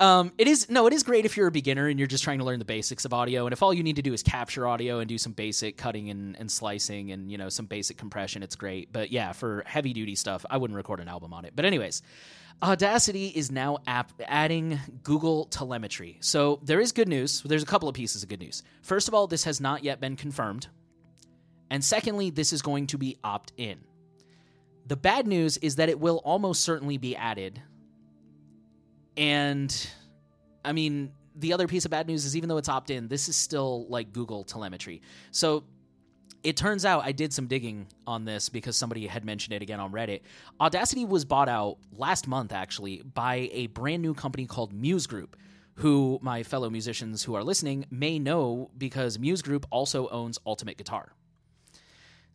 Um, 0.00 0.32
it 0.38 0.46
is 0.46 0.70
no, 0.70 0.86
it 0.86 0.92
is 0.92 1.02
great 1.02 1.24
if 1.24 1.36
you're 1.36 1.48
a 1.48 1.52
beginner 1.52 1.88
and 1.88 1.98
you're 1.98 2.06
just 2.06 2.22
trying 2.22 2.38
to 2.38 2.44
learn 2.44 2.60
the 2.60 2.64
basics 2.64 3.04
of 3.04 3.12
audio, 3.12 3.46
and 3.46 3.52
if 3.52 3.62
all 3.62 3.74
you 3.74 3.82
need 3.82 3.96
to 3.96 4.02
do 4.02 4.12
is 4.12 4.22
capture 4.22 4.66
audio 4.66 5.00
and 5.00 5.08
do 5.08 5.18
some 5.18 5.32
basic 5.32 5.76
cutting 5.76 6.08
and, 6.08 6.36
and 6.38 6.50
slicing 6.50 7.10
and 7.10 7.32
you 7.32 7.36
know 7.36 7.48
some 7.48 7.66
basic 7.66 7.96
compression, 7.96 8.42
it's 8.42 8.54
great. 8.54 8.92
But 8.92 9.10
yeah, 9.10 9.32
for 9.32 9.64
heavy 9.66 9.92
duty 9.92 10.14
stuff, 10.14 10.46
I 10.48 10.56
wouldn't 10.56 10.76
record 10.76 11.00
an 11.00 11.08
album 11.08 11.34
on 11.34 11.44
it. 11.44 11.54
But 11.56 11.64
anyways, 11.64 12.02
Audacity 12.62 13.28
is 13.28 13.52
now 13.52 13.78
app- 13.86 14.20
adding 14.26 14.80
Google 15.04 15.44
telemetry. 15.46 16.18
So 16.20 16.58
there 16.62 16.80
is 16.80 16.90
good 16.90 17.08
news. 17.08 17.42
There's 17.42 17.62
a 17.62 17.66
couple 17.66 17.88
of 17.88 17.94
pieces 17.94 18.24
of 18.24 18.28
good 18.28 18.40
news. 18.40 18.64
First 18.82 19.06
of 19.06 19.14
all, 19.14 19.28
this 19.28 19.44
has 19.44 19.60
not 19.60 19.84
yet 19.84 20.00
been 20.00 20.16
confirmed, 20.16 20.68
and 21.70 21.84
secondly, 21.84 22.30
this 22.30 22.52
is 22.52 22.62
going 22.62 22.86
to 22.88 22.98
be 22.98 23.16
opt 23.24 23.52
in. 23.56 23.78
The 24.88 24.96
bad 24.96 25.26
news 25.26 25.58
is 25.58 25.76
that 25.76 25.88
it 25.88 26.00
will 26.00 26.20
almost 26.24 26.62
certainly 26.64 26.98
be 26.98 27.14
added 27.14 27.62
and 29.18 29.90
I 30.64 30.72
mean, 30.72 31.12
the 31.34 31.52
other 31.52 31.66
piece 31.66 31.84
of 31.84 31.90
bad 31.90 32.06
news 32.06 32.24
is 32.24 32.36
even 32.36 32.48
though 32.48 32.56
it's 32.56 32.68
opt 32.68 32.90
in, 32.90 33.08
this 33.08 33.28
is 33.28 33.36
still 33.36 33.86
like 33.88 34.12
Google 34.12 34.44
telemetry. 34.44 35.02
So 35.32 35.64
it 36.44 36.56
turns 36.56 36.84
out 36.84 37.04
I 37.04 37.12
did 37.12 37.32
some 37.32 37.48
digging 37.48 37.88
on 38.06 38.24
this 38.24 38.48
because 38.48 38.76
somebody 38.76 39.06
had 39.06 39.24
mentioned 39.24 39.54
it 39.54 39.62
again 39.62 39.80
on 39.80 39.92
Reddit. 39.92 40.20
Audacity 40.60 41.04
was 41.04 41.24
bought 41.24 41.48
out 41.48 41.78
last 41.92 42.28
month, 42.28 42.52
actually, 42.52 43.02
by 43.02 43.50
a 43.52 43.66
brand 43.68 44.02
new 44.02 44.14
company 44.14 44.46
called 44.46 44.72
Muse 44.72 45.08
Group, 45.08 45.36
who 45.74 46.18
my 46.22 46.44
fellow 46.44 46.70
musicians 46.70 47.24
who 47.24 47.34
are 47.34 47.42
listening 47.42 47.86
may 47.90 48.20
know 48.20 48.70
because 48.78 49.18
Muse 49.18 49.42
Group 49.42 49.66
also 49.70 50.08
owns 50.08 50.38
Ultimate 50.46 50.76
Guitar. 50.76 51.12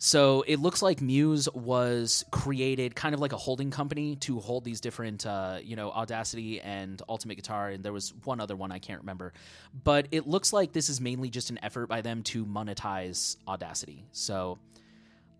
So 0.05 0.43
it 0.45 0.59
looks 0.59 0.81
like 0.81 0.99
Muse 0.99 1.47
was 1.53 2.25
created 2.29 2.93
kind 2.93 3.15
of 3.15 3.21
like 3.21 3.31
a 3.31 3.37
holding 3.37 3.71
company 3.71 4.17
to 4.17 4.37
hold 4.41 4.65
these 4.65 4.81
different, 4.81 5.25
uh, 5.25 5.59
you 5.63 5.77
know, 5.77 5.91
Audacity 5.91 6.59
and 6.59 7.01
Ultimate 7.07 7.35
Guitar, 7.35 7.69
and 7.69 7.81
there 7.81 7.93
was 7.93 8.13
one 8.25 8.41
other 8.41 8.57
one 8.57 8.69
I 8.69 8.79
can't 8.79 8.99
remember. 8.99 9.31
But 9.85 10.09
it 10.11 10.27
looks 10.27 10.51
like 10.51 10.73
this 10.73 10.89
is 10.89 10.99
mainly 10.99 11.29
just 11.29 11.51
an 11.51 11.59
effort 11.63 11.87
by 11.87 12.01
them 12.01 12.21
to 12.23 12.45
monetize 12.45 13.37
Audacity. 13.47 14.03
So 14.11 14.59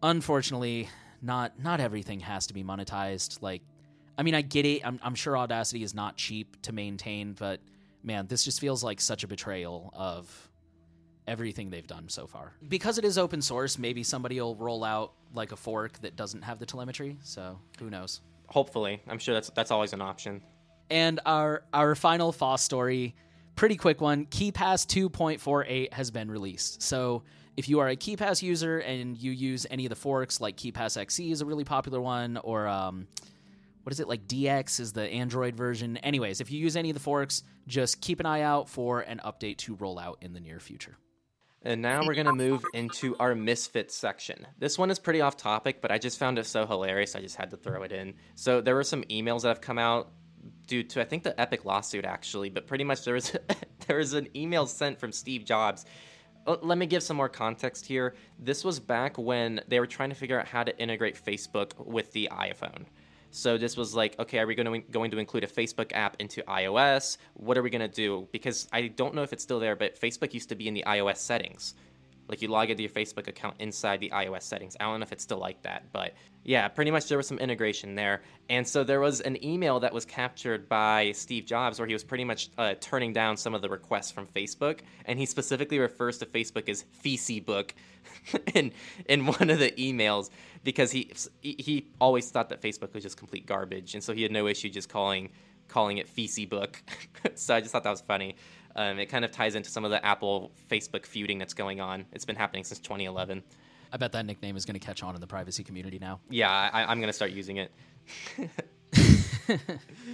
unfortunately, 0.02 0.88
not 1.22 1.60
not 1.60 1.82
everything 1.82 2.22
has 2.22 2.48
to 2.48 2.54
be 2.54 2.64
monetized. 2.64 3.42
Like, 3.42 3.64
I 4.18 4.24
mean, 4.24 4.34
I 4.34 4.44
get 4.44 4.66
it. 4.66 4.88
I'm, 4.88 4.98
I'm 5.04 5.16
sure 5.16 5.38
Audacity 5.38 5.84
is 5.84 5.94
not 5.94 6.16
cheap 6.16 6.62
to 6.62 6.72
maintain, 6.72 7.34
but 7.34 7.60
man, 8.02 8.28
this 8.28 8.46
just 8.46 8.62
feels 8.62 8.82
like 8.82 9.02
such 9.02 9.26
a 9.26 9.28
betrayal 9.28 9.90
of 9.94 10.50
everything 11.28 11.70
they've 11.70 11.88
done 11.88 12.10
so 12.10 12.28
far. 12.28 12.54
Because 12.68 12.98
it 12.98 13.06
is 13.06 13.18
open 13.18 13.42
source, 13.42 13.78
maybe 13.78 14.04
somebody 14.04 14.40
will 14.40 14.56
roll 14.56 14.84
out 14.84 15.14
like 15.34 15.52
a 15.52 15.56
fork 15.56 16.00
that 16.02 16.16
doesn't 16.16 16.42
have 16.44 16.60
the 16.60 16.66
telemetry. 16.66 17.18
So 17.24 17.60
who 17.80 17.90
knows? 17.90 18.22
Hopefully, 18.48 19.02
I'm 19.08 19.20
sure 19.20 19.34
that's 19.34 19.50
that's 19.52 19.72
always 19.72 19.94
an 19.94 20.02
option. 20.02 20.42
And 20.90 21.20
our 21.26 21.64
our 21.74 21.96
final 21.96 22.32
FOSS 22.32 22.62
story, 22.62 23.16
pretty 23.56 23.76
quick 23.76 24.02
one. 24.02 24.26
KeePass 24.26 24.86
2.48 24.86 25.94
has 25.94 26.12
been 26.12 26.30
released. 26.30 26.82
So 26.82 27.24
if 27.56 27.70
you 27.70 27.80
are 27.80 27.90
a 27.90 27.96
KeePass 27.96 28.42
user 28.42 28.80
and 28.80 29.18
you 29.18 29.32
use 29.32 29.66
any 29.70 29.86
of 29.86 29.90
the 29.90 29.96
forks, 29.96 30.42
like 30.42 30.58
KeePassXC 30.58 31.32
is 31.32 31.42
a 31.42 31.46
really 31.46 31.64
popular 31.64 32.02
one, 32.02 32.38
or 32.38 32.68
um, 32.68 33.08
what 33.84 33.94
is 33.94 34.00
it 34.00 34.08
like 34.08 34.28
DX 34.28 34.80
is 34.80 34.94
the 34.94 35.08
Android 35.08 35.56
version. 35.56 35.98
Anyways, 35.98 36.42
if 36.42 36.52
you 36.52 36.60
use 36.60 36.76
any 36.76 36.90
of 36.90 36.94
the 36.96 37.00
forks, 37.00 37.44
just 37.68 38.02
keep 38.02 38.20
an 38.20 38.26
eye 38.26 38.42
out 38.42 38.70
for 38.70 39.02
an 39.02 39.22
update 39.24 39.58
to 39.58 39.76
roll 39.76 40.00
out 40.00 40.18
in 40.22 40.34
the 40.34 40.40
near 40.40 40.60
future. 40.60 40.98
And 41.66 41.82
now 41.82 42.06
we're 42.06 42.14
gonna 42.14 42.34
move 42.34 42.64
into 42.74 43.16
our 43.20 43.36
misfits 43.36 43.96
section. 43.96 44.46
This 44.60 44.78
one 44.78 44.92
is 44.92 45.00
pretty 45.00 45.22
off 45.22 45.38
topic, 45.38 45.82
but 45.82 45.92
I 45.92 45.98
just 45.98 46.20
found 46.20 46.38
it 46.38 46.46
so 46.46 46.66
hilarious 46.66 47.16
I 47.16 47.22
just 47.22 47.38
had 47.38 47.52
to 47.52 47.58
throw 47.58 47.84
it 47.84 47.92
in. 47.92 48.16
So 48.36 48.60
there 48.60 48.76
were 48.76 48.84
some 48.84 49.04
emails 49.04 49.44
that 49.44 49.50
have 49.50 49.62
come 49.62 49.80
out 49.80 50.12
due 50.68 50.84
to 50.84 51.02
I 51.02 51.06
think 51.06 51.24
the 51.24 51.40
Epic 51.40 51.64
lawsuit 51.66 52.06
actually, 52.06 52.50
but 52.50 52.68
pretty 52.68 52.84
much 52.84 53.06
there 53.06 53.14
was 53.14 53.36
there 53.88 53.98
was 53.98 54.14
an 54.14 54.28
email 54.36 54.68
sent 54.68 55.00
from 55.00 55.12
Steve 55.12 55.46
Jobs. 55.46 55.86
Uh, 56.46 56.58
Let 56.62 56.78
me 56.78 56.86
give 56.86 57.02
some 57.02 57.16
more 57.16 57.30
context 57.30 57.86
here. 57.86 58.16
This 58.38 58.66
was 58.66 58.80
back 58.80 59.18
when 59.18 59.62
they 59.70 59.80
were 59.80 59.88
trying 59.88 60.10
to 60.10 60.16
figure 60.16 60.40
out 60.40 60.48
how 60.48 60.64
to 60.64 60.78
integrate 60.78 61.24
Facebook 61.24 61.72
with 61.78 62.12
the 62.12 62.30
iPhone. 62.32 62.86
So 63.36 63.58
this 63.58 63.76
was 63.76 63.96
like, 63.96 64.18
okay, 64.20 64.38
are 64.38 64.46
we 64.46 64.54
going 64.54 64.72
to 64.72 64.92
going 64.92 65.10
to 65.10 65.18
include 65.18 65.44
a 65.44 65.48
Facebook 65.48 65.92
app 65.94 66.16
into 66.20 66.44
iOS? 66.44 67.18
What 67.34 67.58
are 67.58 67.64
we 67.64 67.72
going 67.72 67.82
to 67.82 67.88
do? 67.88 68.28
Because 68.32 68.68
I 68.72 68.90
don't 68.90 69.16
know 69.16 69.24
if 69.24 69.34
it's 69.34 69.42
still 69.42 69.60
there, 69.60 69.76
but 69.76 70.00
Facebook 70.00 70.36
used 70.36 70.50
to 70.50 70.56
be 70.56 70.68
in 70.68 70.76
the 70.76 70.84
iOS 70.86 71.18
settings. 71.18 71.74
Like 72.28 72.42
you 72.42 72.48
log 72.48 72.70
into 72.70 72.84
your 72.84 72.90
Facebook 72.90 73.28
account 73.28 73.56
inside 73.60 74.00
the 74.00 74.10
iOS 74.10 74.44
settings. 74.44 74.78
I 74.80 74.86
don't 74.86 75.00
know 75.00 75.04
if 75.04 75.12
it's 75.12 75.24
still 75.24 75.38
like 75.38 75.62
that, 75.64 75.92
but 75.92 76.14
yeah, 76.44 76.68
pretty 76.68 76.92
much 76.92 77.08
there 77.08 77.18
was 77.18 77.28
some 77.28 77.40
integration 77.40 77.96
there. 77.96 78.22
And 78.50 78.68
so 78.68 78.84
there 78.84 79.00
was 79.00 79.22
an 79.22 79.44
email 79.44 79.80
that 79.82 79.94
was 79.94 80.06
captured 80.06 80.68
by 80.68 81.12
Steve 81.14 81.46
Jobs 81.46 81.80
where 81.80 81.88
he 81.88 81.94
was 81.94 82.04
pretty 82.04 82.26
much 82.26 82.50
uh, 82.58 82.76
turning 82.80 83.14
down 83.14 83.38
some 83.38 83.54
of 83.54 83.62
the 83.62 83.70
requests 83.70 84.12
from 84.12 84.28
Facebook, 84.28 84.80
and 85.06 85.18
he 85.20 85.26
specifically 85.26 85.80
refers 85.80 86.18
to 86.20 86.26
Facebook 86.26 86.70
as 86.70 86.84
Feces 86.84 87.42
Book 87.42 87.74
in 88.54 88.72
in 89.08 89.26
one 89.26 89.50
of 89.50 89.60
the 89.60 89.72
emails 89.72 90.30
because 90.64 90.92
he 90.92 91.12
he 91.42 91.88
always 92.00 92.30
thought 92.30 92.50
that 92.50 92.62
Facebook 92.62 92.94
was 92.94 93.04
just 93.04 93.18
complete 93.18 93.46
garbage, 93.46 93.94
and 93.94 94.04
so 94.04 94.14
he 94.14 94.24
had 94.24 94.32
no 94.32 94.48
issue 94.48 94.70
just 94.70 94.90
calling 94.90 95.30
calling 95.68 95.98
it 95.98 96.08
Feces 96.10 96.46
Book. 96.46 96.82
so 97.36 97.56
I 97.56 97.62
just 97.62 97.72
thought 97.72 97.84
that 97.84 97.90
was 97.90 98.02
funny. 98.02 98.36
Um, 98.76 99.00
it 99.00 99.08
kind 99.08 99.24
of 99.24 99.32
ties 99.32 99.56
into 99.56 99.70
some 99.70 99.86
of 99.86 99.92
the 99.92 100.04
Apple 100.04 100.52
Facebook 100.70 101.06
feuding 101.06 101.38
that's 101.38 101.54
going 101.54 101.80
on. 101.80 102.06
It's 102.12 102.26
been 102.26 102.36
happening 102.36 102.64
since 102.64 102.80
2011. 102.80 103.44
I 103.92 103.98
bet 103.98 104.12
that 104.14 104.26
nickname 104.26 104.58
is 104.58 104.66
going 104.66 104.80
to 104.80 104.86
catch 104.86 105.04
on 105.04 105.14
in 105.14 105.22
the 105.22 105.28
privacy 105.28 105.64
community 105.64 106.00
now. 106.00 106.20
Yeah, 106.30 106.50
I, 106.50 106.84
I'm 106.86 107.00
going 107.00 107.10
to 107.10 107.14
start 107.14 107.32
using 107.32 107.58
it. 107.58 107.72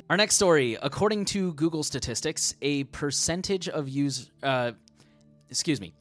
Our 0.10 0.18
next 0.18 0.36
story, 0.36 0.78
according 0.82 1.26
to 1.26 1.54
Google 1.54 1.84
statistics, 1.84 2.56
a 2.62 2.86
percentage 2.86 3.70
of 3.70 3.88
use 3.88 4.30
uh, 4.44 4.72
excuse 5.50 5.82
me, 5.82 5.94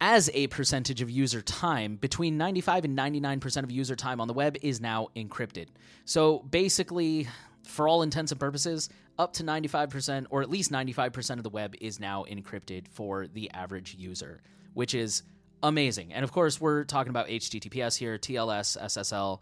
as 0.00 0.30
a 0.34 0.46
percentage 0.48 1.00
of 1.00 1.10
user 1.10 1.40
time, 1.40 1.96
between 1.96 2.36
95 2.36 2.84
and 2.84 2.98
99% 2.98 3.62
of 3.62 3.70
user 3.70 3.96
time 3.96 4.20
on 4.20 4.28
the 4.28 4.34
web 4.34 4.56
is 4.62 4.80
now 4.80 5.08
encrypted. 5.16 5.68
So 6.04 6.40
basically, 6.40 7.28
for 7.64 7.88
all 7.88 8.02
intents 8.02 8.32
and 8.32 8.40
purposes, 8.40 8.88
up 9.18 9.34
to 9.34 9.44
95% 9.44 10.26
or 10.30 10.42
at 10.42 10.50
least 10.50 10.70
95% 10.70 11.38
of 11.38 11.42
the 11.42 11.50
web 11.50 11.74
is 11.80 11.98
now 11.98 12.24
encrypted 12.28 12.88
for 12.88 13.26
the 13.26 13.50
average 13.50 13.94
user, 13.98 14.40
which 14.74 14.94
is 14.94 15.22
amazing. 15.62 16.12
And 16.12 16.24
of 16.24 16.32
course, 16.32 16.60
we're 16.60 16.84
talking 16.84 17.10
about 17.10 17.28
HTTPS 17.28 17.96
here, 17.96 18.18
TLS, 18.18 18.76
SSL. 18.78 19.40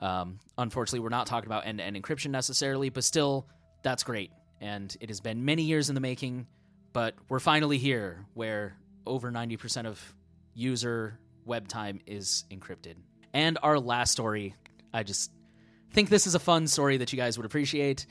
Um, 0.00 0.38
unfortunately, 0.56 1.00
we're 1.00 1.08
not 1.08 1.26
talking 1.26 1.48
about 1.48 1.66
end 1.66 1.78
to 1.78 1.84
end 1.84 1.96
encryption 1.96 2.30
necessarily, 2.30 2.90
but 2.90 3.04
still, 3.04 3.46
that's 3.82 4.02
great. 4.02 4.30
And 4.60 4.94
it 5.00 5.08
has 5.08 5.20
been 5.20 5.44
many 5.44 5.62
years 5.62 5.88
in 5.88 5.94
the 5.94 6.00
making, 6.00 6.46
but 6.92 7.14
we're 7.28 7.40
finally 7.40 7.78
here 7.78 8.26
where 8.34 8.76
over 9.06 9.30
90% 9.30 9.86
of 9.86 10.14
user 10.54 11.18
web 11.44 11.68
time 11.68 12.00
is 12.06 12.44
encrypted. 12.50 12.94
And 13.32 13.58
our 13.62 13.78
last 13.78 14.12
story, 14.12 14.54
I 14.92 15.02
just 15.02 15.30
think 15.92 16.08
this 16.08 16.26
is 16.26 16.34
a 16.34 16.38
fun 16.40 16.66
story 16.66 16.98
that 16.98 17.12
you 17.12 17.16
guys 17.16 17.38
would 17.38 17.46
appreciate. 17.46 18.06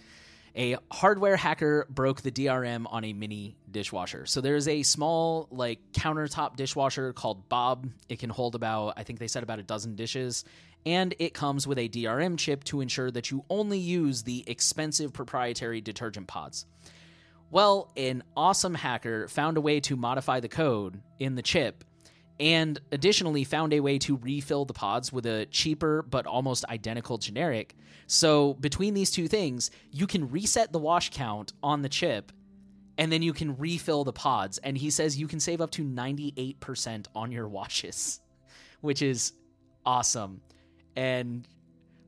A 0.57 0.75
hardware 0.91 1.35
hacker 1.35 1.85
broke 1.87 2.23
the 2.23 2.31
DRM 2.31 2.87
on 2.89 3.03
a 3.03 3.13
mini 3.13 3.55
dishwasher. 3.69 4.25
So 4.25 4.41
there's 4.41 4.67
a 4.67 4.81
small 4.81 5.47
like 5.51 5.79
countertop 5.91 6.55
dishwasher 6.55 7.13
called 7.13 7.47
Bob. 7.47 7.87
It 8.09 8.17
can 8.17 8.31
hold 8.31 8.55
about 8.55 8.95
I 8.97 9.03
think 9.03 9.19
they 9.19 9.27
said 9.27 9.43
about 9.43 9.59
a 9.59 9.63
dozen 9.63 9.95
dishes 9.95 10.45
and 10.83 11.13
it 11.19 11.35
comes 11.35 11.67
with 11.67 11.77
a 11.77 11.87
DRM 11.87 12.39
chip 12.39 12.63
to 12.65 12.81
ensure 12.81 13.11
that 13.11 13.29
you 13.29 13.45
only 13.51 13.77
use 13.77 14.23
the 14.23 14.43
expensive 14.47 15.13
proprietary 15.13 15.79
detergent 15.79 16.27
pods. 16.27 16.65
Well, 17.51 17.91
an 17.95 18.23
awesome 18.35 18.73
hacker 18.73 19.27
found 19.27 19.57
a 19.57 19.61
way 19.61 19.79
to 19.81 19.95
modify 19.95 20.39
the 20.39 20.49
code 20.49 21.01
in 21.19 21.35
the 21.35 21.43
chip 21.43 21.83
and 22.39 22.79
additionally 22.91 23.43
found 23.43 23.73
a 23.73 23.79
way 23.79 23.97
to 23.99 24.17
refill 24.17 24.65
the 24.65 24.73
pods 24.73 25.11
with 25.11 25.25
a 25.25 25.45
cheaper 25.47 26.03
but 26.03 26.27
almost 26.27 26.65
identical 26.65 27.17
generic. 27.17 27.75
So, 28.05 28.53
between 28.55 28.93
these 28.93 29.11
two 29.11 29.27
things, 29.27 29.71
you 29.91 30.07
can 30.07 30.29
reset 30.29 30.71
the 30.71 30.79
wash 30.79 31.09
count 31.09 31.53
on 31.61 31.81
the 31.81 31.89
chip 31.89 32.31
and 32.97 33.11
then 33.11 33.21
you 33.21 33.33
can 33.33 33.55
refill 33.57 34.03
the 34.03 34.13
pods. 34.13 34.57
And 34.59 34.77
he 34.77 34.89
says 34.89 35.17
you 35.17 35.27
can 35.27 35.39
save 35.39 35.61
up 35.61 35.71
to 35.71 35.83
98% 35.83 37.07
on 37.15 37.31
your 37.31 37.47
washes, 37.57 38.21
which 38.81 39.01
is 39.01 39.33
awesome. 39.85 40.41
And 40.95 41.47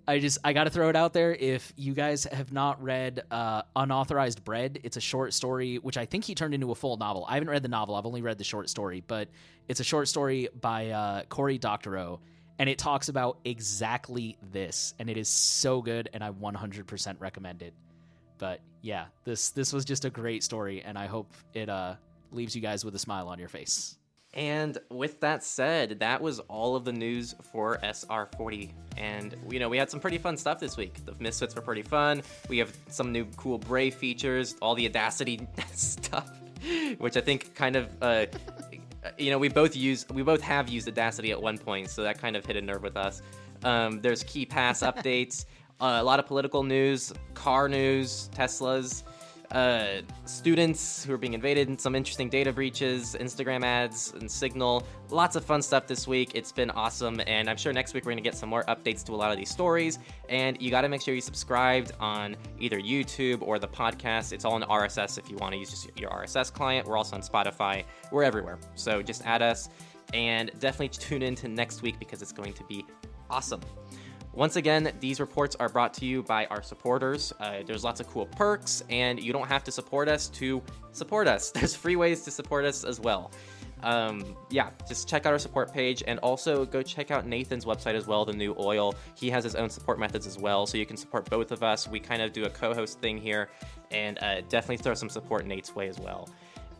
I 0.09 0.17
just 0.17 0.39
I 0.43 0.53
got 0.53 0.63
to 0.63 0.71
throw 0.71 0.89
it 0.89 0.95
out 0.95 1.13
there. 1.13 1.35
If 1.35 1.71
you 1.75 1.93
guys 1.93 2.23
have 2.23 2.51
not 2.51 2.81
read 2.81 3.21
uh, 3.29 3.61
Unauthorized 3.75 4.43
Bread, 4.43 4.79
it's 4.81 4.97
a 4.97 5.01
short 5.01 5.35
story 5.35 5.75
which 5.77 5.97
I 5.97 6.07
think 6.07 6.23
he 6.23 6.33
turned 6.33 6.55
into 6.55 6.71
a 6.71 6.75
full 6.75 6.97
novel. 6.97 7.25
I 7.29 7.35
haven't 7.35 7.51
read 7.51 7.61
the 7.61 7.69
novel. 7.69 7.93
I've 7.93 8.07
only 8.07 8.23
read 8.23 8.39
the 8.39 8.43
short 8.43 8.71
story, 8.71 9.03
but 9.05 9.27
it's 9.67 9.81
a 9.81 9.83
short 9.83 10.07
story 10.07 10.49
by 10.59 10.89
uh, 10.89 11.23
Cory 11.29 11.59
Doctorow, 11.59 12.21
and 12.57 12.67
it 12.67 12.79
talks 12.79 13.09
about 13.09 13.37
exactly 13.45 14.35
this, 14.51 14.95
and 14.97 15.11
it 15.11 15.17
is 15.17 15.29
so 15.29 15.79
good, 15.79 16.09
and 16.11 16.23
I 16.23 16.31
100% 16.31 17.15
recommend 17.19 17.61
it. 17.61 17.75
But 18.39 18.61
yeah, 18.81 19.05
this 19.25 19.51
this 19.51 19.71
was 19.71 19.85
just 19.85 20.05
a 20.05 20.09
great 20.09 20.43
story, 20.43 20.81
and 20.81 20.97
I 20.97 21.05
hope 21.05 21.31
it 21.53 21.69
uh, 21.69 21.97
leaves 22.31 22.55
you 22.55 22.63
guys 22.63 22.83
with 22.83 22.95
a 22.95 22.99
smile 22.99 23.27
on 23.27 23.37
your 23.37 23.49
face. 23.49 23.98
And 24.33 24.77
with 24.89 25.19
that 25.21 25.43
said, 25.43 25.99
that 25.99 26.21
was 26.21 26.39
all 26.41 26.75
of 26.75 26.85
the 26.85 26.93
news 26.93 27.35
for 27.51 27.77
SR40. 27.83 28.69
And, 28.97 29.35
you 29.49 29.59
know, 29.59 29.69
we 29.69 29.77
had 29.77 29.89
some 29.89 29.99
pretty 29.99 30.19
fun 30.19 30.37
stuff 30.37 30.59
this 30.59 30.77
week. 30.77 31.03
The 31.05 31.15
Misfits 31.19 31.55
were 31.55 31.61
pretty 31.61 31.81
fun. 31.81 32.21
We 32.47 32.59
have 32.59 32.75
some 32.89 33.11
new 33.11 33.25
cool 33.37 33.57
Brave 33.57 33.95
features, 33.95 34.55
all 34.61 34.75
the 34.75 34.87
Audacity 34.87 35.47
stuff, 35.73 36.29
which 36.99 37.17
I 37.17 37.21
think 37.21 37.55
kind 37.55 37.75
of, 37.75 37.89
uh, 38.01 38.27
you 39.17 39.31
know, 39.31 39.39
we 39.39 39.49
both 39.49 39.75
use, 39.75 40.05
we 40.09 40.21
both 40.21 40.41
have 40.41 40.69
used 40.69 40.87
Audacity 40.87 41.31
at 41.31 41.41
one 41.41 41.57
point, 41.57 41.89
so 41.89 42.03
that 42.03 42.19
kind 42.19 42.35
of 42.35 42.45
hit 42.45 42.55
a 42.55 42.61
nerve 42.61 42.83
with 42.83 42.97
us. 42.97 43.21
Um, 43.63 43.99
there's 44.01 44.23
KeePass 44.23 44.85
updates, 44.85 45.45
uh, 45.81 45.97
a 45.99 46.03
lot 46.03 46.19
of 46.19 46.27
political 46.27 46.63
news, 46.63 47.11
car 47.33 47.67
news, 47.67 48.29
Teslas 48.35 49.03
uh, 49.51 50.01
students 50.25 51.03
who 51.03 51.13
are 51.13 51.17
being 51.17 51.33
invaded, 51.33 51.79
some 51.81 51.95
interesting 51.95 52.29
data 52.29 52.53
breaches, 52.53 53.15
Instagram 53.19 53.63
ads, 53.63 54.13
and 54.19 54.29
Signal. 54.29 54.85
Lots 55.09 55.35
of 55.35 55.43
fun 55.43 55.61
stuff 55.61 55.87
this 55.87 56.07
week. 56.07 56.31
It's 56.35 56.51
been 56.51 56.69
awesome, 56.71 57.19
and 57.25 57.49
I'm 57.49 57.57
sure 57.57 57.73
next 57.73 57.93
week 57.93 58.05
we're 58.05 58.11
going 58.11 58.23
to 58.23 58.29
get 58.29 58.35
some 58.35 58.49
more 58.49 58.63
updates 58.65 59.03
to 59.05 59.13
a 59.13 59.15
lot 59.15 59.31
of 59.31 59.37
these 59.37 59.49
stories. 59.49 59.97
And 60.29 60.61
you 60.61 60.69
got 60.69 60.81
to 60.81 60.89
make 60.89 61.01
sure 61.01 61.15
you 61.15 61.21
subscribed 61.21 61.93
on 61.99 62.35
either 62.59 62.79
YouTube 62.79 63.41
or 63.41 63.57
the 63.57 63.67
podcast. 63.67 64.33
It's 64.33 64.45
all 64.45 64.55
in 64.55 64.63
RSS 64.63 65.17
if 65.17 65.29
you 65.29 65.37
want 65.37 65.53
to 65.53 65.59
use 65.59 65.71
just 65.71 65.99
your 65.99 66.11
RSS 66.11 66.53
client. 66.53 66.87
We're 66.87 66.97
also 66.97 67.15
on 67.15 67.23
Spotify. 67.23 67.85
We're 68.11 68.23
everywhere. 68.23 68.59
So 68.75 69.01
just 69.01 69.25
add 69.25 69.41
us, 69.41 69.69
and 70.13 70.51
definitely 70.59 70.89
tune 70.89 71.23
in 71.23 71.35
to 71.35 71.47
next 71.47 71.81
week 71.81 71.97
because 71.97 72.21
it's 72.21 72.31
going 72.33 72.53
to 72.53 72.63
be 72.65 72.85
awesome. 73.29 73.61
Once 74.33 74.55
again, 74.55 74.91
these 74.99 75.19
reports 75.19 75.55
are 75.59 75.69
brought 75.69 75.93
to 75.93 76.05
you 76.05 76.21
by 76.21 76.45
our 76.47 76.61
supporters. 76.61 77.33
Uh, 77.39 77.63
there's 77.65 77.83
lots 77.83 77.99
of 77.99 78.07
cool 78.07 78.27
perks, 78.27 78.83
and 78.89 79.19
you 79.19 79.33
don't 79.33 79.47
have 79.47 79.63
to 79.63 79.71
support 79.71 80.07
us 80.07 80.29
to 80.29 80.61
support 80.91 81.27
us. 81.27 81.51
There's 81.59 81.75
free 81.75 81.95
ways 81.95 82.21
to 82.23 82.31
support 82.31 82.63
us 82.65 82.83
as 82.83 82.99
well. 82.99 83.31
Um, 83.81 84.35
yeah, 84.49 84.69
just 84.87 85.07
check 85.07 85.25
out 85.25 85.33
our 85.33 85.39
support 85.39 85.73
page 85.73 86.03
and 86.05 86.19
also 86.19 86.65
go 86.65 86.81
check 86.81 87.11
out 87.11 87.25
Nathan's 87.25 87.65
website 87.65 87.95
as 87.95 88.07
well, 88.07 88.25
the 88.25 88.33
new 88.33 88.53
oil. 88.59 88.93
He 89.15 89.29
has 89.29 89.43
his 89.43 89.55
own 89.55 89.69
support 89.69 89.99
methods 89.99 90.27
as 90.27 90.37
well, 90.37 90.67
so 90.67 90.77
you 90.77 90.85
can 90.85 90.97
support 90.97 91.29
both 91.29 91.51
of 91.51 91.63
us. 91.63 91.87
We 91.87 91.99
kind 91.99 92.21
of 92.21 92.33
do 92.33 92.45
a 92.45 92.49
co 92.49 92.73
host 92.73 92.99
thing 92.99 93.17
here, 93.17 93.49
and 93.91 94.21
uh, 94.21 94.41
definitely 94.41 94.77
throw 94.77 94.93
some 94.93 95.09
support 95.09 95.45
Nate's 95.45 95.75
way 95.75 95.87
as 95.87 95.97
well. 95.99 96.29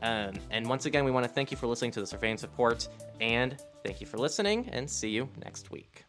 Um, 0.01 0.33
and 0.51 0.67
once 0.67 0.85
again, 0.85 1.03
we 1.03 1.11
want 1.11 1.25
to 1.25 1.31
thank 1.31 1.51
you 1.51 1.57
for 1.57 1.67
listening 1.67 1.91
to 1.91 1.99
the 1.99 2.07
Surveillance 2.07 2.43
Report, 2.43 2.87
and 3.19 3.57
thank 3.83 4.01
you 4.01 4.07
for 4.07 4.17
listening, 4.17 4.69
and 4.71 4.89
see 4.89 5.09
you 5.09 5.29
next 5.43 5.71
week. 5.71 6.08